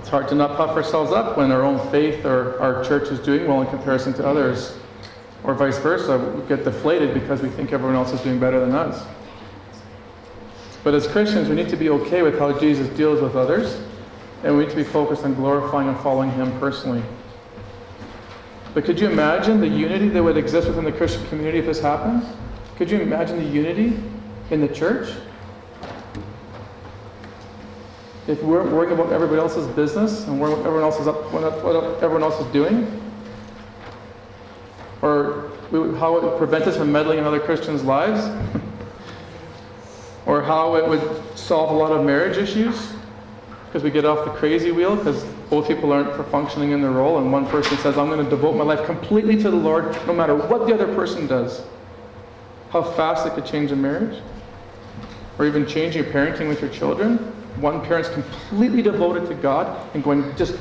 It's 0.00 0.08
hard 0.08 0.28
to 0.28 0.34
not 0.34 0.56
puff 0.56 0.70
ourselves 0.70 1.12
up 1.12 1.36
when 1.36 1.52
our 1.52 1.62
own 1.62 1.78
faith 1.90 2.24
or 2.24 2.58
our 2.60 2.82
church 2.84 3.08
is 3.08 3.18
doing 3.18 3.46
well 3.46 3.60
in 3.60 3.66
comparison 3.66 4.14
to 4.14 4.26
others, 4.26 4.78
or 5.42 5.54
vice 5.54 5.78
versa. 5.78 6.16
We 6.16 6.46
get 6.48 6.64
deflated 6.64 7.12
because 7.12 7.42
we 7.42 7.48
think 7.48 7.72
everyone 7.72 7.96
else 7.96 8.12
is 8.12 8.20
doing 8.20 8.38
better 8.38 8.60
than 8.60 8.72
us. 8.74 9.04
But 10.84 10.94
as 10.94 11.08
Christians, 11.08 11.48
we 11.48 11.56
need 11.56 11.68
to 11.70 11.76
be 11.76 11.90
okay 11.90 12.22
with 12.22 12.38
how 12.38 12.56
Jesus 12.58 12.88
deals 12.96 13.20
with 13.20 13.34
others, 13.34 13.80
and 14.44 14.56
we 14.56 14.64
need 14.64 14.70
to 14.70 14.76
be 14.76 14.84
focused 14.84 15.24
on 15.24 15.34
glorifying 15.34 15.88
and 15.88 15.98
following 15.98 16.30
Him 16.30 16.56
personally. 16.60 17.02
But 18.72 18.84
could 18.84 19.00
you 19.00 19.08
imagine 19.08 19.60
the 19.60 19.68
unity 19.68 20.08
that 20.10 20.22
would 20.22 20.36
exist 20.36 20.68
within 20.68 20.84
the 20.84 20.92
Christian 20.92 21.26
community 21.26 21.58
if 21.58 21.66
this 21.66 21.80
happened? 21.80 22.24
Could 22.76 22.90
you 22.90 23.00
imagine 23.00 23.38
the 23.38 23.44
unity 23.44 23.98
in 24.50 24.60
the 24.60 24.68
church? 24.68 25.08
If 28.26 28.42
we're 28.42 28.68
worrying 28.68 28.92
about 28.92 29.12
everybody 29.12 29.40
else's 29.40 29.66
business 29.68 30.26
and 30.26 30.38
what 30.40 30.50
everyone 30.58 30.82
else 30.82 31.00
is 31.00 31.06
up, 31.06 31.32
what 31.32 31.44
everyone 32.02 32.22
else 32.22 32.38
is 32.44 32.52
doing, 32.52 33.00
or 35.00 35.52
how 35.70 36.16
it 36.16 36.22
would 36.22 36.36
prevent 36.36 36.64
us 36.64 36.76
from 36.76 36.92
meddling 36.92 37.18
in 37.18 37.24
other 37.24 37.40
Christians' 37.40 37.82
lives? 37.82 38.24
Or 40.26 40.42
how 40.42 40.74
it 40.74 40.86
would 40.88 41.38
solve 41.38 41.70
a 41.70 41.74
lot 41.74 41.92
of 41.92 42.04
marriage 42.04 42.36
issues? 42.36 42.92
Because 43.66 43.84
we 43.84 43.90
get 43.90 44.04
off 44.04 44.24
the 44.24 44.32
crazy 44.32 44.72
wheel 44.72 44.96
because 44.96 45.24
both 45.48 45.68
people 45.68 45.92
aren't 45.92 46.14
functioning 46.30 46.72
in 46.72 46.82
their 46.82 46.90
role 46.90 47.18
and 47.18 47.30
one 47.30 47.46
person 47.46 47.78
says 47.78 47.96
i'm 47.96 48.08
going 48.08 48.22
to 48.22 48.28
devote 48.28 48.56
my 48.56 48.64
life 48.64 48.84
completely 48.84 49.36
to 49.36 49.50
the 49.50 49.56
lord 49.56 49.96
no 50.06 50.12
matter 50.12 50.34
what 50.34 50.66
the 50.66 50.74
other 50.74 50.92
person 50.94 51.26
does 51.26 51.62
how 52.82 52.90
fast 52.92 53.26
it 53.26 53.32
could 53.32 53.46
change 53.46 53.72
a 53.72 53.76
marriage 53.76 54.20
or 55.38 55.46
even 55.46 55.66
changing 55.66 56.04
your 56.04 56.12
parenting 56.12 56.46
with 56.46 56.60
your 56.60 56.70
children 56.70 57.16
one 57.60 57.80
parent's 57.86 58.10
completely 58.10 58.82
devoted 58.82 59.26
to 59.26 59.34
god 59.34 59.66
and 59.94 60.04
going 60.04 60.36
just 60.36 60.58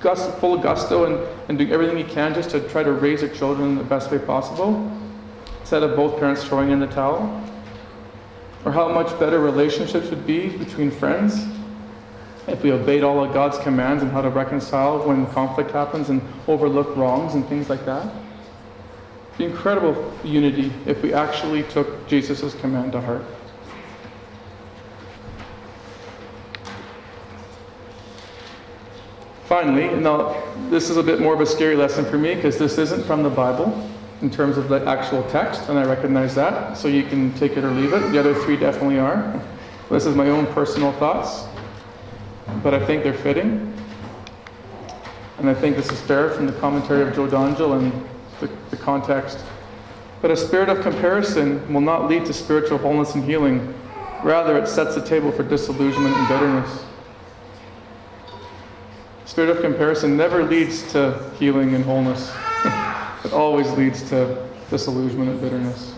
gust, 0.00 0.36
full 0.38 0.58
gusto 0.58 1.04
and, 1.04 1.48
and 1.48 1.56
doing 1.56 1.70
everything 1.70 1.96
he 1.96 2.02
can 2.02 2.34
just 2.34 2.50
to 2.50 2.60
try 2.70 2.82
to 2.82 2.90
raise 2.92 3.20
their 3.20 3.32
children 3.32 3.70
in 3.70 3.78
the 3.78 3.84
best 3.84 4.10
way 4.10 4.18
possible 4.18 4.90
instead 5.60 5.84
of 5.84 5.94
both 5.94 6.18
parents 6.18 6.42
throwing 6.42 6.70
in 6.70 6.80
the 6.80 6.88
towel 6.88 7.22
or 8.64 8.72
how 8.72 8.88
much 8.88 9.16
better 9.20 9.38
relationships 9.38 10.10
would 10.10 10.26
be 10.26 10.48
between 10.56 10.90
friends 10.90 11.46
if 12.48 12.62
we 12.62 12.72
obeyed 12.72 13.04
all 13.04 13.24
of 13.24 13.32
God's 13.32 13.58
commands 13.58 14.02
and 14.02 14.10
how 14.10 14.20
to 14.22 14.28
reconcile 14.28 15.06
when 15.06 15.24
conflict 15.28 15.70
happens 15.70 16.10
and 16.10 16.20
overlook 16.48 16.94
wrongs 16.96 17.34
and 17.34 17.46
things 17.46 17.70
like 17.70 17.86
that. 17.86 18.12
Incredible 19.38 20.12
unity 20.22 20.72
if 20.86 21.02
we 21.02 21.12
actually 21.12 21.64
took 21.64 22.06
Jesus' 22.06 22.54
command 22.54 22.92
to 22.92 23.00
heart. 23.00 23.24
Finally, 29.46 29.94
now 30.00 30.40
this 30.70 30.88
is 30.88 30.96
a 30.96 31.02
bit 31.02 31.20
more 31.20 31.34
of 31.34 31.40
a 31.40 31.46
scary 31.46 31.76
lesson 31.76 32.04
for 32.04 32.16
me 32.16 32.34
because 32.34 32.58
this 32.58 32.78
isn't 32.78 33.04
from 33.04 33.22
the 33.22 33.30
Bible 33.30 33.90
in 34.22 34.30
terms 34.30 34.56
of 34.56 34.68
the 34.68 34.86
actual 34.86 35.22
text, 35.24 35.68
and 35.68 35.78
I 35.78 35.84
recognize 35.84 36.34
that, 36.36 36.76
so 36.76 36.88
you 36.88 37.02
can 37.02 37.32
take 37.34 37.56
it 37.56 37.64
or 37.64 37.70
leave 37.70 37.92
it. 37.92 38.10
The 38.10 38.18
other 38.18 38.34
three 38.34 38.56
definitely 38.56 38.98
are. 38.98 39.40
This 39.90 40.06
is 40.06 40.16
my 40.16 40.28
own 40.30 40.46
personal 40.54 40.92
thoughts, 40.92 41.44
but 42.62 42.72
I 42.72 42.84
think 42.84 43.02
they're 43.02 43.12
fitting. 43.12 43.76
And 45.38 45.50
I 45.50 45.54
think 45.54 45.76
this 45.76 45.90
is 45.90 46.00
fair 46.00 46.30
from 46.30 46.46
the 46.46 46.52
commentary 46.54 47.02
of 47.02 47.14
Joe 47.14 47.26
Dongell 47.26 47.78
and 47.78 47.92
the, 48.40 48.50
the 48.70 48.76
context. 48.76 49.38
But 50.22 50.30
a 50.30 50.36
spirit 50.36 50.68
of 50.68 50.80
comparison 50.80 51.72
will 51.72 51.80
not 51.80 52.08
lead 52.08 52.24
to 52.26 52.32
spiritual 52.32 52.78
wholeness 52.78 53.14
and 53.14 53.24
healing. 53.24 53.74
Rather, 54.22 54.56
it 54.56 54.68
sets 54.68 54.94
the 54.94 55.04
table 55.04 55.30
for 55.30 55.42
disillusionment 55.42 56.16
and 56.16 56.28
bitterness. 56.28 56.84
Spirit 59.26 59.50
of 59.50 59.62
comparison 59.62 60.16
never 60.16 60.44
leads 60.44 60.90
to 60.92 61.30
healing 61.38 61.74
and 61.74 61.84
wholeness 61.84 62.32
it 63.24 63.32
always 63.32 63.70
leads 63.72 64.08
to 64.10 64.48
disillusionment 64.70 65.30
and 65.30 65.40
bitterness. 65.40 65.94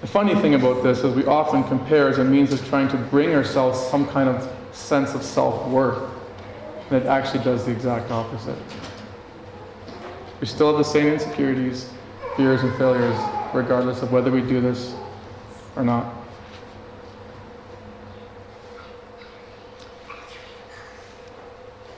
The 0.00 0.06
funny 0.06 0.34
thing 0.36 0.54
about 0.54 0.82
this 0.82 1.02
is 1.02 1.14
we 1.14 1.24
often 1.26 1.64
compare 1.64 2.08
as 2.08 2.18
a 2.18 2.24
means 2.24 2.52
of 2.52 2.66
trying 2.68 2.88
to 2.88 2.96
bring 2.96 3.34
ourselves 3.34 3.80
some 3.88 4.06
kind 4.06 4.28
of 4.28 4.48
sense 4.72 5.14
of 5.14 5.22
self 5.22 5.66
worth. 5.68 6.17
And 6.90 7.02
it 7.02 7.06
actually 7.06 7.44
does 7.44 7.66
the 7.66 7.72
exact 7.72 8.10
opposite. 8.10 8.58
We 10.40 10.46
still 10.46 10.68
have 10.68 10.78
the 10.78 10.90
same 10.90 11.08
insecurities, 11.08 11.90
fears, 12.36 12.62
and 12.62 12.74
failures, 12.76 13.18
regardless 13.52 14.02
of 14.02 14.12
whether 14.12 14.30
we 14.30 14.40
do 14.40 14.60
this 14.60 14.94
or 15.76 15.84
not. 15.84 16.14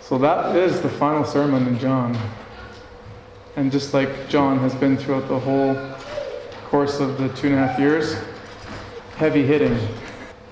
So 0.00 0.18
that 0.18 0.56
is 0.56 0.80
the 0.80 0.88
final 0.88 1.24
sermon 1.24 1.68
in 1.68 1.78
John. 1.78 2.18
And 3.54 3.70
just 3.70 3.94
like 3.94 4.28
John 4.28 4.58
has 4.58 4.74
been 4.74 4.96
throughout 4.96 5.28
the 5.28 5.38
whole 5.38 5.76
course 6.64 6.98
of 6.98 7.18
the 7.18 7.28
two 7.30 7.48
and 7.48 7.56
a 7.56 7.66
half 7.66 7.78
years, 7.78 8.16
heavy 9.16 9.44
hitting. 9.44 9.78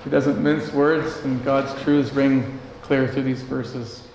He 0.05 0.11
doesn't 0.11 0.43
mince 0.43 0.73
words, 0.73 1.25
and 1.25 1.45
God's 1.45 1.81
truths 1.83 2.13
ring 2.13 2.61
clear 2.83 3.09
through 3.09 3.25
these 3.25 3.43
verses. 3.43 4.08